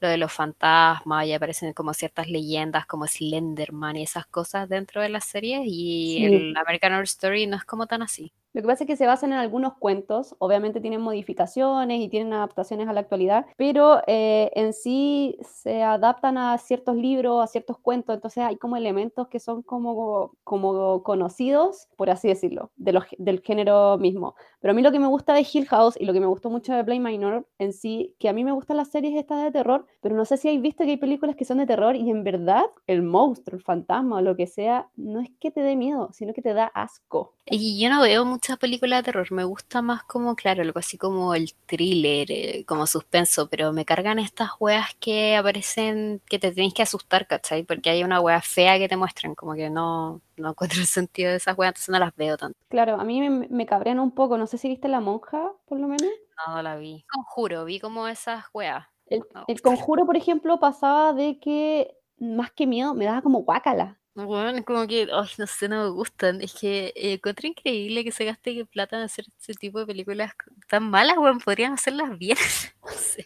Lo 0.00 0.08
de 0.08 0.16
los 0.18 0.32
fantasmas, 0.32 1.26
y 1.26 1.32
aparecen 1.32 1.72
como 1.72 1.94
ciertas 1.94 2.28
leyendas 2.28 2.86
como 2.86 3.06
Slenderman 3.06 3.96
y 3.96 4.02
esas 4.04 4.26
cosas 4.26 4.68
dentro 4.68 5.02
de 5.02 5.08
las 5.08 5.24
series. 5.24 5.62
Y 5.66 6.16
Sí. 6.18 6.24
el 6.26 6.56
American 6.56 6.92
Horror 6.92 7.04
Story 7.04 7.46
no 7.46 7.56
es 7.56 7.64
como 7.64 7.86
tan 7.86 8.02
así. 8.02 8.32
Lo 8.58 8.62
que 8.62 8.66
pasa 8.66 8.82
es 8.82 8.88
que 8.88 8.96
se 8.96 9.06
basan 9.06 9.32
en 9.32 9.38
algunos 9.38 9.74
cuentos, 9.74 10.34
obviamente 10.40 10.80
tienen 10.80 11.00
modificaciones 11.00 12.00
y 12.00 12.08
tienen 12.08 12.32
adaptaciones 12.32 12.88
a 12.88 12.92
la 12.92 12.98
actualidad, 12.98 13.46
pero 13.56 14.02
eh, 14.08 14.50
en 14.56 14.72
sí 14.72 15.38
se 15.42 15.84
adaptan 15.84 16.36
a 16.38 16.58
ciertos 16.58 16.96
libros, 16.96 17.40
a 17.40 17.46
ciertos 17.46 17.78
cuentos, 17.78 18.16
entonces 18.16 18.42
hay 18.42 18.56
como 18.56 18.76
elementos 18.76 19.28
que 19.28 19.38
son 19.38 19.62
como, 19.62 20.32
como 20.42 21.04
conocidos, 21.04 21.86
por 21.96 22.10
así 22.10 22.26
decirlo, 22.26 22.72
de 22.74 22.94
los, 22.94 23.04
del 23.18 23.42
género 23.42 23.96
mismo. 23.96 24.34
Pero 24.58 24.72
a 24.72 24.74
mí 24.74 24.82
lo 24.82 24.90
que 24.90 24.98
me 24.98 25.06
gusta 25.06 25.34
de 25.34 25.46
Hill 25.52 25.68
House 25.68 25.94
y 25.96 26.04
lo 26.04 26.12
que 26.12 26.18
me 26.18 26.26
gustó 26.26 26.50
mucho 26.50 26.74
de 26.74 26.82
Play 26.82 26.98
Minor 26.98 27.46
en 27.60 27.72
sí, 27.72 28.16
que 28.18 28.28
a 28.28 28.32
mí 28.32 28.42
me 28.42 28.50
gustan 28.50 28.76
las 28.76 28.88
series 28.88 29.14
estas 29.14 29.44
de 29.44 29.52
terror, 29.52 29.86
pero 30.00 30.16
no 30.16 30.24
sé 30.24 30.36
si 30.36 30.48
hay 30.48 30.58
visto 30.58 30.82
que 30.82 30.90
hay 30.90 30.96
películas 30.96 31.36
que 31.36 31.44
son 31.44 31.58
de 31.58 31.66
terror 31.66 31.94
y 31.94 32.10
en 32.10 32.24
verdad 32.24 32.64
el 32.88 33.02
monstruo, 33.02 33.56
el 33.56 33.62
fantasma 33.62 34.16
o 34.16 34.20
lo 34.20 34.34
que 34.34 34.48
sea, 34.48 34.88
no 34.96 35.20
es 35.20 35.30
que 35.38 35.52
te 35.52 35.60
dé 35.60 35.76
miedo, 35.76 36.10
sino 36.12 36.34
que 36.34 36.42
te 36.42 36.54
da 36.54 36.72
asco. 36.74 37.34
Y 37.50 37.80
yo 37.80 37.88
no 37.88 38.02
veo 38.02 38.24
muchas 38.24 38.58
películas 38.58 39.00
de 39.00 39.04
terror, 39.04 39.30
me 39.32 39.44
gusta 39.44 39.82
más 39.82 40.02
como, 40.04 40.36
claro, 40.36 40.62
algo 40.62 40.78
así 40.78 40.98
como 40.98 41.34
el 41.34 41.52
thriller, 41.66 42.30
eh, 42.30 42.64
como 42.66 42.86
suspenso, 42.86 43.48
pero 43.48 43.72
me 43.72 43.84
cargan 43.84 44.18
estas 44.18 44.50
weas 44.60 44.94
que 45.00 45.36
aparecen, 45.36 46.20
que 46.28 46.38
te 46.38 46.52
tenés 46.52 46.74
que 46.74 46.82
asustar, 46.82 47.26
¿cachai? 47.26 47.62
Porque 47.64 47.90
hay 47.90 48.04
una 48.04 48.20
wea 48.20 48.40
fea 48.40 48.78
que 48.78 48.88
te 48.88 48.96
muestran, 48.96 49.34
como 49.34 49.54
que 49.54 49.70
no, 49.70 50.20
no 50.36 50.48
encuentro 50.50 50.80
el 50.80 50.86
sentido 50.86 51.30
de 51.30 51.36
esas 51.36 51.56
weas, 51.56 51.70
entonces 51.70 51.88
no 51.90 51.98
las 51.98 52.14
veo 52.16 52.36
tanto. 52.36 52.58
Claro, 52.68 53.00
a 53.00 53.04
mí 53.04 53.20
me, 53.20 53.48
me 53.48 53.66
cabrean 53.66 54.00
un 54.00 54.12
poco, 54.12 54.36
no 54.36 54.46
sé 54.46 54.58
si 54.58 54.68
viste 54.68 54.88
La 54.88 55.00
Monja, 55.00 55.52
por 55.66 55.80
lo 55.80 55.88
menos. 55.88 56.08
No, 56.46 56.56
no 56.56 56.62
la 56.62 56.76
vi. 56.76 57.04
Conjuro, 57.10 57.64
vi 57.64 57.80
como 57.80 58.06
esas 58.08 58.44
weas. 58.52 58.86
El, 59.06 59.22
el 59.46 59.62
conjuro, 59.62 60.04
por 60.04 60.16
ejemplo, 60.16 60.60
pasaba 60.60 61.14
de 61.14 61.38
que 61.40 61.96
más 62.18 62.50
que 62.50 62.66
miedo 62.66 62.94
me 62.94 63.06
daba 63.06 63.22
como 63.22 63.40
guácala. 63.40 63.98
Bueno, 64.26 64.64
como 64.64 64.86
que, 64.86 65.08
ay, 65.12 65.28
no 65.38 65.46
sé, 65.46 65.68
no 65.68 65.84
me 65.84 65.90
gustan. 65.90 66.40
Es 66.40 66.54
que 66.54 66.92
eh, 66.96 67.14
encuentro 67.14 67.46
increíble 67.46 68.04
que 68.04 68.12
se 68.12 68.24
gaste 68.24 68.64
plata 68.66 68.96
en 68.96 69.04
hacer 69.04 69.26
ese 69.40 69.54
tipo 69.54 69.78
de 69.78 69.86
películas 69.86 70.32
tan 70.68 70.90
malas, 70.90 71.18
weón. 71.18 71.38
Podrían 71.38 71.74
hacerlas 71.74 72.16
bien. 72.18 72.36
No 72.84 72.92
sé. 72.92 73.24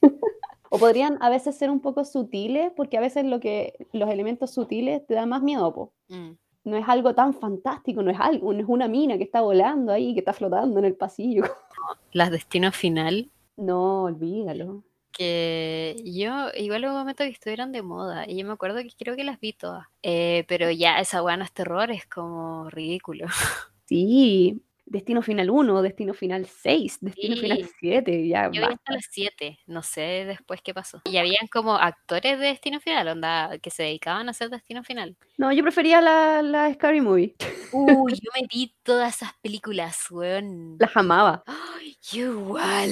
O 0.74 0.78
podrían 0.78 1.18
a 1.20 1.28
veces 1.28 1.54
ser 1.54 1.70
un 1.70 1.80
poco 1.80 2.02
sutiles, 2.04 2.72
porque 2.74 2.96
a 2.96 3.00
veces 3.00 3.26
lo 3.26 3.40
que, 3.40 3.74
los 3.92 4.08
elementos 4.08 4.52
sutiles 4.52 5.06
te 5.06 5.12
dan 5.12 5.28
más 5.28 5.42
miedo, 5.42 5.72
po. 5.72 5.92
Mm. 6.08 6.30
No 6.64 6.76
es 6.76 6.88
algo 6.88 7.14
tan 7.14 7.34
fantástico, 7.34 8.02
no 8.02 8.10
es 8.10 8.18
algo, 8.18 8.52
no 8.54 8.60
es 8.60 8.64
una 8.66 8.88
mina 8.88 9.18
que 9.18 9.24
está 9.24 9.42
volando 9.42 9.92
ahí, 9.92 10.14
que 10.14 10.20
está 10.20 10.32
flotando 10.32 10.78
en 10.78 10.86
el 10.86 10.94
pasillo. 10.94 11.42
Las 12.12 12.30
Destino 12.30 12.72
Final, 12.72 13.30
No, 13.56 14.04
olvídalo. 14.04 14.82
Que 15.12 15.96
yo 16.04 16.48
igual 16.56 16.84
hubo 16.84 16.92
un 16.92 16.98
momento 17.00 17.24
que 17.24 17.30
estuvieron 17.30 17.72
de 17.72 17.82
moda 17.82 18.24
y 18.28 18.38
yo 18.38 18.46
me 18.46 18.52
acuerdo 18.52 18.78
que 18.82 18.90
creo 18.98 19.16
que 19.16 19.24
las 19.24 19.38
vi 19.40 19.52
todas. 19.52 19.86
Eh, 20.02 20.44
pero 20.48 20.70
ya 20.70 20.98
esa 21.00 21.22
weá 21.22 21.36
no 21.36 21.44
es 21.44 21.52
terror, 21.52 21.90
es 21.90 22.06
como 22.06 22.68
ridículo. 22.70 23.26
Sí, 23.88 24.62
Destino 24.86 25.20
Final 25.22 25.50
1, 25.50 25.82
Destino 25.82 26.14
Final 26.14 26.46
6, 26.46 26.98
Destino 27.02 27.36
Final 27.36 27.58
Sí. 27.58 27.70
7, 27.80 28.26
ya 28.28 28.50
Yo 28.50 28.66
vi 28.66 28.72
hasta 28.74 28.92
las 28.94 29.06
7, 29.10 29.58
no 29.66 29.82
sé 29.82 30.24
después 30.26 30.62
qué 30.62 30.72
pasó. 30.72 31.02
Y 31.04 31.18
habían 31.18 31.46
como 31.52 31.74
actores 31.76 32.38
de 32.38 32.46
Destino 32.46 32.80
Final, 32.80 33.08
onda, 33.08 33.58
que 33.58 33.70
se 33.70 33.82
dedicaban 33.82 34.28
a 34.28 34.30
hacer 34.30 34.48
Destino 34.50 34.82
Final. 34.82 35.16
No, 35.36 35.52
yo 35.52 35.62
prefería 35.62 36.00
la, 36.00 36.40
la 36.42 36.72
Scary 36.72 37.00
Movie. 37.02 37.34
Uy, 37.72 38.14
yo 38.22 38.30
me 38.34 38.46
vi 38.52 38.74
todas 38.82 39.16
esas 39.16 39.32
películas, 39.42 40.10
weón. 40.10 40.76
Las 40.78 40.96
amaba. 40.96 41.42
Ay, 41.76 41.96
igual. 42.12 42.90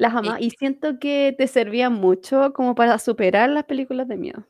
Las 0.00 0.14
amaba. 0.14 0.40
Y 0.40 0.50
siento 0.50 0.98
que 0.98 1.34
te 1.36 1.46
servían 1.46 1.92
mucho 1.92 2.52
como 2.54 2.74
para 2.74 2.98
superar 2.98 3.50
las 3.50 3.64
películas 3.64 4.08
de 4.08 4.16
miedo. 4.16 4.46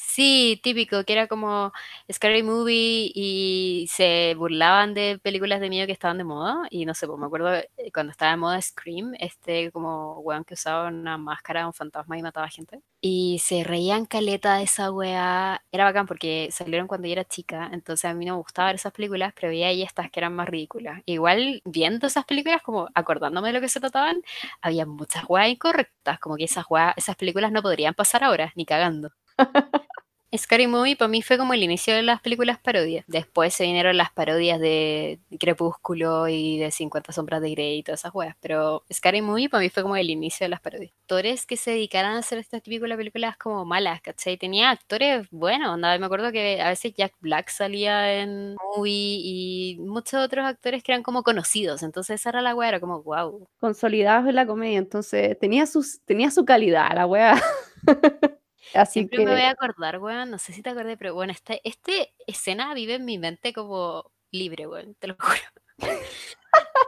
Sí, 0.00 0.60
típico, 0.62 1.02
que 1.04 1.12
era 1.12 1.26
como 1.26 1.72
Scary 2.10 2.44
Movie 2.44 3.10
y 3.14 3.86
se 3.90 4.34
burlaban 4.36 4.94
de 4.94 5.18
películas 5.20 5.60
de 5.60 5.68
miedo 5.68 5.86
que 5.86 5.92
estaban 5.92 6.18
de 6.18 6.24
moda. 6.24 6.68
Y 6.70 6.86
no 6.86 6.94
sé, 6.94 7.08
pues 7.08 7.18
me 7.18 7.26
acuerdo 7.26 7.52
eh, 7.52 7.68
cuando 7.92 8.12
estaba 8.12 8.30
de 8.30 8.36
moda 8.36 8.62
Scream, 8.62 9.14
este 9.18 9.72
como 9.72 10.20
weón 10.20 10.44
que 10.44 10.54
usaba 10.54 10.86
una 10.88 11.18
máscara, 11.18 11.66
un 11.66 11.72
fantasma 11.72 12.16
y 12.16 12.22
mataba 12.22 12.48
gente. 12.48 12.80
Y 13.00 13.40
se 13.40 13.64
reían 13.64 14.06
caleta 14.06 14.56
de 14.56 14.62
esa 14.64 14.92
weá. 14.92 15.62
Era 15.72 15.84
bacán 15.84 16.06
porque 16.06 16.48
salieron 16.52 16.86
cuando 16.86 17.08
yo 17.08 17.12
era 17.12 17.24
chica, 17.24 17.68
entonces 17.72 18.04
a 18.08 18.14
mí 18.14 18.24
no 18.24 18.34
me 18.34 18.38
gustaba 18.42 18.68
ver 18.68 18.76
esas 18.76 18.92
películas, 18.92 19.32
pero 19.34 19.48
veía 19.48 19.66
ahí 19.66 19.82
estas 19.82 20.10
que 20.12 20.20
eran 20.20 20.32
más 20.34 20.48
ridículas. 20.48 21.02
Igual 21.06 21.60
viendo 21.64 22.06
esas 22.06 22.24
películas, 22.24 22.62
como 22.62 22.88
acordándome 22.94 23.48
de 23.48 23.54
lo 23.54 23.60
que 23.60 23.68
se 23.68 23.80
trataban, 23.80 24.22
había 24.62 24.86
muchas 24.86 25.24
weas 25.28 25.48
incorrectas, 25.48 26.20
como 26.20 26.36
que 26.36 26.44
esas 26.44 26.66
weas, 26.70 26.94
esas 26.96 27.16
películas 27.16 27.50
no 27.50 27.62
podrían 27.62 27.94
pasar 27.94 28.22
ahora, 28.22 28.52
ni 28.54 28.64
cagando. 28.64 29.10
Scary 30.36 30.66
Movie 30.66 30.96
para 30.96 31.08
mí 31.08 31.22
fue 31.22 31.38
como 31.38 31.54
el 31.54 31.62
inicio 31.62 31.94
de 31.94 32.02
las 32.02 32.20
películas 32.20 32.58
parodias. 32.58 33.04
Después 33.06 33.54
se 33.54 33.64
vinieron 33.64 33.96
las 33.96 34.10
parodias 34.12 34.60
de 34.60 35.20
Crepúsculo 35.40 36.28
y 36.28 36.58
de 36.58 36.70
50 36.70 37.12
sombras 37.12 37.40
de 37.40 37.50
Grey 37.52 37.78
y 37.78 37.82
todas 37.82 38.00
esas 38.00 38.14
weas. 38.14 38.36
Pero 38.40 38.84
Scary 38.92 39.22
Movie 39.22 39.48
para 39.48 39.62
mí 39.62 39.70
fue 39.70 39.82
como 39.82 39.96
el 39.96 40.10
inicio 40.10 40.44
de 40.44 40.50
las 40.50 40.60
parodias. 40.60 40.92
Actores 41.02 41.46
que 41.46 41.56
se 41.56 41.70
dedicaran 41.70 42.16
a 42.16 42.18
hacer 42.18 42.44
tipo 42.62 42.86
de 42.86 42.96
películas 42.96 43.36
como 43.38 43.64
malas, 43.64 44.02
¿cachai? 44.02 44.36
Tenía 44.36 44.70
actores 44.70 45.26
buenos. 45.30 45.78
Me 45.78 46.04
acuerdo 46.04 46.30
que 46.30 46.60
a 46.60 46.68
veces 46.68 46.92
Jack 46.94 47.14
Black 47.20 47.48
salía 47.48 48.20
en 48.20 48.56
Movie 48.76 49.20
y 49.22 49.78
muchos 49.80 50.22
otros 50.22 50.44
actores 50.44 50.82
que 50.82 50.92
eran 50.92 51.02
como 51.02 51.22
conocidos. 51.22 51.82
Entonces 51.82 52.20
esa 52.20 52.30
era 52.30 52.42
la 52.42 52.54
wea, 52.54 52.68
era 52.68 52.80
como 52.80 53.02
wow. 53.02 53.48
Consolidados 53.60 54.28
en 54.28 54.34
la 54.34 54.46
comedia, 54.46 54.78
entonces 54.78 55.38
tenía, 55.38 55.64
sus, 55.66 56.00
tenía 56.04 56.30
su 56.30 56.44
calidad 56.44 56.94
la 56.94 57.06
wea. 57.06 57.42
Así 58.72 59.08
Siempre 59.08 59.10
que 59.10 59.26
me 59.26 59.32
voy 59.32 59.42
a 59.42 59.50
acordar, 59.50 59.98
weón, 59.98 60.30
no 60.30 60.38
sé 60.38 60.52
si 60.52 60.62
te 60.62 60.70
acordé, 60.70 60.96
pero 60.96 61.14
bueno, 61.14 61.32
esta 61.32 61.54
este 61.64 62.14
escena 62.26 62.74
vive 62.74 62.94
en 62.94 63.04
mi 63.04 63.18
mente 63.18 63.52
como 63.52 64.12
libre, 64.30 64.66
weón, 64.66 64.94
te 64.96 65.06
lo 65.08 65.16
juro. 65.18 65.40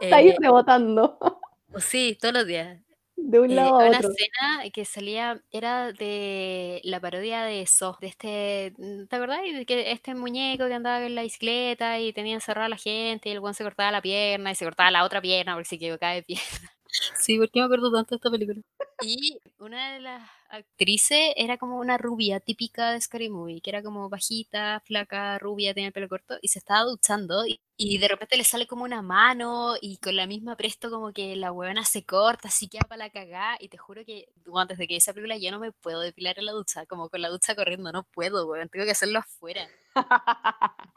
está 0.01 0.17
ahí 0.17 0.31
Eh, 0.31 0.37
rebotando 0.41 1.17
sí, 1.79 2.17
todos 2.19 2.33
los 2.33 2.47
días. 2.47 2.79
de 3.15 3.39
un 3.39 3.55
Eh, 3.55 3.55
lado 3.55 3.75
a 3.79 3.87
una 3.87 3.99
otro. 3.99 4.17
escena 4.17 4.69
que 4.73 4.85
salía, 4.85 5.43
era 5.51 5.91
de 5.93 6.81
la 6.83 6.99
parodia 7.01 7.43
de 7.43 7.65
So, 7.67 7.97
de 8.01 8.07
este, 8.07 8.73
mm, 8.77 9.07
¿te 9.07 9.15
acordás? 9.17 9.41
De 9.43 9.65
que 9.65 9.91
este 9.91 10.15
muñeco 10.15 10.67
que 10.67 10.73
andaba 10.75 11.05
en 11.05 11.15
la 11.15 11.23
bicicleta 11.23 11.99
y 11.99 12.13
tenía 12.13 12.35
encerrada 12.35 12.67
a 12.67 12.69
la 12.69 12.77
gente 12.77 13.29
y 13.29 13.33
el 13.33 13.39
weón 13.39 13.53
se 13.55 13.63
cortaba 13.63 13.91
la 13.91 14.01
pierna 14.01 14.51
y 14.51 14.55
se 14.55 14.65
cortaba 14.65 14.91
la 14.91 15.03
otra 15.05 15.21
pierna 15.21 15.53
porque 15.55 15.69
se 15.69 15.75
equivocaba 15.75 16.13
de 16.15 16.23
pierna. 16.23 16.71
Sí, 17.13 17.37
¿por 17.37 17.49
qué 17.51 17.59
me 17.59 17.65
acuerdo 17.65 17.91
tanto 17.91 18.09
de 18.11 18.17
esta 18.17 18.31
película? 18.31 18.61
Y 19.01 19.39
una 19.57 19.93
de 19.93 19.99
las 19.99 20.29
actrices 20.49 21.33
era 21.35 21.57
como 21.57 21.77
una 21.77 21.97
rubia 21.97 22.39
típica 22.39 22.91
de 22.91 23.01
Scary 23.01 23.29
Movie, 23.29 23.61
que 23.61 23.71
era 23.71 23.81
como 23.81 24.09
bajita, 24.09 24.79
flaca, 24.85 25.39
rubia, 25.39 25.73
tenía 25.73 25.87
el 25.87 25.93
pelo 25.93 26.07
corto, 26.07 26.37
y 26.41 26.49
se 26.49 26.59
estaba 26.59 26.83
duchando 26.83 27.45
y, 27.47 27.59
y 27.77 27.97
de 27.97 28.07
repente 28.07 28.37
le 28.37 28.43
sale 28.43 28.67
como 28.67 28.83
una 28.83 29.01
mano 29.01 29.73
y 29.81 29.97
con 29.97 30.15
la 30.15 30.27
misma 30.27 30.55
presto 30.55 30.91
como 30.91 31.13
que 31.13 31.35
la 31.35 31.51
huevona 31.51 31.83
se 31.83 32.05
corta, 32.05 32.49
así 32.49 32.67
queda 32.67 32.83
para 32.87 33.05
la 33.05 33.09
cagá, 33.09 33.57
y 33.59 33.69
te 33.69 33.77
juro 33.77 34.05
que 34.05 34.27
antes 34.55 34.77
de 34.77 34.87
que 34.87 34.97
esa 34.97 35.13
película 35.13 35.37
yo 35.37 35.49
no 35.51 35.59
me 35.59 35.71
puedo 35.71 36.01
depilar 36.01 36.37
en 36.37 36.45
la 36.45 36.51
ducha, 36.51 36.85
como 36.85 37.09
con 37.09 37.21
la 37.21 37.29
ducha 37.29 37.55
corriendo, 37.55 37.91
no 37.91 38.03
puedo, 38.03 38.47
weón, 38.47 38.69
tengo 38.69 38.85
que 38.85 38.91
hacerlo 38.91 39.19
afuera. 39.19 39.67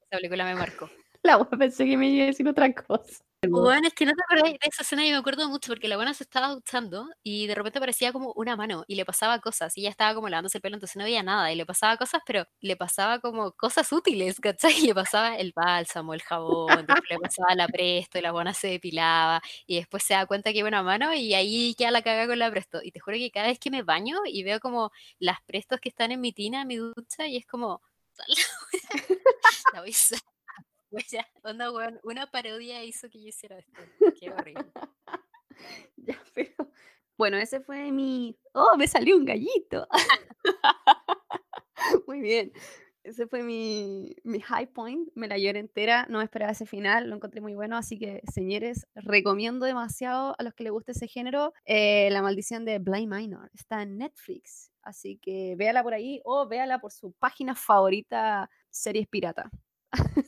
Esa 0.00 0.18
película 0.18 0.44
me 0.44 0.54
marcó. 0.54 0.88
La 1.22 1.36
wea 1.36 1.50
pensé 1.58 1.84
que 1.84 1.96
me 1.96 2.08
iba 2.08 2.24
a 2.24 2.26
decir 2.28 2.48
otra 2.48 2.72
cosa. 2.72 3.25
Bueno, 3.42 3.86
es 3.86 3.94
que 3.94 4.06
no 4.06 4.12
te 4.12 4.22
acordás 4.22 4.52
de 4.52 4.58
esa 4.62 4.82
escena 4.82 5.06
y 5.06 5.10
me 5.10 5.16
acuerdo 5.18 5.48
mucho 5.48 5.70
porque 5.70 5.88
la 5.88 5.96
buena 5.96 6.14
se 6.14 6.24
estaba 6.24 6.48
duchando 6.48 7.08
y 7.22 7.46
de 7.46 7.54
repente 7.54 7.78
parecía 7.78 8.12
como 8.12 8.32
una 8.34 8.56
mano 8.56 8.84
y 8.88 8.96
le 8.96 9.04
pasaba 9.04 9.38
cosas 9.40 9.76
y 9.76 9.82
ella 9.82 9.90
estaba 9.90 10.14
como 10.14 10.28
lavándose 10.28 10.58
el 10.58 10.62
pelo, 10.62 10.74
entonces 10.76 10.96
no 10.96 11.04
veía 11.04 11.22
nada 11.22 11.52
y 11.52 11.54
le 11.56 11.64
pasaba 11.66 11.96
cosas, 11.96 12.22
pero 12.26 12.44
le 12.60 12.76
pasaba 12.76 13.20
como 13.20 13.52
cosas 13.52 13.92
útiles, 13.92 14.40
¿cachai? 14.40 14.72
Y 14.78 14.86
le 14.86 14.94
pasaba 14.94 15.36
el 15.36 15.52
bálsamo, 15.54 16.12
el 16.14 16.22
jabón, 16.22 16.86
después 16.86 17.08
le 17.10 17.18
pasaba 17.18 17.54
la 17.54 17.68
presto 17.68 18.18
y 18.18 18.22
la 18.22 18.32
buena 18.32 18.52
se 18.52 18.68
depilaba 18.68 19.40
y 19.66 19.76
después 19.76 20.02
se 20.02 20.14
da 20.14 20.26
cuenta 20.26 20.52
que 20.52 20.58
iba 20.58 20.68
una 20.68 20.82
mano 20.82 21.14
y 21.14 21.34
ahí 21.34 21.74
queda 21.78 21.90
la 21.92 22.02
caga 22.02 22.26
con 22.26 22.38
la 22.38 22.50
presto. 22.50 22.80
Y 22.82 22.90
te 22.90 23.00
juro 23.00 23.16
que 23.16 23.30
cada 23.30 23.46
vez 23.46 23.58
que 23.60 23.70
me 23.70 23.82
baño 23.82 24.16
y 24.26 24.42
veo 24.42 24.58
como 24.60 24.90
las 25.18 25.38
prestos 25.46 25.78
que 25.80 25.88
están 25.88 26.10
en 26.10 26.20
mi 26.20 26.32
tina, 26.32 26.62
en 26.62 26.68
mi 26.68 26.76
ducha, 26.76 27.26
y 27.28 27.36
es 27.36 27.46
como, 27.46 27.80
la 29.72 29.80
voy 29.80 29.90
a 29.90 29.92
usar. 29.92 30.20
Onda, 31.42 31.72
weón, 31.72 32.00
una 32.04 32.30
parodia 32.30 32.84
hizo 32.84 33.10
que 33.10 33.20
yo 33.20 33.28
hiciera 33.28 33.58
esto. 33.58 33.80
Qué 34.18 34.30
horrible. 34.30 34.72
Ya, 35.96 36.22
pero... 36.34 36.70
Bueno, 37.16 37.38
ese 37.38 37.60
fue 37.60 37.90
mi... 37.90 38.36
¡Oh, 38.52 38.76
me 38.76 38.86
salió 38.86 39.16
un 39.16 39.24
gallito! 39.24 39.88
Muy 42.06 42.20
bien. 42.20 42.52
Ese 43.06 43.26
fue 43.26 43.42
mi, 43.42 44.16
mi 44.24 44.40
high 44.40 44.66
point, 44.66 45.08
me 45.14 45.28
la 45.28 45.38
lloré 45.38 45.60
entera, 45.60 46.06
no 46.10 46.20
esperaba 46.20 46.52
ese 46.52 46.66
final, 46.66 47.08
lo 47.08 47.14
encontré 47.14 47.40
muy 47.40 47.54
bueno, 47.54 47.76
así 47.76 48.00
que, 48.00 48.20
señores, 48.34 48.84
recomiendo 48.96 49.64
demasiado 49.64 50.34
a 50.36 50.42
los 50.42 50.54
que 50.54 50.64
les 50.64 50.72
guste 50.72 50.90
ese 50.90 51.06
género, 51.06 51.52
eh, 51.66 52.08
La 52.10 52.20
maldición 52.20 52.64
de 52.64 52.80
Blind 52.80 53.14
Minor, 53.14 53.48
está 53.54 53.82
en 53.82 53.96
Netflix, 53.96 54.72
así 54.82 55.18
que 55.22 55.54
véala 55.56 55.84
por 55.84 55.94
ahí 55.94 56.20
o 56.24 56.48
véala 56.48 56.80
por 56.80 56.90
su 56.90 57.12
página 57.12 57.54
favorita, 57.54 58.50
Series 58.70 59.06
Pirata. 59.06 59.52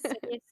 Series, 0.01 0.43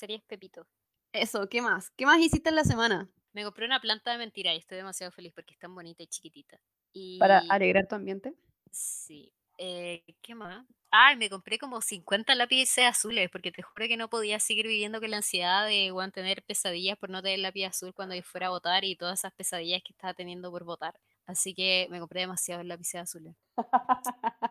series 0.00 0.22
Pepito. 0.24 0.66
Eso, 1.12 1.48
¿qué 1.48 1.62
más? 1.62 1.90
¿Qué 1.90 2.04
más 2.06 2.18
hiciste 2.18 2.48
en 2.50 2.56
la 2.56 2.64
semana? 2.64 3.08
Me 3.32 3.42
compré 3.44 3.66
una 3.66 3.80
planta 3.80 4.12
de 4.12 4.18
mentira 4.18 4.54
y 4.54 4.58
estoy 4.58 4.76
demasiado 4.78 5.10
feliz 5.12 5.32
porque 5.34 5.54
es 5.54 5.58
tan 5.58 5.74
bonita 5.74 6.02
y 6.02 6.06
chiquitita. 6.06 6.60
Y 6.92 7.18
Para 7.18 7.38
alegrar 7.48 7.86
tu 7.86 7.94
ambiente. 7.94 8.34
sí, 8.70 9.32
eh, 9.58 10.04
¿qué 10.22 10.34
más? 10.34 10.66
Ay, 10.92 11.16
me 11.16 11.30
compré 11.30 11.58
como 11.58 11.80
50 11.80 12.34
lápices 12.34 12.84
azules 12.84 13.30
porque 13.30 13.52
te 13.52 13.62
juro 13.62 13.86
que 13.86 13.96
no 13.96 14.08
podía 14.10 14.40
seguir 14.40 14.66
viviendo 14.66 15.00
con 15.00 15.10
la 15.10 15.18
ansiedad 15.18 15.66
de 15.66 15.92
weón, 15.92 16.10
tener 16.12 16.42
pesadillas 16.44 16.98
por 16.98 17.10
no 17.10 17.22
tener 17.22 17.38
lápiz 17.40 17.66
azul 17.66 17.94
cuando 17.94 18.14
yo 18.16 18.22
fuera 18.22 18.48
a 18.48 18.50
votar 18.50 18.84
y 18.84 18.96
todas 18.96 19.20
esas 19.20 19.32
pesadillas 19.32 19.82
que 19.84 19.92
estaba 19.92 20.14
teniendo 20.14 20.50
por 20.50 20.64
votar. 20.64 20.98
Así 21.26 21.54
que 21.54 21.86
me 21.90 22.00
compré 22.00 22.22
demasiados 22.22 22.66
lápices 22.66 23.02
azules. 23.02 23.36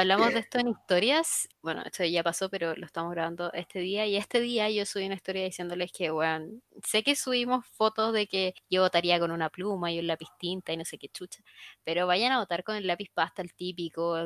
Hablamos 0.00 0.34
de 0.34 0.40
esto 0.40 0.58
en 0.58 0.68
historias. 0.68 1.48
Bueno, 1.62 1.82
esto 1.84 2.04
ya 2.04 2.22
pasó, 2.22 2.50
pero 2.50 2.74
lo 2.76 2.84
estamos 2.84 3.12
grabando 3.12 3.52
este 3.52 3.78
día. 3.78 4.06
Y 4.06 4.16
este 4.16 4.40
día 4.40 4.68
yo 4.70 4.84
subí 4.84 5.06
una 5.06 5.14
historia 5.14 5.44
diciéndoles 5.44 5.90
que, 5.92 6.10
bueno, 6.10 6.60
sé 6.84 7.02
que 7.02 7.16
subimos 7.16 7.66
fotos 7.66 8.12
de 8.12 8.26
que 8.26 8.54
yo 8.68 8.82
votaría 8.82 9.18
con 9.18 9.30
una 9.30 9.48
pluma 9.48 9.90
y 9.90 9.98
un 9.98 10.06
lápiz 10.06 10.28
tinta 10.38 10.72
y 10.72 10.76
no 10.76 10.84
sé 10.84 10.98
qué 10.98 11.08
chucha. 11.08 11.42
Pero 11.84 12.06
vayan 12.06 12.32
a 12.32 12.38
votar 12.38 12.62
con 12.62 12.76
el 12.76 12.86
lápiz 12.86 13.10
pasta, 13.12 13.42
el 13.42 13.54
típico. 13.54 14.16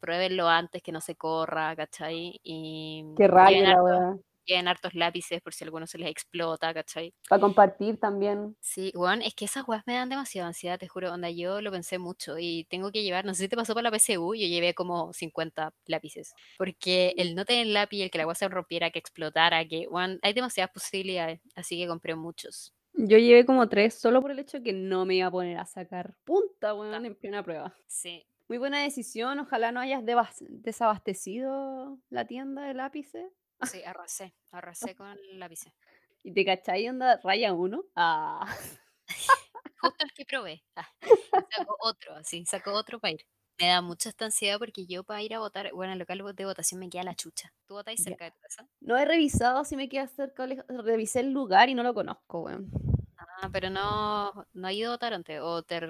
Pruébenlo 0.00 0.48
antes 0.48 0.82
que 0.82 0.92
no 0.92 1.00
se 1.00 1.16
corra, 1.16 1.76
¿cachai? 1.76 2.40
Y 2.42 3.04
Qué 3.16 3.28
lleven 3.28 3.70
la. 3.70 4.16
Lleven 4.46 4.68
hartos 4.68 4.94
lápices 4.94 5.40
por 5.42 5.54
si 5.54 5.64
alguno 5.64 5.86
se 5.86 5.98
les 5.98 6.10
explota, 6.10 6.72
¿cachai? 6.74 7.14
Para 7.28 7.40
compartir 7.40 7.98
también. 7.98 8.56
Sí, 8.60 8.92
weón, 8.94 9.20
es 9.20 9.34
que 9.34 9.44
esas 9.44 9.68
weas 9.68 9.82
me 9.86 9.94
dan 9.94 10.08
demasiada 10.08 10.48
ansiedad, 10.48 10.78
te 10.78 10.88
juro, 10.88 11.12
onda, 11.12 11.30
yo 11.30 11.60
lo 11.60 11.70
pensé 11.70 11.98
mucho 11.98 12.38
y 12.38 12.64
tengo 12.70 12.90
que 12.90 13.02
llevar, 13.02 13.24
no 13.26 13.34
sé 13.34 13.42
si 13.44 13.48
te 13.48 13.56
pasó 13.56 13.74
para 13.74 13.84
la 13.84 13.90
PSU, 13.90 14.34
yo 14.34 14.46
llevé 14.46 14.74
como 14.74 15.12
50 15.12 15.74
lápices, 15.86 16.32
porque 16.56 17.12
el 17.18 17.34
no 17.34 17.44
tener 17.44 17.66
lápiz, 17.66 18.02
el 18.02 18.10
que 18.10 18.18
la 18.18 18.26
wea 18.26 18.34
se 18.34 18.48
rompiera, 18.48 18.90
que 18.90 18.98
explotara, 18.98 19.66
que, 19.68 19.86
weón, 19.88 20.18
hay 20.22 20.32
demasiadas 20.32 20.72
posibilidades, 20.72 21.40
así 21.54 21.78
que 21.78 21.86
compré 21.86 22.14
muchos. 22.14 22.72
Yo 22.94 23.18
llevé 23.18 23.44
como 23.44 23.68
tres 23.68 23.94
solo 23.94 24.22
por 24.22 24.30
el 24.30 24.38
hecho 24.38 24.62
que 24.62 24.72
no 24.72 25.04
me 25.04 25.16
iba 25.16 25.26
a 25.26 25.30
poner 25.30 25.58
a 25.58 25.66
sacar 25.66 26.16
punta, 26.24 26.74
weón, 26.74 27.04
en 27.04 27.14
plena 27.16 27.42
prueba. 27.42 27.74
Sí, 27.86 28.26
Muy 28.48 28.58
buena 28.58 28.82
decisión, 28.82 29.38
ojalá 29.40 29.72
no 29.72 29.80
hayas 29.80 30.02
desabastecido 30.04 31.98
la 32.08 32.26
tienda 32.26 32.62
de 32.62 32.74
lápices. 32.74 33.26
Sí, 33.66 33.82
arrasé, 33.84 34.34
arrasé 34.50 34.94
con 34.94 35.16
lápices. 35.38 35.72
¿Y 36.22 36.32
te 36.32 36.44
cachai 36.44 36.88
onda 36.88 37.20
raya 37.22 37.52
uno? 37.52 37.84
Ah. 37.94 38.46
Justo 39.80 40.04
el 40.04 40.12
que 40.12 40.24
probé, 40.24 40.64
ah, 40.76 40.88
y 41.02 41.54
saco 41.54 41.76
otro, 41.80 42.14
así, 42.14 42.44
saco 42.46 42.72
otro 42.72 42.98
para 43.00 43.12
ir. 43.12 43.26
Me 43.60 43.68
da 43.68 43.82
mucha 43.82 44.08
esta 44.08 44.24
ansiedad 44.24 44.58
porque 44.58 44.86
yo 44.86 45.04
para 45.04 45.22
ir 45.22 45.34
a 45.34 45.38
votar, 45.38 45.70
bueno, 45.72 45.92
el 45.92 45.98
local 45.98 46.22
de 46.34 46.44
votación 46.44 46.80
me 46.80 46.88
queda 46.88 47.02
la 47.04 47.14
chucha. 47.14 47.52
¿Tú 47.66 47.74
votáis 47.74 48.00
Ya. 48.00 48.04
cerca 48.04 48.24
de 48.24 48.30
tu 48.32 48.40
casa? 48.40 48.68
No 48.80 48.96
he 48.96 49.04
revisado 49.04 49.64
si 49.64 49.76
me 49.76 49.88
queda 49.88 50.08
cerca, 50.08 50.42
o 50.44 50.46
lejos- 50.46 50.64
revisé 50.68 51.20
el 51.20 51.32
lugar 51.32 51.68
y 51.68 51.74
no 51.74 51.82
lo 51.82 51.94
conozco, 51.94 52.40
weón. 52.42 52.70
Ah, 53.16 53.48
pero 53.52 53.70
no, 53.70 54.46
no 54.52 54.66
ha 54.66 54.72
ido 54.72 54.90
a 54.90 54.94
votar 54.94 55.12
antes, 55.14 55.38
o 55.40 55.62
te, 55.62 55.80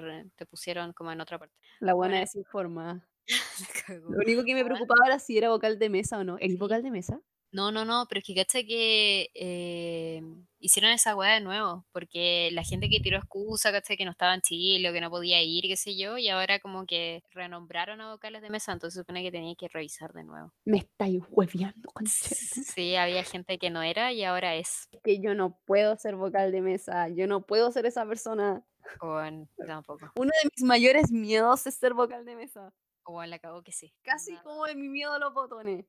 pusieron 0.49 0.93
como 0.93 1.11
en 1.11 1.21
otra 1.21 1.39
parte. 1.39 1.55
La 1.79 1.93
buena 1.93 2.15
Bueno, 2.15 2.21
desinformada. 2.25 3.07
la. 3.87 4.11
Lo 4.11 4.17
único 4.19 4.43
que 4.43 4.53
me 4.53 4.63
preocupaba 4.63 5.07
era 5.07 5.19
si 5.19 5.37
era 5.37 5.49
vocal 5.49 5.79
de 5.79 5.89
mesa 5.89 6.19
o 6.19 6.23
no. 6.23 6.37
¿El 6.37 6.57
vocal 6.57 6.83
de 6.83 6.91
mesa? 6.91 7.21
No, 7.55 7.71
no, 7.71 7.85
no, 7.85 8.05
pero 8.09 8.19
es 8.19 8.25
que 8.25 8.35
cacha 8.35 8.63
que 8.63 9.29
eh, 9.33 10.21
hicieron 10.59 10.91
esa 10.91 11.15
weá 11.15 11.35
de 11.35 11.39
nuevo, 11.39 11.85
porque 11.93 12.49
la 12.51 12.63
gente 12.63 12.89
que 12.89 12.99
tiró 12.99 13.17
excusa, 13.17 13.71
cacha 13.71 13.95
que 13.95 14.03
no 14.03 14.11
estaba 14.11 14.33
en 14.33 14.41
Chile 14.41 14.89
o 14.89 14.91
que 14.91 14.99
no 14.99 15.09
podía 15.09 15.41
ir, 15.41 15.63
qué 15.63 15.77
sé 15.77 15.95
yo, 15.95 16.17
y 16.17 16.27
ahora 16.27 16.59
como 16.59 16.85
que 16.85 17.23
renombraron 17.31 18.01
a 18.01 18.11
vocales 18.11 18.41
de 18.41 18.49
mesa, 18.49 18.73
entonces 18.73 18.95
se 18.95 18.99
supone 18.99 19.23
que 19.23 19.31
tenía 19.31 19.55
que 19.55 19.69
revisar 19.69 20.11
de 20.11 20.25
nuevo. 20.25 20.51
Me 20.65 20.79
estáis 20.79 21.23
hueveando, 21.29 21.89
conchetum. 21.93 22.63
Sí, 22.75 22.97
había 22.97 23.23
gente 23.23 23.57
que 23.57 23.69
no 23.69 23.81
era 23.83 24.11
y 24.11 24.25
ahora 24.25 24.55
es. 24.55 24.89
Que 25.01 25.21
yo 25.21 25.33
no 25.33 25.57
puedo 25.63 25.95
ser 25.95 26.17
vocal 26.17 26.51
de 26.51 26.61
mesa. 26.61 27.07
Yo 27.07 27.25
no 27.25 27.45
puedo 27.45 27.71
ser 27.71 27.85
esa 27.85 28.05
persona. 28.05 28.65
O 28.99 29.21
en, 29.21 29.49
tampoco. 29.65 30.11
Uno 30.17 30.31
de 30.43 30.49
mis 30.53 30.67
mayores 30.67 31.09
miedos 31.09 31.65
es 31.67 31.75
ser 31.75 31.93
vocal 31.93 32.25
de 32.25 32.35
mesa. 32.35 32.73
O 33.05 33.23
en 33.23 33.29
la 33.29 33.39
cagó 33.39 33.63
que 33.63 33.71
sí. 33.71 33.93
Casi 34.01 34.31
onda. 34.31 34.43
como 34.43 34.65
de 34.65 34.75
mi 34.75 34.89
miedo 34.89 35.13
a 35.13 35.19
los 35.19 35.33
botones. 35.33 35.85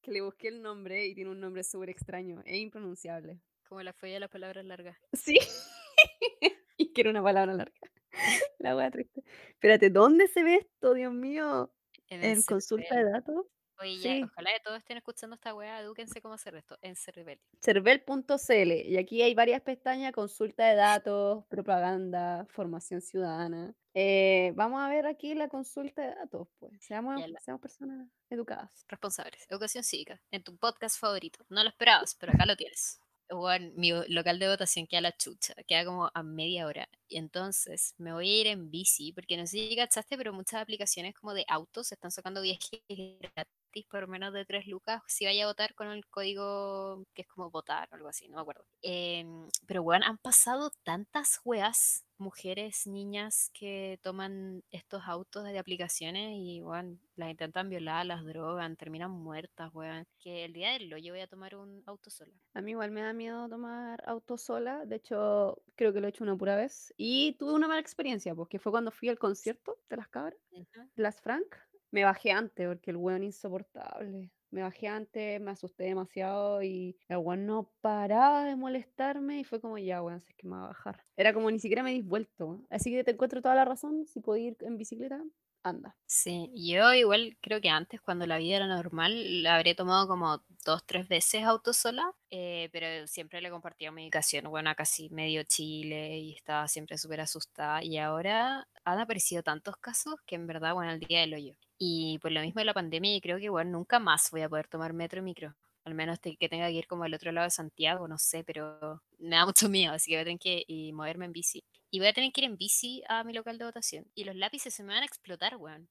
Que 0.00 0.12
le 0.12 0.20
busqué 0.20 0.48
el 0.48 0.62
nombre 0.62 1.06
y 1.06 1.14
tiene 1.14 1.30
un 1.30 1.40
nombre 1.40 1.62
súper 1.62 1.90
extraño. 1.90 2.42
Es 2.44 2.58
impronunciable. 2.58 3.40
Como 3.68 3.82
la 3.82 3.92
fue 3.92 4.10
de 4.10 4.20
las 4.20 4.30
palabras 4.30 4.64
largas. 4.64 4.98
Sí. 5.12 5.38
y 6.76 6.92
que 6.92 7.00
era 7.02 7.10
una 7.10 7.22
palabra 7.22 7.54
larga. 7.54 7.90
La 8.58 8.76
wea 8.76 8.90
triste. 8.90 9.22
Espérate, 9.50 9.90
¿dónde 9.90 10.26
se 10.28 10.42
ve 10.42 10.56
esto, 10.56 10.94
Dios 10.94 11.12
mío? 11.12 11.72
En 12.08 12.24
¿En 12.24 12.42
consulta 12.42 12.96
de 12.96 13.04
datos? 13.04 13.46
Oye, 13.80 13.96
ya, 13.98 14.02
Sí. 14.16 14.22
ojalá 14.24 14.52
de 14.52 14.60
todos 14.60 14.78
estén 14.78 14.98
escuchando 14.98 15.34
esta 15.36 15.54
weá, 15.54 15.80
edúquense 15.80 16.20
cómo 16.20 16.34
hacer 16.34 16.54
esto, 16.54 16.78
en 16.82 16.96
Cervel. 16.96 17.40
Cervel.cl 17.62 18.72
y 18.86 18.96
aquí 18.98 19.22
hay 19.22 19.34
varias 19.34 19.62
pestañas, 19.62 20.12
consulta 20.12 20.66
de 20.68 20.74
datos, 20.76 21.44
propaganda, 21.46 22.46
formación 22.50 23.00
ciudadana. 23.00 23.74
Eh, 23.94 24.52
vamos 24.54 24.82
a 24.82 24.88
ver 24.88 25.06
aquí 25.06 25.34
la 25.34 25.48
consulta 25.48 26.02
de 26.02 26.14
datos, 26.14 26.48
pues. 26.58 26.72
Seamos, 26.84 27.20
Ya 27.20 27.28
la- 27.28 27.40
seamos 27.40 27.60
personas 27.62 28.06
educadas. 28.28 28.84
responsables. 28.88 29.46
Educación 29.48 29.82
cívica, 29.82 30.20
en 30.30 30.42
tu 30.44 30.56
podcast 30.58 30.98
favorito. 31.00 31.44
No 31.48 31.62
lo 31.62 31.70
esperabas, 31.70 32.14
pero 32.14 32.32
acá 32.32 32.44
lo 32.46 32.56
tienes. 32.56 33.00
Weón, 33.32 33.72
mi 33.76 33.92
local 34.08 34.40
de 34.40 34.48
votación 34.48 34.88
queda 34.88 34.98
a 34.98 35.02
la 35.02 35.16
chucha, 35.16 35.54
queda 35.66 35.84
como 35.84 36.10
a 36.12 36.22
media 36.24 36.66
hora. 36.66 36.88
Y 37.08 37.16
entonces 37.16 37.94
me 37.96 38.12
voy 38.12 38.28
a 38.28 38.40
ir 38.40 38.46
en 38.48 38.70
bici, 38.72 39.12
porque 39.12 39.36
no 39.36 39.46
sé 39.46 39.68
si 39.68 39.76
cachaste, 39.76 40.16
pero 40.16 40.32
muchas 40.32 40.60
aplicaciones 40.60 41.14
como 41.14 41.32
de 41.32 41.44
autos 41.48 41.92
están 41.92 42.10
sacando 42.10 42.42
viajes 42.42 42.80
gratis 42.88 43.54
por 43.88 44.08
menos 44.08 44.32
de 44.32 44.44
3 44.44 44.66
lucas 44.66 45.02
si 45.06 45.24
vaya 45.26 45.44
a 45.44 45.46
votar 45.48 45.74
con 45.74 45.88
el 45.88 46.06
código 46.08 47.04
que 47.14 47.22
es 47.22 47.28
como 47.28 47.50
votar 47.50 47.88
o 47.92 47.94
algo 47.96 48.08
así, 48.08 48.28
no 48.28 48.36
me 48.36 48.42
acuerdo. 48.42 48.64
Em, 48.82 49.48
pero 49.66 49.82
bueno, 49.82 50.06
han 50.06 50.18
pasado 50.18 50.70
tantas 50.84 51.40
weas, 51.44 52.04
mujeres, 52.18 52.86
niñas 52.86 53.50
que 53.54 53.98
toman 54.02 54.62
estos 54.70 55.02
autos 55.06 55.44
de 55.44 55.58
aplicaciones 55.58 56.32
y 56.36 56.60
bueno, 56.60 56.98
las 57.16 57.30
intentan 57.30 57.68
violar, 57.70 58.06
las 58.06 58.24
drogan, 58.24 58.76
terminan 58.76 59.10
muertas, 59.10 59.70
weón. 59.74 60.04
Que 60.18 60.44
el 60.44 60.52
día 60.52 60.72
del 60.72 60.92
hoyo 60.92 61.12
voy 61.12 61.20
a 61.22 61.26
tomar 61.28 61.56
un 61.56 61.82
auto 61.86 62.10
sola. 62.10 62.32
A 62.54 62.60
mí 62.62 62.72
igual 62.72 62.90
me 62.90 63.02
da 63.02 63.12
miedo 63.12 63.48
tomar 63.48 64.02
auto 64.06 64.36
sola. 64.36 64.84
De 64.84 64.96
hecho, 64.96 65.62
creo 65.76 65.92
que 65.92 66.00
lo 66.00 66.06
he 66.06 66.10
hecho 66.10 66.24
una 66.24 66.36
pura 66.36 66.56
vez. 66.56 66.92
Y 66.96 67.34
tuve 67.38 67.52
una 67.54 67.68
mala 67.68 67.80
experiencia, 67.80 68.34
porque 68.34 68.58
fue 68.58 68.72
cuando 68.72 68.90
fui 68.90 69.08
al 69.08 69.18
concierto 69.18 69.78
de 69.88 69.96
las 69.96 70.08
cabras. 70.08 70.38
Ujú. 70.52 70.90
Las 70.96 71.20
Frank, 71.20 71.56
me 71.90 72.04
bajé 72.04 72.32
antes 72.32 72.66
porque 72.66 72.90
el 72.90 72.96
weón 72.96 73.22
insoportable. 73.22 74.30
Me 74.50 74.62
bajé 74.62 74.88
antes, 74.88 75.40
me 75.40 75.52
asusté 75.52 75.84
demasiado 75.84 76.62
y 76.62 76.96
el 77.08 77.18
weón 77.18 77.46
no 77.46 77.70
paraba 77.80 78.44
de 78.44 78.56
molestarme 78.56 79.38
y 79.40 79.44
fue 79.44 79.60
como 79.60 79.78
ya, 79.78 80.02
weón, 80.02 80.20
si 80.20 80.34
que 80.34 80.48
me 80.48 80.56
va 80.56 80.64
a 80.64 80.68
bajar. 80.68 81.04
Era 81.16 81.32
como 81.32 81.50
ni 81.50 81.60
siquiera 81.60 81.82
me 81.84 81.92
dis 81.92 82.04
vuelto. 82.04 82.60
Así 82.68 82.90
que 82.90 83.04
te 83.04 83.12
encuentro 83.12 83.42
toda 83.42 83.54
la 83.54 83.64
razón. 83.64 84.06
Si 84.06 84.20
puedo 84.20 84.38
ir 84.38 84.56
en 84.60 84.76
bicicleta, 84.76 85.22
anda. 85.62 85.96
Sí, 86.06 86.50
yo 86.56 86.92
igual 86.92 87.36
creo 87.40 87.60
que 87.60 87.68
antes, 87.68 88.00
cuando 88.00 88.26
la 88.26 88.38
vida 88.38 88.56
era 88.56 88.66
normal, 88.66 89.44
la 89.44 89.54
habré 89.56 89.76
tomado 89.76 90.08
como 90.08 90.42
dos, 90.64 90.84
tres 90.84 91.06
veces 91.08 91.44
auto 91.44 91.72
sola, 91.72 92.12
eh, 92.30 92.68
pero 92.72 93.06
siempre 93.06 93.40
le 93.40 93.48
compartía 93.50 93.92
mi 93.92 94.02
ubicación, 94.02 94.50
bueno, 94.50 94.70
a 94.70 94.74
casi 94.74 95.08
medio 95.10 95.44
Chile 95.44 96.18
y 96.18 96.32
estaba 96.34 96.66
siempre 96.66 96.98
súper 96.98 97.20
asustada. 97.20 97.84
Y 97.84 97.98
ahora 97.98 98.66
han 98.84 98.98
aparecido 98.98 99.44
tantos 99.44 99.76
casos 99.76 100.16
que 100.26 100.34
en 100.34 100.48
verdad, 100.48 100.74
bueno, 100.74 100.90
el 100.90 100.98
día 100.98 101.20
del 101.20 101.34
hoyo. 101.34 101.54
Y 101.78 102.18
por 102.18 102.32
lo 102.32 102.40
mismo 102.40 102.58
de 102.60 102.64
la 102.64 102.74
pandemia, 102.74 103.14
yo 103.14 103.20
creo 103.20 103.38
que, 103.38 103.48
bueno, 103.48 103.70
nunca 103.70 104.00
más 104.00 104.30
voy 104.32 104.42
a 104.42 104.48
poder 104.48 104.66
tomar 104.66 104.92
metro 104.92 105.20
y 105.20 105.22
micro. 105.22 105.54
Al 105.84 105.94
menos 105.94 106.18
que 106.18 106.48
tenga 106.48 106.66
que 106.66 106.72
ir 106.72 106.86
como 106.88 107.04
al 107.04 107.14
otro 107.14 107.30
lado 107.30 107.44
de 107.46 107.50
Santiago, 107.50 108.08
no 108.08 108.18
sé, 108.18 108.42
pero 108.44 109.00
me 109.18 109.36
da 109.36 109.46
mucho 109.46 109.68
miedo, 109.68 109.94
así 109.94 110.10
que 110.10 110.16
voy 110.16 110.22
a 110.22 110.24
tener 110.24 110.38
que 110.40 110.64
y 110.66 110.92
moverme 110.92 111.26
en 111.26 111.32
bici. 111.32 111.64
Y 111.90 111.98
voy 111.98 112.08
a 112.08 112.12
tener 112.12 112.32
que 112.32 112.42
ir 112.42 112.46
en 112.46 112.56
bici 112.56 113.02
a 113.08 113.24
mi 113.24 113.32
local 113.32 113.58
de 113.58 113.64
votación. 113.64 114.06
Y 114.14 114.24
los 114.24 114.36
lápices 114.36 114.72
se 114.74 114.82
me 114.82 114.94
van 114.94 115.02
a 115.02 115.06
explotar, 115.06 115.56
weón. 115.56 115.88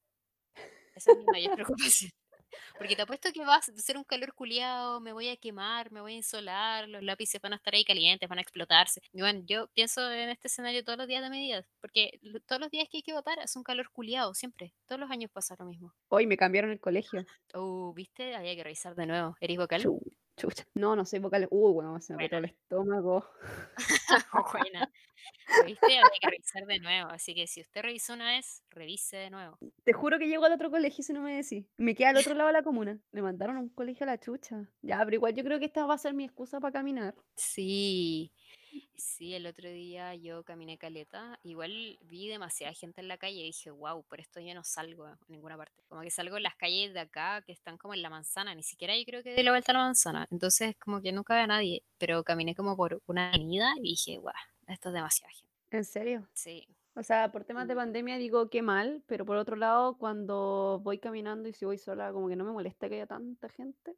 Esa 0.96 1.12
es 1.12 1.18
mi 1.18 1.26
mayor 1.26 1.56
preocupación. 1.56 2.12
Porque 2.80 2.96
te 2.96 3.04
apuesto 3.04 3.32
que 3.32 3.46
va 3.46 3.58
a 3.58 3.62
ser 3.62 3.96
un 3.98 4.04
calor 4.04 4.34
culiado, 4.34 5.00
me 5.02 5.14
voy 5.14 5.30
a 5.30 5.38
quemar, 5.38 5.92
me 5.92 6.02
voy 6.02 6.14
a 6.14 6.18
insolar, 6.18 6.90
los 6.90 7.04
lápices 7.04 7.40
van 7.42 7.54
a 7.54 7.58
estar 7.58 7.76
ahí 7.76 7.86
calientes, 7.86 8.28
van 8.28 8.40
a 8.40 8.42
explotarse. 8.42 9.02
Y 9.14 9.22
bueno, 9.22 9.44
yo 9.46 9.68
pienso 9.76 10.12
en 10.12 10.30
este 10.30 10.48
escenario 10.48 10.84
todos 10.84 10.98
los 10.98 11.08
días 11.08 11.22
de 11.22 11.30
mi 11.30 11.40
vida, 11.42 11.64
porque 11.80 12.20
todos 12.48 12.60
los 12.60 12.72
días 12.72 12.88
que 12.90 12.98
hay 12.98 13.04
que 13.04 13.14
votar 13.14 13.38
es 13.40 13.56
un 13.56 13.64
calor 13.64 13.92
culiado, 13.92 14.34
siempre. 14.34 14.74
Todos 14.88 15.00
los 15.00 15.12
años 15.12 15.30
pasa 15.32 15.56
lo 15.60 15.66
mismo. 15.66 15.94
Hoy 16.08 16.26
me 16.26 16.38
cambiaron 16.38 16.72
el 16.72 16.80
colegio. 16.80 17.24
Oh, 17.54 17.94
¿viste? 17.94 18.34
Había 18.36 18.56
que 18.56 18.64
revisar 18.64 18.96
de 18.96 19.06
nuevo. 19.06 19.36
¿Eres 19.40 19.58
vocal? 19.58 19.84
Chu- 19.84 20.02
chucha. 20.40 20.66
No, 20.74 20.96
no 20.96 21.06
soy 21.06 21.20
vocal. 21.20 21.48
Uy, 21.52 21.74
bueno, 21.74 22.00
se 22.00 22.14
me 22.14 22.26
apretó 22.26 22.38
el 22.38 22.46
estómago. 22.46 23.30
Buena. 24.54 24.92
¿Lo 25.58 25.66
viste? 25.66 25.86
Había 25.86 26.10
que 26.22 26.30
revisar 26.30 26.66
de 26.66 26.80
nuevo, 26.80 27.10
así 27.12 27.36
que 27.36 27.48
si 27.48 27.62
usted 27.62 27.82
revisó 27.82 28.14
una 28.14 28.32
vez, 28.32 28.64
revise 28.70 29.18
de 29.18 29.30
nuevo. 29.30 29.58
Te 29.84 29.94
juro 29.94 30.18
que 30.18 30.28
llego 30.28 30.46
al 30.46 30.54
otro 30.54 30.72
colegio 30.72 31.04
si 31.04 31.12
no 31.14 31.22
me 31.22 31.36
decís. 31.36 31.66
Me 31.78 31.96
queda 31.96 32.10
al 32.10 32.18
otro 32.18 32.34
lado 32.34 32.48
de 32.48 32.54
la 32.54 32.64
comuna. 32.64 33.00
Me 33.12 33.22
mandaron 33.22 33.58
a 33.58 33.60
un 33.60 33.70
colegio 33.70 34.06
a 34.06 34.08
la 34.08 34.20
chucha. 34.20 34.70
Ya, 34.82 35.00
pero 35.04 35.16
igual 35.16 35.36
yo 35.36 35.44
creo 35.44 35.60
que 35.60 35.66
esta 35.66 35.86
va 35.86 35.96
a 35.96 35.98
ser 35.98 36.14
mi 36.14 36.24
excusa 36.24 36.60
para 36.60 36.72
caminar. 36.72 37.16
Sí, 37.36 38.32
sí, 39.00 39.34
el 39.34 39.46
otro 39.48 39.70
día 39.70 40.16
yo 40.16 40.44
caminé 40.44 40.78
caleta, 40.78 41.40
igual 41.44 41.98
vi 42.02 42.28
demasiada 42.28 42.74
gente 42.74 43.02
en 43.02 43.08
la 43.08 43.18
calle 43.18 43.40
y 43.40 43.44
dije, 43.46 43.72
wow, 43.72 44.04
por 44.04 44.20
esto 44.20 44.40
yo 44.40 44.54
no 44.54 44.64
salgo 44.64 45.06
a 45.06 45.18
ninguna 45.28 45.58
parte. 45.58 45.84
Como 45.88 46.02
que 46.02 46.12
salgo 46.12 46.38
en 46.38 46.44
las 46.44 46.56
calles 46.56 46.94
de 46.94 47.00
acá 47.00 47.42
que 47.46 47.52
están 47.52 47.78
como 47.78 47.94
en 47.94 48.02
la 48.02 48.10
manzana, 48.10 48.54
ni 48.56 48.64
siquiera 48.64 48.98
yo 48.98 49.04
creo 49.06 49.24
que 49.24 49.32
de 49.34 49.44
la 49.44 49.52
vuelta 49.52 49.72
a 49.72 49.76
la 49.76 49.80
manzana. 49.86 50.28
Entonces 50.32 50.76
como 50.78 51.02
que 51.02 51.12
nunca 51.12 51.34
veo 51.36 51.44
a 51.44 51.48
nadie, 51.48 51.84
pero 51.98 52.24
caminé 52.24 52.56
como 52.56 52.76
por 52.76 53.02
una 53.08 53.30
avenida 53.30 53.74
y 53.78 53.82
dije, 53.82 54.18
wow, 54.20 54.34
esto 54.68 54.90
es 54.90 54.94
demasiada 54.94 55.32
gente. 55.34 55.50
¿En 55.72 55.84
serio? 55.86 56.28
Sí, 56.34 56.68
O 56.96 57.04
sea, 57.04 57.32
por 57.32 57.44
temas 57.46 57.68
de 57.68 57.76
pandemia 57.76 58.18
digo 58.18 58.50
que 58.50 58.62
mal, 58.62 59.04
pero 59.08 59.26
por 59.26 59.38
otro 59.38 59.56
lado, 59.56 59.98
cuando 59.98 60.80
voy 60.84 61.00
caminando 61.00 61.48
y 61.50 61.54
si 61.54 61.66
voy 61.66 61.78
sola, 61.78 62.12
como 62.12 62.28
que 62.28 62.36
no 62.36 62.46
me 62.46 62.52
molesta 62.52 62.90
que 62.90 62.96
haya 62.96 63.08
tanta 63.08 63.50
gente. 63.50 63.98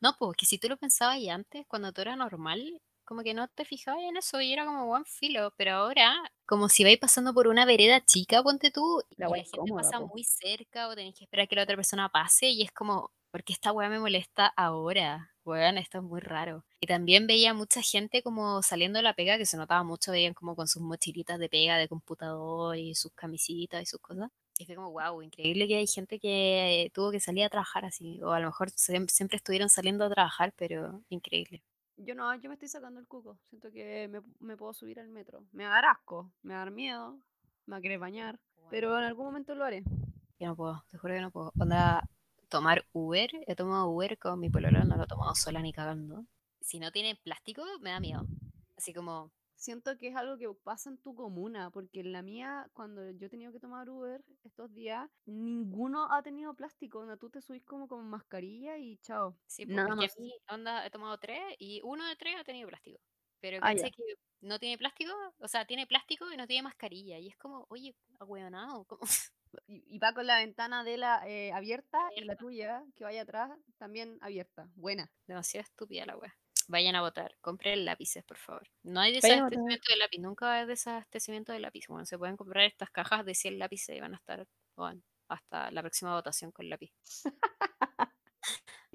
No, 0.00 0.14
pues 0.18 0.36
que 0.36 0.46
si 0.46 0.58
tú 0.58 0.68
lo 0.68 0.76
pensabas 0.76 1.18
y 1.18 1.28
antes, 1.30 1.66
cuando 1.66 1.92
tú 1.92 2.00
eras 2.02 2.16
normal, 2.16 2.80
como 3.10 3.22
que 3.24 3.34
no 3.34 3.48
te 3.48 3.64
fijabas 3.66 4.02
en 4.04 4.16
eso 4.16 4.40
y 4.40 4.52
era 4.52 4.64
como 4.66 4.86
buen 4.86 5.04
filo, 5.04 5.52
pero 5.56 5.72
ahora, 5.74 6.16
como 6.46 6.68
si 6.68 6.84
vais 6.84 6.98
pasando 6.98 7.32
por 7.32 7.48
una 7.48 7.64
vereda 7.64 8.04
chica, 8.04 8.42
ponte 8.42 8.70
tú, 8.70 9.02
y 9.16 9.16
La 9.16 9.28
la 9.28 9.30
wea 9.30 9.44
gente 9.44 9.72
pasa 9.72 10.00
po. 10.00 10.12
muy 10.12 10.24
cerca 10.24 10.88
o 10.88 10.94
tenés 10.96 11.14
que 11.16 11.24
esperar 11.24 11.46
que 11.48 11.54
la 11.56 11.62
otra 11.62 11.76
persona 11.76 12.08
pase 12.08 12.48
y 12.50 12.62
es 12.62 12.72
como, 12.72 13.12
¿por 13.30 13.44
qué 13.44 13.52
esta 13.52 13.72
weá 13.72 13.88
me 13.88 14.00
molesta 14.00 14.46
ahora? 14.56 15.30
Weón, 15.44 15.78
esto 15.78 15.98
es 15.98 16.04
muy 16.04 16.20
raro. 16.20 16.64
Y 16.80 16.86
también 16.86 17.26
veía 17.26 17.54
mucha 17.54 17.80
gente 17.82 18.22
como 18.22 18.62
saliendo 18.62 18.98
de 18.98 19.02
la 19.02 19.14
pega, 19.14 19.38
que 19.38 19.46
se 19.46 19.56
notaba 19.56 19.82
mucho, 19.84 20.12
veían 20.12 20.34
como 20.34 20.56
con 20.56 20.68
sus 20.68 20.82
mochilitas 20.82 21.38
de 21.38 21.48
pega 21.48 21.76
de 21.78 21.88
computador 21.88 22.76
y 22.76 22.94
sus 22.94 23.12
camisitas 23.12 23.82
y 23.82 23.86
sus 23.86 24.00
cosas. 24.00 24.30
Y 24.58 24.64
fue 24.66 24.76
como, 24.76 24.92
wow, 24.92 25.22
increíble 25.22 25.66
que 25.66 25.76
hay 25.76 25.86
gente 25.88 26.20
que 26.20 26.90
tuvo 26.94 27.10
que 27.10 27.18
salir 27.20 27.44
a 27.44 27.48
trabajar 27.48 27.84
así. 27.84 28.22
O 28.22 28.30
a 28.32 28.38
lo 28.40 28.46
mejor 28.46 28.70
siem- 28.70 29.08
siempre 29.08 29.36
estuvieron 29.38 29.68
saliendo 29.70 30.04
a 30.04 30.10
trabajar, 30.10 30.52
pero 30.56 31.02
increíble. 31.08 31.64
Yo 32.02 32.14
no, 32.14 32.34
yo 32.34 32.48
me 32.48 32.54
estoy 32.54 32.68
sacando 32.68 32.98
el 32.98 33.06
cuco. 33.06 33.38
Siento 33.48 33.70
que 33.70 34.08
me, 34.08 34.22
me 34.40 34.56
puedo 34.56 34.72
subir 34.72 35.00
al 35.00 35.08
metro. 35.08 35.44
Me 35.52 35.64
va 35.64 35.70
a 35.70 35.74
dar 35.74 35.84
asco, 35.86 36.32
me 36.42 36.54
va 36.54 36.62
a 36.62 36.64
dar 36.64 36.72
miedo, 36.72 37.18
me 37.66 37.72
va 37.72 37.76
a 37.76 37.80
querer 37.80 37.98
bañar, 37.98 38.40
pero 38.70 38.96
en 38.98 39.04
algún 39.04 39.26
momento 39.26 39.54
lo 39.54 39.64
haré. 39.64 39.82
Yo 40.38 40.46
no 40.46 40.56
puedo, 40.56 40.82
te 40.90 40.96
juro 40.96 41.14
que 41.14 41.20
no 41.20 41.30
puedo. 41.30 41.52
Onda, 41.58 42.08
tomar 42.48 42.86
Uber, 42.92 43.30
he 43.46 43.54
tomado 43.54 43.90
Uber 43.90 44.18
con 44.18 44.40
mi 44.40 44.48
pololo, 44.48 44.82
no 44.84 44.96
lo 44.96 45.04
he 45.04 45.06
tomado 45.06 45.34
sola 45.34 45.60
ni 45.60 45.72
cagando. 45.72 46.24
Si 46.60 46.78
no 46.78 46.90
tiene 46.90 47.16
plástico, 47.16 47.62
me 47.80 47.90
da 47.90 48.00
miedo. 48.00 48.26
Así 48.76 48.94
como, 48.94 49.30
Siento 49.60 49.96
que 49.98 50.08
es 50.08 50.16
algo 50.16 50.38
que 50.38 50.48
pasa 50.64 50.88
en 50.88 50.96
tu 50.96 51.14
comuna, 51.14 51.70
porque 51.70 52.00
en 52.00 52.12
la 52.12 52.22
mía, 52.22 52.70
cuando 52.72 53.10
yo 53.10 53.26
he 53.26 53.28
tenido 53.28 53.52
que 53.52 53.60
tomar 53.60 53.90
Uber 53.90 54.24
estos 54.42 54.72
días, 54.72 55.08
ninguno 55.26 56.10
ha 56.10 56.22
tenido 56.22 56.54
plástico. 56.54 57.00
Donde 57.00 57.18
tú 57.18 57.28
te 57.28 57.42
subís 57.42 57.62
como 57.64 57.86
con 57.86 58.08
mascarilla 58.08 58.78
y 58.78 58.96
chao. 58.98 59.36
sí, 59.46 59.66
po, 59.66 59.74
Nada 59.74 59.94
más. 59.94 60.18
mí, 60.18 60.32
onda, 60.48 60.86
he 60.86 60.90
tomado 60.90 61.18
tres 61.18 61.40
y 61.58 61.80
uno 61.84 62.06
de 62.06 62.16
tres 62.16 62.36
ha 62.38 62.44
tenido 62.44 62.68
plástico. 62.68 62.98
Pero 63.40 63.58
Ah, 63.60 63.74
ya. 63.74 63.82
caché 63.82 63.92
que 63.92 64.02
no 64.40 64.58
tiene 64.58 64.78
plástico, 64.78 65.12
o 65.38 65.48
sea, 65.48 65.66
tiene 65.66 65.86
plástico 65.86 66.32
y 66.32 66.36
no 66.38 66.46
tiene 66.46 66.62
mascarilla. 66.62 67.18
Y 67.18 67.28
es 67.28 67.36
como, 67.36 67.66
oye, 67.68 67.94
ahueonado, 68.18 68.84
como 68.86 69.00
Y, 69.66 69.82
y 69.96 69.98
va 69.98 70.14
con 70.14 70.26
la 70.26 70.38
ventana 70.38 70.84
de 70.84 70.96
la 70.96 71.28
eh, 71.28 71.52
abierta 71.52 71.98
y 72.14 72.24
la 72.24 72.34
Abierta. 72.34 72.36
tuya, 72.36 72.84
que 72.94 73.04
vaya 73.04 73.22
atrás, 73.22 73.50
también 73.78 74.16
abierta. 74.20 74.70
Buena. 74.76 75.10
demasiado 75.26 75.64
estúpida 75.64 76.06
la 76.06 76.16
wea. 76.16 76.34
Vayan 76.70 76.94
a 76.94 77.00
votar, 77.00 77.36
compren 77.40 77.84
lápices, 77.84 78.22
por 78.22 78.36
favor. 78.36 78.68
No 78.84 79.00
hay 79.00 79.10
a 79.10 79.14
desabastecimiento 79.16 79.92
de 79.92 79.98
lápiz, 79.98 80.18
nunca 80.20 80.54
hay 80.54 80.66
desabastecimiento 80.66 81.52
de 81.52 81.58
lápiz. 81.58 81.86
Bueno, 81.88 82.06
se 82.06 82.16
pueden 82.16 82.36
comprar 82.36 82.64
estas 82.64 82.90
cajas 82.90 83.24
de 83.24 83.34
100 83.34 83.58
lápices 83.58 83.96
y 83.96 84.00
van 84.00 84.14
a 84.14 84.16
estar 84.18 84.46
bueno, 84.76 85.02
hasta 85.28 85.72
la 85.72 85.82
próxima 85.82 86.14
votación 86.14 86.52
con 86.52 86.68
lápiz. 86.68 86.92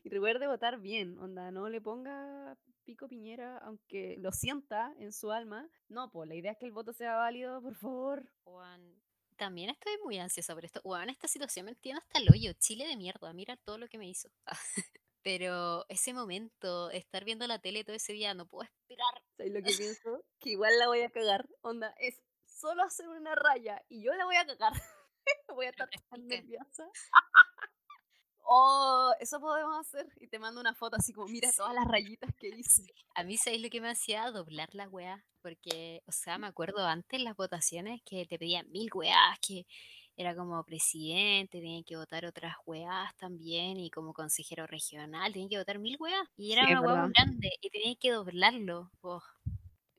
Y 0.03 0.09
recuerde 0.09 0.45
votar 0.45 0.79
bien, 0.79 1.17
onda, 1.17 1.49
no 1.49 1.67
le 1.67 1.81
ponga 1.81 2.55
pico 2.83 3.07
piñera, 3.07 3.57
aunque 3.57 4.15
lo 4.19 4.31
sienta 4.31 4.93
en 4.99 5.11
su 5.11 5.31
alma. 5.31 5.67
No, 5.89 6.11
pues 6.11 6.29
la 6.29 6.35
idea 6.35 6.51
es 6.51 6.59
que 6.59 6.67
el 6.67 6.71
voto 6.71 6.93
sea 6.93 7.15
válido, 7.15 7.59
por 7.59 7.75
favor. 7.75 8.31
Juan, 8.43 9.01
también 9.35 9.71
estoy 9.71 9.93
muy 10.03 10.19
ansiosa 10.19 10.53
por 10.53 10.63
esto. 10.63 10.79
Juan, 10.83 11.09
esta 11.09 11.27
situación 11.27 11.65
me 11.65 11.71
entiendo 11.71 12.01
hasta 12.01 12.19
el 12.19 12.29
hoyo. 12.29 12.53
Chile 12.53 12.85
de 12.85 12.95
mierda, 12.95 13.33
mira 13.33 13.57
todo 13.57 13.79
lo 13.79 13.87
que 13.87 13.97
me 13.97 14.07
hizo. 14.07 14.29
Pero 15.25 15.87
ese 15.89 16.13
momento, 16.13 16.91
estar 16.91 17.25
viendo 17.25 17.47
la 17.47 17.57
tele 17.57 17.83
todo 17.83 17.95
ese 17.95 18.13
día, 18.13 18.35
no 18.35 18.45
puedo 18.45 18.63
esperar. 18.63 19.23
¿Sabes 19.35 19.53
lo 19.53 19.63
que 19.63 19.73
pienso? 19.97 20.23
Que 20.39 20.51
igual 20.51 20.77
la 20.77 20.85
voy 20.85 21.01
a 21.01 21.09
cagar. 21.09 21.49
Onda, 21.61 21.95
es 21.97 22.21
solo 22.45 22.83
hacer 22.83 23.07
una 23.07 23.33
raya 23.33 23.83
y 23.89 24.05
yo 24.05 24.13
la 24.13 24.25
voy 24.25 24.35
a 24.35 24.45
cagar. 24.45 24.73
voy 25.55 25.65
a 25.65 25.69
estar 25.69 25.89
tan 26.11 26.27
nerviosa. 26.27 26.87
oh, 28.43 29.15
eso 29.19 29.39
podemos 29.39 29.79
hacer. 29.79 30.05
Y 30.17 30.27
te 30.27 30.37
mando 30.37 30.61
una 30.61 30.75
foto 30.75 30.97
así 30.97 31.11
como, 31.11 31.27
mira 31.27 31.51
todas 31.57 31.73
las 31.73 31.87
rayitas 31.87 32.29
que 32.37 32.49
hice. 32.49 32.93
A 33.15 33.23
mí, 33.23 33.35
¿sabéis 33.37 33.63
lo 33.63 33.71
que 33.71 33.81
me 33.81 33.89
hacía? 33.89 34.29
Doblar 34.29 34.75
la 34.75 34.87
weá. 34.89 35.25
Porque, 35.41 36.03
o 36.05 36.11
sea, 36.11 36.37
me 36.37 36.45
acuerdo 36.45 36.85
antes 36.85 37.19
las 37.19 37.35
votaciones 37.35 37.99
que 38.05 38.27
te 38.27 38.37
pedían 38.37 38.69
mil 38.69 38.91
weás, 38.93 39.39
que 39.39 39.65
era 40.17 40.35
como 40.35 40.63
presidente, 40.63 41.59
tenían 41.59 41.83
que 41.83 41.97
votar 41.97 42.25
otras 42.25 42.55
weás 42.65 43.15
también, 43.17 43.77
y 43.79 43.89
como 43.91 44.13
consejero 44.13 44.67
regional, 44.67 45.31
tenían 45.33 45.49
que 45.49 45.57
votar 45.59 45.79
mil 45.79 45.97
weás. 45.99 46.27
Y 46.37 46.53
era 46.53 46.63
Sí, 46.63 46.71
es 46.71 46.79
una 46.79 46.81
muy 46.81 46.91
verdad. 46.93 47.09
grande, 47.13 47.49
y 47.61 47.69
tenían 47.69 47.95
que 47.97 48.11
doblarlo. 48.11 48.91
Oh, 49.01 49.21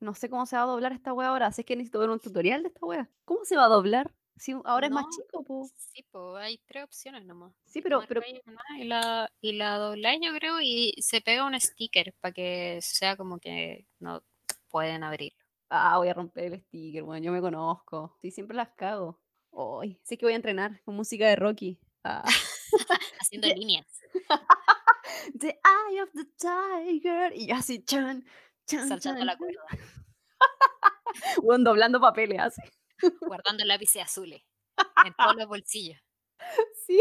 No 0.01 0.15
sé 0.15 0.29
cómo 0.29 0.47
se 0.47 0.57
va 0.57 0.63
a 0.63 0.67
doblar 0.67 0.93
esta 0.93 1.13
wea 1.13 1.29
ahora. 1.29 1.47
Así 1.47 1.65
que 1.65 1.75
necesito 1.77 1.99
ver 2.01 2.11
un 2.11 2.21
tutorial 2.21 2.63
de 2.63 2.69
esta 2.69 2.85
wea. 2.87 3.11
¿Cómo 3.25 3.45
se 3.45 3.57
va 3.57 3.65
a 3.65 3.69
doblar? 3.69 4.15
Si 4.37 4.53
ahora 4.65 4.87
es 4.87 4.93
más 4.93 5.07
chico, 5.09 5.43
po. 5.45 5.67
sí, 5.75 6.05
pues 6.11 6.43
hay 6.45 6.59
tres 6.67 6.85
opciones 6.85 7.25
nomás. 7.25 7.55
Sí, 7.65 7.81
pero, 7.81 8.03
pero 8.07 8.21
y 8.79 8.85
la, 8.85 9.31
y 9.41 9.53
la 9.53 9.79
dobláis, 9.79 10.21
yo 10.23 10.33
creo, 10.35 10.61
y 10.61 10.95
se 11.01 11.23
pega 11.23 11.47
un 11.47 11.59
sticker 11.59 12.13
para 12.21 12.33
que 12.33 12.79
sea 12.83 13.17
como 13.17 13.39
que 13.39 13.87
no 13.99 14.23
pueden 14.69 15.05
abrirlo. 15.05 15.39
Ah, 15.71 15.97
voy 15.97 16.09
a 16.09 16.15
romper 16.15 16.53
el 16.53 16.61
sticker, 16.61 17.03
bueno, 17.03 17.25
yo 17.25 17.33
me 17.33 17.41
conozco. 17.41 18.17
Sí, 18.21 18.31
siempre 18.31 18.57
las 18.57 18.71
cago. 18.77 19.21
Hoy, 19.59 19.99
sé 20.03 20.19
que 20.19 20.27
voy 20.27 20.35
a 20.35 20.37
entrenar 20.37 20.83
con 20.85 20.97
música 20.97 21.27
de 21.29 21.35
Rocky. 21.35 21.79
Ah. 22.05 22.23
Haciendo 23.21 23.49
líneas, 23.49 23.87
the 25.41 25.59
Eye 25.65 26.03
of 26.03 26.11
the 26.13 26.27
Tiger. 26.37 27.33
Y 27.35 27.47
yo 27.47 27.55
así, 27.55 27.83
chan, 27.83 28.23
chan, 28.67 28.87
saltando 28.87 29.21
chan, 29.21 29.27
la 29.27 29.37
cuerda, 29.39 29.63
Bueno, 31.43 31.65
doblando 31.71 31.99
papeles 32.03 32.39
así. 32.39 32.61
guardando 33.23 33.65
lápices 33.65 34.03
azules 34.03 34.43
en 35.07 35.15
todos 35.15 35.37
los 35.37 35.49
bolsillos. 35.49 35.99
Sí. 36.87 37.01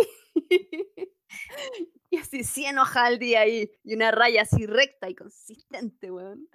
Y 2.09 2.17
así, 2.17 2.45
100 2.45 2.79
hojas 2.79 3.03
al 3.03 3.19
día 3.19 3.41
ahí. 3.41 3.69
Y 3.83 3.95
una 3.95 4.11
raya 4.11 4.43
así 4.43 4.65
recta 4.65 5.09
y 5.09 5.15
consistente, 5.15 6.09
weón. 6.09 6.47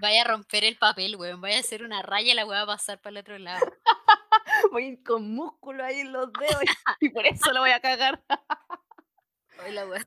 Vaya 0.00 0.22
a 0.22 0.24
romper 0.24 0.64
el 0.64 0.76
papel, 0.76 1.16
weón. 1.16 1.40
Vaya 1.40 1.56
a 1.56 1.60
hacer 1.60 1.82
una 1.82 2.02
raya 2.02 2.32
y 2.32 2.34
la 2.34 2.46
weá 2.46 2.64
va 2.64 2.74
a 2.74 2.76
pasar 2.76 3.00
para 3.00 3.12
el 3.12 3.16
otro 3.18 3.38
lado. 3.38 3.60
Voy 4.72 4.84
a 4.84 4.88
ir 4.88 5.02
con 5.02 5.30
músculo 5.30 5.84
ahí 5.84 6.00
en 6.00 6.12
los 6.12 6.32
dedos 6.32 6.62
y, 7.00 7.08
por 7.10 7.26
eso 7.26 7.52
lo 7.52 7.60
voy 7.60 7.70
a 7.70 7.80
cagar. 7.80 8.22
Hoy 9.64 9.72
la 9.72 9.86
weá. 9.86 10.06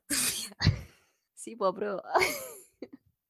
Sí, 1.34 1.56
pues 1.56 1.70
apruebo. 1.70 2.02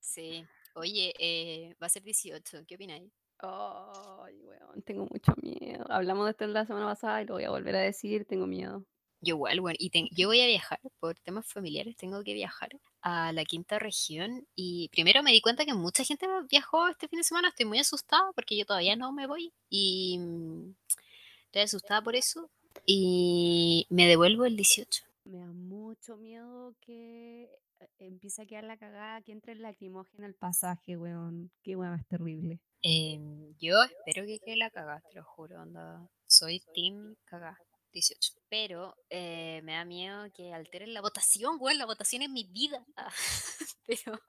Sí. 0.01 0.47
Oye, 0.75 1.13
eh, 1.19 1.75
va 1.83 1.87
a 1.87 1.91
ser 1.91 2.03
18. 2.03 2.65
¿Qué 2.67 2.75
opináis? 2.77 3.13
Ay, 3.39 4.39
weón, 4.41 4.83
tengo 4.83 5.07
mucho 5.11 5.33
miedo. 5.43 5.85
Hablamos 5.91 6.25
de 6.27 6.31
esto 6.31 6.47
la 6.47 6.67
semana 6.67 6.87
pasada 6.87 7.23
y 7.23 7.27
lo 7.27 7.35
voy 7.35 7.45
a 7.45 7.51
volver 7.51 7.77
a 7.77 7.81
decir, 7.81 8.25
tengo 8.25 8.47
miedo. 8.47 8.85
Yo 9.25 9.35
igual, 9.37 9.61
bueno, 9.61 9.77
y 9.79 9.91
yo 10.15 10.29
voy 10.29 10.41
a 10.41 10.47
viajar 10.47 10.81
por 11.01 11.19
temas 11.21 11.47
familiares, 11.47 11.97
tengo 11.97 12.23
que 12.23 12.35
viajar 12.35 12.71
a 13.01 13.33
la 13.33 13.45
quinta 13.45 13.79
región 13.79 14.47
y 14.55 14.89
primero 14.91 15.23
me 15.23 15.33
di 15.33 15.41
cuenta 15.41 15.65
que 15.65 15.75
mucha 15.75 16.05
gente 16.05 16.27
viajó 16.51 16.89
este 16.89 17.09
fin 17.09 17.19
de 17.19 17.25
semana, 17.25 17.49
estoy 17.49 17.67
muy 17.67 17.79
asustada 17.79 18.31
porque 18.35 18.57
yo 18.57 18.65
todavía 18.65 18.97
no 18.97 19.13
me 19.13 19.27
voy 19.27 19.53
y 19.71 20.19
mm, 20.19 20.75
estoy 21.47 21.63
asustada 21.63 22.03
por 22.03 22.17
eso 22.17 22.51
y 22.87 23.87
me 23.91 24.07
devuelvo 24.07 24.45
el 24.45 24.57
18. 24.57 25.05
Me 25.25 25.39
da 25.39 25.53
mucho 25.53 26.17
miedo 26.17 26.75
que 26.81 27.45
eh, 27.45 27.89
empiece 27.99 28.43
a 28.43 28.47
quedar 28.47 28.65
la 28.65 28.77
cagada, 28.77 29.23
que 29.23 29.33
entre 29.33 29.53
el 29.53 29.63
lacrimógeno 29.63 30.27
al 30.27 30.35
pasaje, 30.35 30.97
weón. 30.97 31.51
Qué 31.63 31.77
weón, 31.77 31.99
es 31.99 32.07
terrible. 32.07 32.61
Em, 32.83 33.55
yo 33.59 33.83
espero 33.83 34.27
que 34.27 34.39
quede 34.41 34.57
la 34.57 34.71
cagada, 34.71 35.01
te 35.01 35.15
lo 35.15 35.25
juro, 35.25 35.63
onda. 35.63 36.07
Soy 36.27 36.61
team 36.75 37.17
cagada, 37.25 37.59
18. 37.95 38.33
Pero 38.51 38.97
eh, 39.11 39.61
me 39.65 39.73
da 39.73 39.85
miedo 39.87 40.27
que 40.35 40.53
alteren 40.53 40.93
la 40.95 41.01
votación, 41.01 41.57
weón, 41.61 41.79
la 41.79 41.87
votación 41.87 42.23
es 42.23 42.31
mi 42.31 42.45
vida. 42.45 42.85
Ah, 42.97 43.11
Pero 43.87 44.21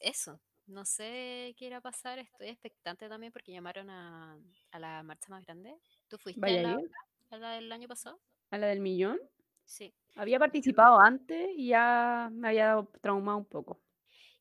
eso, 0.00 0.40
no 0.66 0.84
sé 0.84 1.54
qué 1.58 1.66
irá 1.66 1.78
a 1.78 1.80
pasar, 1.80 2.18
estoy 2.18 2.48
expectante 2.48 3.08
también 3.08 3.32
porque 3.32 3.52
llamaron 3.52 3.90
a, 3.90 4.38
a 4.70 4.78
la 4.78 5.02
marcha 5.02 5.28
más 5.30 5.44
grande. 5.44 5.74
¿Tú 6.08 6.18
fuiste 6.18 6.50
a 6.50 6.52
¿Vaya 6.52 6.60
a 6.60 6.62
la, 6.62 6.80
ir? 6.80 6.90
a 7.30 7.36
la 7.38 7.52
del 7.52 7.72
año 7.72 7.88
pasado? 7.88 8.20
¿A 8.50 8.58
la 8.58 8.68
del 8.68 8.80
millón? 8.80 9.18
Sí. 9.64 9.94
Había 10.16 10.38
participado 10.38 11.00
antes 11.00 11.50
y 11.56 11.68
ya 11.68 12.28
me 12.32 12.48
había 12.48 12.66
dado 12.66 12.90
traumado 13.00 13.38
un 13.38 13.46
poco. 13.46 13.80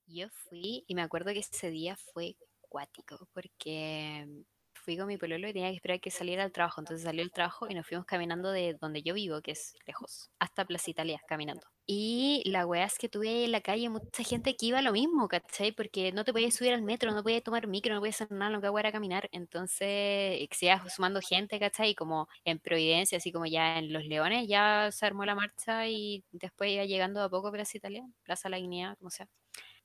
Yo 0.05 0.29
fui 0.29 0.83
y 0.87 0.95
me 0.95 1.01
acuerdo 1.01 1.31
que 1.33 1.39
ese 1.39 1.69
día 1.69 1.95
fue 1.95 2.35
cuático, 2.61 3.27
porque 3.33 4.27
fui 4.81 4.97
con 4.97 5.07
mi 5.07 5.17
pololo 5.17 5.47
y 5.47 5.53
tenía 5.53 5.69
que 5.69 5.75
esperar 5.75 5.99
que 5.99 6.11
saliera 6.11 6.43
al 6.43 6.51
trabajo. 6.51 6.81
Entonces 6.81 7.03
salió 7.03 7.23
el 7.23 7.31
trabajo 7.31 7.67
y 7.69 7.73
nos 7.73 7.87
fuimos 7.87 8.05
caminando 8.05 8.51
de 8.51 8.73
donde 8.79 9.01
yo 9.03 9.13
vivo, 9.13 9.41
que 9.41 9.51
es 9.51 9.75
lejos, 9.85 10.29
hasta 10.39 10.65
Plaza 10.65 10.89
Italia, 10.91 11.21
caminando. 11.27 11.67
Y 11.85 12.43
la 12.45 12.65
weá 12.65 12.85
es 12.85 12.97
que 12.97 13.09
tuve 13.09 13.43
en 13.45 13.51
la 13.51 13.61
calle 13.61 13.89
mucha 13.89 14.23
gente 14.23 14.55
que 14.55 14.67
iba 14.67 14.79
a 14.79 14.81
lo 14.81 14.93
mismo, 14.93 15.27
¿cachai? 15.27 15.71
Porque 15.71 16.11
no 16.11 16.23
te 16.23 16.31
podías 16.31 16.55
subir 16.55 16.73
al 16.73 16.81
metro, 16.83 17.11
no 17.11 17.23
podías 17.23 17.43
tomar 17.43 17.67
micro, 17.67 17.93
no 17.93 17.99
podías 18.01 18.21
hacer 18.21 18.31
nada, 18.31 18.51
lo 18.51 18.61
que 18.61 18.67
hago 18.67 18.79
era 18.79 18.91
caminar. 18.91 19.29
Entonces, 19.31 20.47
se 20.51 20.65
iba 20.65 20.89
sumando 20.89 21.19
gente, 21.21 21.59
¿cachai? 21.59 21.91
Y 21.91 21.95
como 21.95 22.27
en 22.45 22.59
Providencia, 22.59 23.17
así 23.17 23.31
como 23.31 23.45
ya 23.45 23.77
en 23.79 23.91
Los 23.91 24.05
Leones, 24.05 24.47
ya 24.47 24.89
se 24.91 25.05
armó 25.05 25.25
la 25.25 25.35
marcha 25.35 25.87
y 25.87 26.23
después 26.31 26.71
iba 26.71 26.85
llegando 26.85 27.21
a 27.21 27.29
poco 27.29 27.51
Plaza 27.51 27.77
Italia, 27.77 28.05
Plaza 28.23 28.49
La 28.49 28.59
Guinea, 28.59 28.95
como 28.97 29.09
sea. 29.09 29.27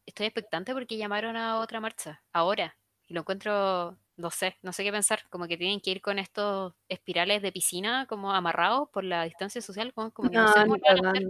Estoy 0.07 0.27
expectante 0.27 0.73
porque 0.73 0.97
llamaron 0.97 1.37
a 1.37 1.59
otra 1.59 1.81
marcha, 1.81 2.23
ahora. 2.33 2.77
Y 3.09 3.15
lo 3.15 3.21
encuentro 3.21 3.99
no 4.17 4.31
sé, 4.31 4.57
no 4.63 4.73
sé 4.73 4.83
qué 4.83 4.93
pensar, 4.93 5.21
como 5.31 5.47
que 5.47 5.57
tienen 5.57 5.81
que 5.81 5.91
ir 5.91 6.01
con 6.01 6.19
estos 6.19 6.73
espirales 6.89 7.43
de 7.43 7.53
piscina 7.53 8.07
como 8.07 8.33
amarrados 8.33 8.89
por 8.91 9.05
la 9.05 9.25
distancia 9.25 9.61
social, 9.61 9.93
como, 9.93 10.11
como 10.11 10.31
que 10.31 10.37
no, 10.37 10.49
sé 10.49 10.61
cómo 10.61 10.77
lo 10.77 10.83
van 10.83 11.07
a 11.07 11.11
hacer. 11.11 11.27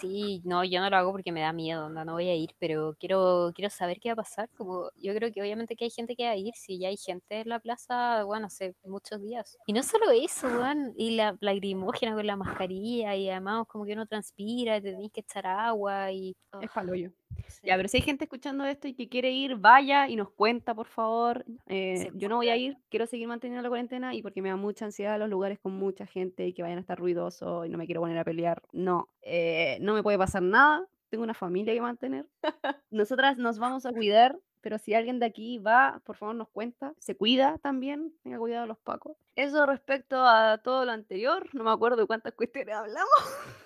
Sí, 0.00 0.42
no, 0.44 0.62
yo 0.64 0.80
no 0.80 0.90
lo 0.90 0.96
hago 0.96 1.12
porque 1.12 1.32
me 1.32 1.40
da 1.40 1.52
miedo, 1.52 1.88
no, 1.88 2.04
no 2.04 2.12
voy 2.12 2.28
a 2.28 2.34
ir, 2.34 2.54
pero 2.58 2.96
quiero, 2.98 3.52
quiero 3.54 3.70
saber 3.70 4.00
qué 4.00 4.10
va 4.10 4.14
a 4.14 4.16
pasar, 4.16 4.48
como 4.56 4.90
yo 4.96 5.14
creo 5.14 5.32
que 5.32 5.40
obviamente 5.40 5.76
que 5.76 5.84
hay 5.84 5.90
gente 5.90 6.14
que 6.14 6.26
va 6.26 6.32
a 6.32 6.36
ir, 6.36 6.54
si 6.54 6.78
ya 6.78 6.88
hay 6.88 6.96
gente 6.96 7.40
en 7.40 7.48
la 7.48 7.58
plaza, 7.58 8.24
bueno, 8.24 8.46
hace 8.46 8.74
muchos 8.84 9.20
días. 9.22 9.58
Y 9.66 9.72
no 9.72 9.82
solo 9.82 10.10
eso, 10.10 10.48
bueno, 10.58 10.92
y 10.96 11.16
la 11.16 11.36
lagrimógena 11.40 12.14
con 12.14 12.26
la 12.26 12.36
mascarilla, 12.36 13.16
y 13.16 13.30
además 13.30 13.66
como 13.68 13.84
que 13.84 13.92
uno 13.94 14.06
transpira, 14.06 14.80
te 14.80 14.92
tenés 14.92 15.10
que 15.12 15.20
echar 15.20 15.46
agua 15.46 16.12
y... 16.12 16.36
Es 16.60 16.70
paloyo. 16.70 17.10
Ya, 17.62 17.76
pero 17.76 17.88
si 17.88 17.98
hay 17.98 18.02
gente 18.02 18.24
escuchando 18.24 18.64
esto 18.64 18.88
y 18.88 18.94
que 18.94 19.08
quiere 19.08 19.30
ir, 19.30 19.56
vaya 19.56 20.08
y 20.08 20.16
nos 20.16 20.30
cuenta, 20.30 20.74
por 20.74 20.86
favor. 20.86 21.44
Eh, 21.66 22.10
yo 22.14 22.28
no 22.28 22.36
voy 22.36 22.48
a 22.48 22.56
ir, 22.56 22.78
quiero 22.88 23.06
seguir 23.06 23.28
manteniendo 23.28 23.62
la 23.62 23.68
cuarentena 23.68 24.14
y 24.14 24.22
porque 24.22 24.40
me 24.42 24.48
da 24.48 24.56
mucha 24.56 24.86
ansiedad 24.86 25.18
los 25.18 25.28
lugares 25.28 25.58
con 25.58 25.74
mucha 25.74 26.06
gente 26.06 26.46
y 26.46 26.52
que 26.52 26.62
vayan 26.62 26.78
a 26.78 26.80
estar 26.80 26.98
ruidosos 26.98 27.66
y 27.66 27.68
no 27.68 27.78
me 27.78 27.86
quiero 27.86 28.00
poner 28.00 28.18
a 28.18 28.24
pelear. 28.24 28.62
No, 28.72 29.08
eh, 29.22 29.78
no 29.80 29.94
me 29.94 30.02
puede 30.02 30.18
pasar 30.18 30.42
nada. 30.42 30.86
Tengo 31.10 31.24
una 31.24 31.34
familia 31.34 31.74
que 31.74 31.80
mantener. 31.80 32.26
Nosotras 32.90 33.36
nos 33.36 33.58
vamos 33.58 33.84
a 33.84 33.92
cuidar, 33.92 34.38
pero 34.60 34.78
si 34.78 34.94
alguien 34.94 35.18
de 35.18 35.26
aquí 35.26 35.58
va, 35.58 36.00
por 36.04 36.16
favor 36.16 36.34
nos 36.34 36.48
cuenta. 36.48 36.94
Se 36.98 37.16
cuida 37.16 37.58
también, 37.58 38.14
tenga 38.22 38.38
cuidado 38.38 38.66
los 38.66 38.78
pacos. 38.78 39.16
Eso 39.36 39.66
respecto 39.66 40.24
a 40.24 40.58
todo 40.58 40.84
lo 40.84 40.92
anterior, 40.92 41.48
no 41.54 41.64
me 41.64 41.70
acuerdo 41.70 41.98
de 41.98 42.06
cuántas 42.06 42.34
cuestiones 42.34 42.74
hablamos. 42.74 43.10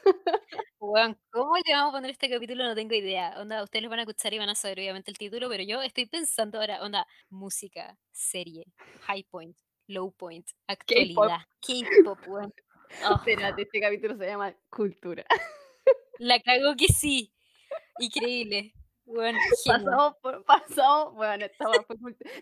¿cómo 1.30 1.56
le 1.56 1.72
vamos 1.72 1.90
a 1.90 1.96
poner 1.96 2.10
este 2.10 2.28
capítulo? 2.28 2.64
No 2.64 2.74
tengo 2.74 2.94
idea. 2.94 3.34
Onda, 3.38 3.62
ustedes 3.62 3.82
lo 3.82 3.88
van 3.90 4.00
a 4.00 4.02
escuchar 4.02 4.34
y 4.34 4.38
van 4.38 4.50
a 4.50 4.54
saber 4.54 4.78
obviamente 4.78 5.10
el 5.10 5.18
título, 5.18 5.48
pero 5.48 5.62
yo 5.64 5.82
estoy 5.82 6.06
pensando 6.06 6.60
ahora, 6.60 6.82
onda, 6.82 7.06
música, 7.30 7.96
serie, 8.12 8.66
high 9.02 9.24
point, 9.24 9.56
low 9.86 10.12
point, 10.12 10.46
actualidad, 10.66 11.38
K-pop, 11.60 12.18
weón. 12.28 12.52
Oh. 13.04 13.16
Espérate, 13.16 13.62
este 13.62 13.80
capítulo 13.80 14.16
se 14.16 14.26
llama 14.26 14.54
Cultura. 14.70 15.24
La 16.18 16.38
cago 16.38 16.76
que 16.76 16.86
sí. 16.86 17.32
Increíble. 17.98 18.72
Bueno, 19.06 19.38
pasamos, 19.66 20.16
por, 20.22 20.44
pasamos, 20.44 21.14
bueno, 21.14 21.46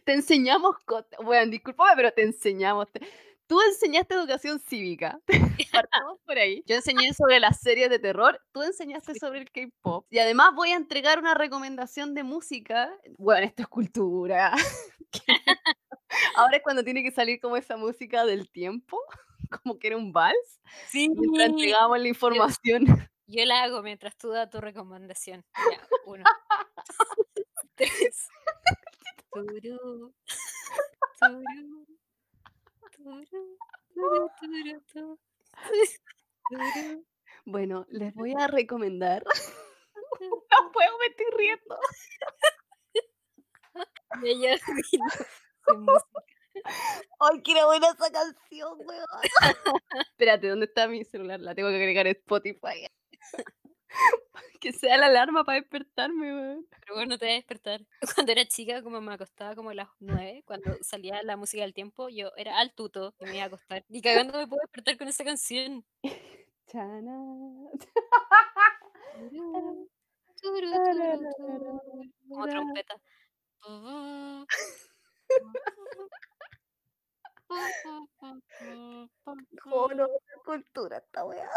te 0.04 0.12
enseñamos, 0.12 0.76
bueno, 1.24 1.50
discúlpame, 1.50 1.92
pero 1.96 2.12
te 2.12 2.22
enseñamos, 2.22 2.86
tú 3.46 3.60
enseñaste 3.60 4.14
educación 4.14 4.60
cívica, 4.60 5.20
partamos 5.72 6.20
por 6.24 6.38
ahí. 6.38 6.62
Yo 6.66 6.76
enseñé 6.76 7.12
sobre 7.14 7.40
las 7.40 7.60
series 7.60 7.90
de 7.90 7.98
terror, 7.98 8.40
tú 8.52 8.62
enseñaste 8.62 9.14
sobre 9.16 9.40
el 9.40 9.50
K-pop, 9.50 10.06
y 10.08 10.18
además 10.18 10.54
voy 10.54 10.70
a 10.70 10.76
entregar 10.76 11.18
una 11.18 11.34
recomendación 11.34 12.14
de 12.14 12.22
música, 12.22 12.90
bueno, 13.18 13.44
esto 13.44 13.62
es 13.62 13.68
cultura. 13.68 14.54
Ahora 16.36 16.56
es 16.56 16.62
cuando 16.62 16.84
tiene 16.84 17.02
que 17.02 17.10
salir 17.10 17.40
como 17.40 17.56
esa 17.56 17.76
música 17.76 18.24
del 18.24 18.50
tiempo, 18.50 18.98
como 19.62 19.78
que 19.78 19.88
era 19.88 19.96
un 19.96 20.12
vals, 20.12 20.60
sí. 20.88 21.08
mientras 21.08 21.48
entregamos 21.48 21.98
la 21.98 22.08
información. 22.08 23.11
Yo 23.32 23.46
la 23.46 23.62
hago 23.62 23.82
mientras 23.82 24.14
tú 24.18 24.28
das 24.28 24.50
tu 24.50 24.60
recomendación. 24.60 25.42
Ya, 25.56 25.80
uno. 26.04 26.22
tres. 27.74 28.28
Turú. 29.32 29.58
Turú. 29.58 30.12
Turú. 32.92 33.58
Turú, 33.94 34.28
turú, 34.38 34.80
turú. 34.92 35.18
Bueno, 37.46 37.86
les 37.88 38.12
voy 38.14 38.34
a 38.38 38.46
recomendar. 38.46 39.24
No 40.20 40.70
puedo, 40.72 40.98
me 40.98 41.06
estoy 41.06 41.26
riendo. 41.36 41.78
Ella 44.22 44.56
Ay, 47.18 47.42
qué 47.42 47.64
buena 47.64 47.88
esa 47.88 48.12
canción, 48.12 48.78
weón. 48.86 49.06
Espérate, 50.10 50.48
¿dónde 50.48 50.66
está 50.66 50.86
mi 50.86 51.04
celular? 51.04 51.40
La 51.40 51.54
tengo 51.54 51.70
que 51.70 51.76
agregar 51.76 52.06
en 52.06 52.16
Spotify. 52.16 52.86
Que 54.60 54.72
sea 54.72 54.96
la 54.96 55.06
alarma 55.06 55.44
para 55.44 55.60
despertarme, 55.60 56.32
weón. 56.32 56.66
Pero 56.80 56.94
bueno, 56.94 57.10
no 57.10 57.18
te 57.18 57.26
voy 57.26 57.32
a 57.32 57.36
despertar. 57.36 57.80
Cuando 58.14 58.32
era 58.32 58.46
chica, 58.46 58.82
como 58.82 59.00
me 59.00 59.14
acostaba 59.14 59.54
como 59.54 59.70
a 59.70 59.74
las 59.74 59.88
nueve, 59.98 60.42
cuando 60.46 60.72
salía 60.82 61.22
la 61.22 61.36
música 61.36 61.62
del 61.62 61.74
tiempo, 61.74 62.08
yo 62.08 62.30
era 62.36 62.58
al 62.58 62.72
tuto 62.74 63.14
y 63.20 63.24
me 63.24 63.34
iba 63.34 63.44
a 63.44 63.46
acostar. 63.46 63.84
Y 63.88 64.00
cagando 64.00 64.38
me 64.38 64.46
puedo 64.46 64.62
despertar 64.62 64.96
con 64.98 65.08
esa 65.08 65.24
canción. 65.24 65.84
Chana. 66.66 67.16
Como 72.28 72.46
trompeta. 72.46 73.00
¿Cómo 79.62 79.88
no 79.94 80.08
cultura 80.44 80.98
esta 80.98 81.24
weá? 81.24 81.48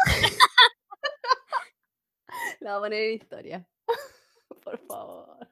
La 2.60 2.72
voy 2.72 2.78
a 2.78 2.80
poner 2.86 3.02
en 3.04 3.14
historia. 3.14 3.68
Por 4.64 4.78
favor. 4.86 5.48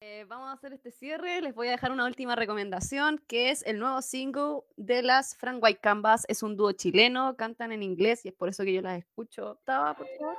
Eh, 0.00 0.24
vamos 0.24 0.48
a 0.48 0.52
hacer 0.52 0.72
este 0.72 0.90
cierre. 0.90 1.40
Les 1.40 1.54
voy 1.54 1.68
a 1.68 1.72
dejar 1.72 1.92
una 1.92 2.06
última 2.06 2.34
recomendación, 2.34 3.22
que 3.28 3.50
es 3.50 3.64
el 3.64 3.78
nuevo 3.78 4.02
single 4.02 4.62
de 4.76 5.02
las 5.02 5.36
Frank 5.36 5.62
White 5.62 5.80
Canvas. 5.80 6.24
Es 6.28 6.42
un 6.42 6.56
dúo 6.56 6.72
chileno, 6.72 7.36
cantan 7.36 7.70
en 7.70 7.84
inglés 7.84 8.24
y 8.24 8.28
es 8.28 8.34
por 8.34 8.48
eso 8.48 8.64
que 8.64 8.72
yo 8.72 8.82
las 8.82 8.98
escucho. 8.98 9.58
¿Estaba, 9.60 9.94
por 9.94 10.08
favor? 10.18 10.36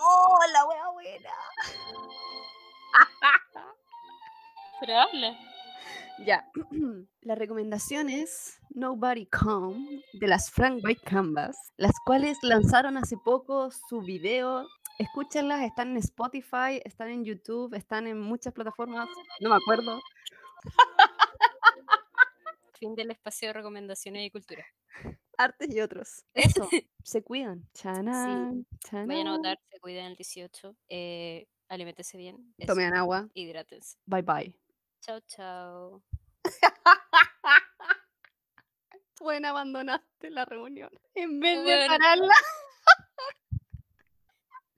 ¡Oh, 0.00 0.38
la 0.52 0.64
wea 0.66 0.88
buena! 0.92 1.30
Pero 4.80 4.98
habla. 4.98 5.38
Ya. 6.26 6.50
La 7.22 7.34
recomendación 7.34 8.08
es 8.08 8.58
Nobody 8.70 9.26
Come 9.26 10.02
de 10.12 10.26
las 10.26 10.50
Frank 10.50 10.80
White 10.84 11.02
Canvas, 11.04 11.56
las 11.76 11.94
cuales 12.04 12.38
lanzaron 12.42 12.96
hace 12.96 13.16
poco 13.16 13.70
su 13.70 14.00
video. 14.00 14.66
Escúchenlas, 14.98 15.62
están 15.62 15.90
en 15.90 15.96
Spotify, 15.98 16.80
están 16.84 17.08
en 17.08 17.24
YouTube, 17.24 17.74
están 17.74 18.06
en 18.06 18.20
muchas 18.20 18.52
plataformas, 18.52 19.08
no 19.40 19.50
me 19.50 19.56
acuerdo. 19.56 20.00
Fin 22.78 22.94
del 22.94 23.10
espacio 23.10 23.48
de 23.48 23.54
recomendaciones 23.54 24.26
y 24.26 24.30
cultura. 24.30 24.64
Artes 25.36 25.74
y 25.74 25.80
otros. 25.80 26.24
Eso, 26.34 26.68
se 27.02 27.22
cuidan. 27.22 27.68
Chana, 27.74 28.52
sí. 28.52 28.66
Vayan 28.92 29.28
a 29.28 29.36
notar, 29.36 29.58
se 29.70 29.80
cuiden 29.80 30.06
el 30.06 30.16
18. 30.16 30.76
Eh, 30.88 31.48
aliméntese 31.68 32.16
bien. 32.16 32.54
Tomen 32.66 32.94
agua. 32.94 33.28
Hidrátense. 33.34 33.98
Bye 34.06 34.22
bye. 34.22 34.63
Chao, 35.04 35.20
chao. 35.26 36.02
Bueno, 39.20 39.48
abandonaste 39.50 40.30
la 40.30 40.46
reunión. 40.46 40.90
En 41.14 41.40
vez 41.40 41.62
de 41.62 41.86
pararla. 41.86 42.34